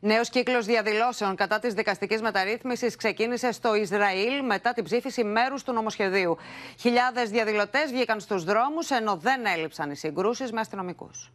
Νέος 0.00 0.28
κύκλος 0.28 0.66
διαδηλώσεων 0.66 1.36
κατά 1.36 1.58
της 1.58 1.74
δικαστικής 1.74 2.20
μεταρρύθμισης 2.20 2.96
ξεκίνησε 2.96 3.52
στο 3.52 3.74
Ισραήλ 3.74 4.44
μετά 4.44 4.72
την 4.72 4.84
ψήφιση 4.84 5.24
μέρους 5.24 5.62
του 5.62 5.72
νομοσχεδίου. 5.72 6.36
Χιλιάδες 6.80 7.30
διαδηλωτές 7.30 7.90
βγήκαν 7.90 8.20
στους 8.20 8.44
δρόμους 8.44 8.90
ενώ 8.90 9.16
δεν 9.16 9.46
έλειψαν 9.46 9.90
οι 9.90 9.96
συγκρούσεις 9.96 10.52
με 10.52 10.60
αστυνομικούς. 10.60 11.32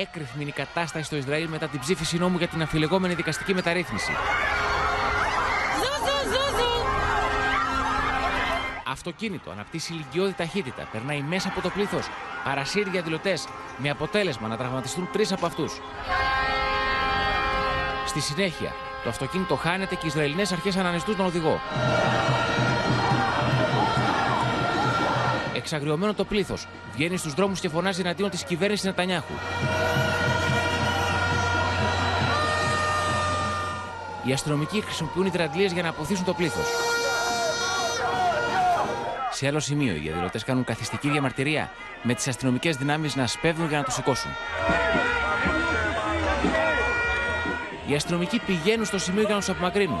Έκρηθμη 0.00 0.44
η 0.46 0.52
κατάσταση 0.52 1.04
στο 1.04 1.16
Ισραήλ 1.16 1.48
μετά 1.48 1.68
την 1.68 1.80
ψήφιση 1.80 2.18
νόμου 2.18 2.38
για 2.38 2.48
την 2.48 2.62
αφιλεγόμενη 2.62 3.14
δικαστική 3.14 3.54
μεταρρύθμιση. 3.54 4.12
Αυτοκίνητο 8.92 9.50
αναπτύσσει 9.50 9.92
ηλικιώδη 9.92 10.32
ταχύτητα, 10.32 10.88
περνάει 10.92 11.20
μέσα 11.20 11.48
από 11.48 11.60
το 11.60 11.68
πλήθος, 11.68 12.08
παρασύρει 12.44 12.90
διαδηλωτέ, 12.90 13.38
με 13.76 13.90
αποτέλεσμα 13.90 14.48
να 14.48 14.56
τραυματιστούν 14.56 15.08
τρεις 15.12 15.32
από 15.32 15.46
αυτούς. 15.46 15.80
Στη 18.06 18.20
συνέχεια, 18.20 18.72
το 19.02 19.08
αυτοκίνητο 19.08 19.56
χάνεται 19.56 19.94
και 19.94 20.00
οι 20.04 20.06
Ισραηλινές 20.06 20.52
αρχές 20.52 20.76
ανανεστούν 20.76 21.16
τον 21.16 21.26
οδηγό. 21.26 21.60
Εξαγριωμένο 25.54 26.14
το 26.14 26.24
πλήθος, 26.24 26.66
βγαίνει 26.94 27.16
στους 27.16 27.34
δρόμους 27.34 27.60
και 27.60 27.68
φωνάζει 27.68 28.00
εναντίον 28.00 28.30
της 28.30 28.44
κυβέρνησης 28.44 28.84
Νετανιάχου. 28.84 29.34
Οι 34.24 34.32
αστυνομικοί 34.32 34.80
χρησιμοποιούν 34.80 35.26
υδρατλίε 35.26 35.66
για 35.66 35.82
να 35.82 35.88
αποθήσουν 35.88 36.24
το 36.24 36.34
πλήθος 36.34 36.66
Σε 39.41 39.47
άλλο 39.47 39.59
σημείο, 39.59 39.95
οι 39.95 39.99
διαδηλωτέ 39.99 40.39
κάνουν 40.45 40.63
καθιστική 40.63 41.09
διαμαρτυρία 41.09 41.71
με 42.03 42.13
τι 42.13 42.23
αστυνομικέ 42.27 42.71
δυνάμει 42.71 43.09
να 43.15 43.27
σπέβδουν 43.27 43.67
για 43.67 43.77
να 43.77 43.83
του 43.83 43.91
σηκώσουν. 43.91 44.31
Οι 47.87 47.95
αστυνομικοί 47.95 48.39
πηγαίνουν 48.45 48.85
στο 48.85 48.97
σημείο 48.97 49.23
για 49.23 49.35
να 49.35 49.41
του 49.41 49.51
απομακρύνουν. 49.51 49.99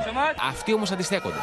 Αυτοί 0.49 0.73
όμω 0.73 0.83
αντιστέκονται. 0.91 1.37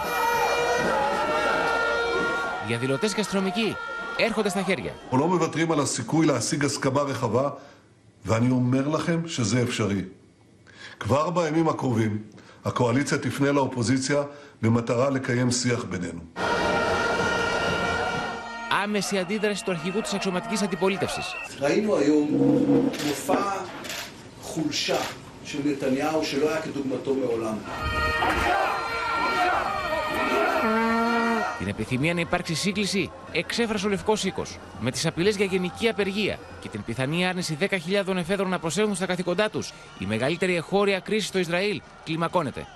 Διαδηλωτέ 2.67 3.09
και 3.09 3.21
αστυνομικοί 3.21 3.77
έρχονται 4.17 4.49
στα 4.49 4.63
χέρια. 4.63 4.93
אנחנו 5.03 5.19
לא 5.19 5.27
מוותרים 5.27 5.73
על 5.73 5.81
הסיכוי 5.81 6.27
להשיג 6.27 6.65
הסכמה 6.65 7.01
רחבה, 7.01 7.51
ואני 8.25 8.51
אומר 8.51 8.89
לכם 8.89 9.29
שזה 9.29 9.63
אפשרי. 9.63 10.05
כבר 11.01 11.31
בימים 11.31 11.69
הקרובים 11.69 12.23
הקואליציה 12.65 13.19
תפנה 13.19 13.53
לאופוזיציה 13.53 14.23
במטרה 14.63 15.11
לקיים 15.11 15.51
שיח 15.51 15.85
בינינו. 15.85 16.21
άμεση 18.84 19.18
αντίδραση 19.18 19.64
του 19.64 19.72
αρχηγού 19.72 20.02
της 20.02 20.14
αξιωματικής 20.14 20.62
αντιπολίτευσης. 20.62 21.26
Την 31.60 31.68
επιθυμία 31.68 32.14
να 32.14 32.20
υπάρξει 32.20 32.54
σύγκληση 32.54 33.12
εξέφρασε 33.32 33.86
ο 33.86 33.90
Λευκός 33.90 34.24
Οίκος, 34.24 34.58
με 34.80 34.92
τις 34.92 35.06
απειλές 35.06 35.36
για 35.36 35.46
γενική 35.46 35.90
απεργία 35.90 36.40
και 36.60 36.70
την 36.70 36.84
πιθανή 36.84 37.28
άρνηση 37.28 37.58
10.000 37.60 38.16
εφέδρων 38.16 38.50
να 38.50 38.60
προσέχουν 38.60 38.96
στα 38.96 39.06
καθήκοντά 39.06 39.50
τους. 39.50 39.74
Η 40.00 40.06
μεγαλύτερη 40.06 40.56
εχώρια 40.56 41.00
κρίση 41.00 41.28
στο 41.28 41.40
Ισραήλ 41.40 41.82
κλιμακώνεται. 42.04 42.68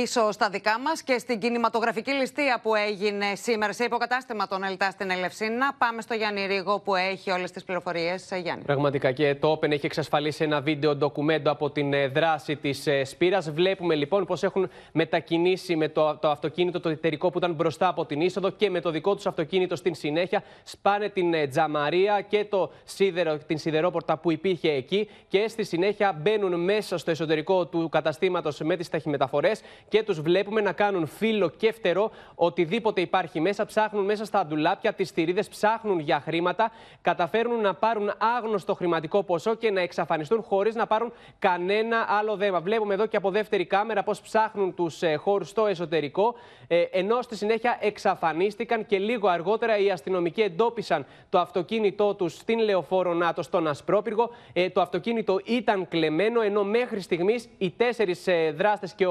Πίσω 0.00 0.32
στα 0.32 0.48
δικά 0.48 0.78
μας 0.80 1.02
και 1.02 1.18
στην 1.18 1.38
κινηματογραφική 1.38 2.10
ληστεία 2.10 2.60
που 2.62 2.74
έγινε 2.74 3.24
σήμερα 3.34 3.72
σε 3.72 3.84
υποκατάστημα 3.84 4.46
των 4.46 4.64
Ελτά 4.64 4.90
στην 4.90 5.10
Ελευσίνα. 5.10 5.74
Πάμε 5.78 6.02
στο 6.02 6.14
Γιάννη 6.14 6.46
Ρίγο 6.46 6.80
που 6.80 6.94
έχει 6.94 7.30
όλες 7.30 7.50
τις 7.50 7.64
πληροφορίες. 7.64 8.28
Γιάννη. 8.42 8.64
Πραγματικά 8.64 9.12
και 9.12 9.34
το 9.34 9.52
Open 9.52 9.70
έχει 9.70 9.86
εξασφαλίσει 9.86 10.44
ένα 10.44 10.60
βίντεο 10.60 10.96
ντοκουμέντο 10.96 11.50
από 11.50 11.70
την 11.70 11.92
ε, 11.92 12.08
δράση 12.08 12.56
της 12.56 12.88
Σπύρας. 13.04 13.50
Βλέπουμε 13.50 13.94
λοιπόν 13.94 14.24
πω 14.24 14.36
έχουν 14.40 14.70
μετακινήσει 14.92 15.76
με 15.76 15.88
το, 15.88 16.16
το 16.16 16.28
αυτοκίνητο 16.30 16.80
το 16.80 16.88
εταιρικό 16.88 17.30
που 17.30 17.38
ήταν 17.38 17.52
μπροστά 17.54 17.88
από 17.88 18.04
την 18.04 18.20
είσοδο 18.20 18.50
και 18.50 18.70
με 18.70 18.80
το 18.80 18.90
δικό 18.90 19.14
τους 19.14 19.26
αυτοκίνητο 19.26 19.76
στην 19.76 19.94
συνέχεια. 19.94 20.42
Σπάνε 20.64 21.08
την 21.08 21.34
ε, 21.34 21.46
τζαμαρία 21.46 22.20
και 22.20 22.44
το 22.44 22.72
σίδερο, 22.84 23.38
την 23.46 23.58
σιδερόπορτα 23.58 24.16
που 24.16 24.30
υπήρχε 24.30 24.70
εκεί 24.70 25.08
και 25.28 25.48
στη 25.48 25.64
συνέχεια 25.64 26.18
μπαίνουν 26.22 26.60
μέσα 26.64 26.98
στο 26.98 27.10
εσωτερικό 27.10 27.66
του 27.66 27.88
καταστήματος 27.88 28.60
με 28.60 28.76
τις 28.76 28.88
ταχυμεταφορές 28.88 29.60
και 29.88 30.02
τους 30.02 30.20
βλέπουμε 30.20 30.60
να 30.60 30.72
κάνουν 30.72 31.06
φύλλο 31.06 31.48
και 31.48 31.72
φτερό 31.72 32.10
οτιδήποτε 32.34 33.00
υπάρχει 33.00 33.40
μέσα. 33.40 33.64
Ψάχνουν 33.64 34.04
μέσα 34.04 34.24
στα 34.24 34.46
ντουλάπια, 34.46 34.92
τις 34.92 35.10
θηρίδες, 35.10 35.48
ψάχνουν 35.48 35.98
για 35.98 36.20
χρήματα, 36.20 36.70
καταφέρνουν 37.02 37.60
να 37.60 37.74
πάρουν 37.74 38.12
άγνωστο 38.36 38.74
χρηματικό 38.74 39.22
ποσό 39.22 39.54
και 39.54 39.70
να 39.70 39.80
εξαφανιστούν 39.80 40.42
χωρίς 40.42 40.74
να 40.74 40.86
πάρουν 40.86 41.12
κανένα 41.38 42.06
άλλο 42.08 42.36
δέμα. 42.36 42.60
Βλέπουμε 42.60 42.94
εδώ 42.94 43.06
και 43.06 43.16
από 43.16 43.30
δεύτερη 43.30 43.64
κάμερα 43.64 44.02
πώς 44.02 44.20
ψάχνουν 44.20 44.74
τους 44.74 45.02
ε, 45.02 45.14
χώρους 45.14 45.48
στο 45.48 45.66
εσωτερικό, 45.66 46.34
ε, 46.66 46.80
ενώ 46.80 47.22
στη 47.22 47.36
συνέχεια 47.36 47.78
εξαφανίστηκαν 47.80 48.86
και 48.86 48.98
λίγο 48.98 49.28
αργότερα 49.28 49.78
οι 49.78 49.90
αστυνομικοί 49.90 50.40
εντόπισαν 50.40 51.06
το 51.30 51.38
αυτοκίνητό 51.38 52.14
τους 52.14 52.32
στην 52.34 52.58
λεωφόρο 52.58 53.14
ΝΑΤΟ 53.14 53.42
στον 53.42 53.66
Ασπρόπυργο. 53.66 54.30
Ε, 54.52 54.70
το 54.70 54.80
αυτοκίνητο 54.80 55.40
ήταν 55.44 55.88
κλεμμένο, 55.88 56.40
ενώ 56.40 56.64
μέχρι 56.64 57.00
στιγμής 57.00 57.48
οι 57.58 57.70
τέσσερις 57.70 58.24
δράστες 58.54 58.92
και 58.92 59.06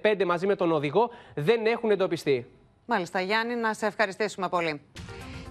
πέντε 0.00 0.17
15 0.18 0.24
μαζί 0.24 0.46
με 0.46 0.56
τον 0.56 0.72
οδηγό 0.72 1.10
δεν 1.34 1.66
έχουν 1.66 1.90
εντοπιστεί. 1.90 2.46
Μάλιστα, 2.86 3.20
Γιάννη, 3.20 3.54
να 3.54 3.74
σε 3.74 3.86
ευχαριστήσουμε 3.86 4.48
πολύ. 4.48 4.80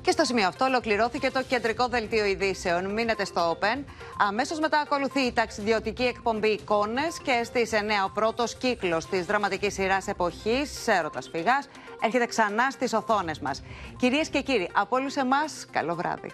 Και 0.01 0.13
στο 0.13 0.23
σημείο 0.23 0.47
αυτό 0.47 0.65
ολοκληρώθηκε 0.65 1.31
το 1.31 1.43
κεντρικό 1.43 1.87
δελτίο 1.87 2.25
ειδήσεων. 2.25 2.93
Μείνετε 2.93 3.25
στο 3.25 3.57
Open. 3.57 3.83
Αμέσως 4.17 4.59
μετά 4.59 4.79
ακολουθεί 4.79 5.19
η 5.19 5.33
ταξιδιωτική 5.33 6.03
εκπομπή 6.03 6.47
Εικόνες 6.47 7.19
και 7.23 7.41
στις 7.43 7.71
9 7.73 7.75
ο 8.05 8.11
πρώτος 8.13 8.55
κύκλος 8.55 9.05
της 9.05 9.25
δραματικής 9.25 9.73
σειράς 9.73 10.07
Εποχής, 10.07 10.87
Έρωτας 10.87 11.29
Φυγάς, 11.29 11.69
έρχεται 12.03 12.25
ξανά 12.25 12.71
στις 12.71 12.93
οθόνες 12.93 13.39
μας. 13.39 13.63
Κυρίες 13.97 14.29
και 14.29 14.41
κύριοι, 14.41 14.69
από 14.73 14.95
όλους 14.95 15.15
εμάς, 15.15 15.65
καλό 15.71 15.95
βράδυ. 15.95 16.31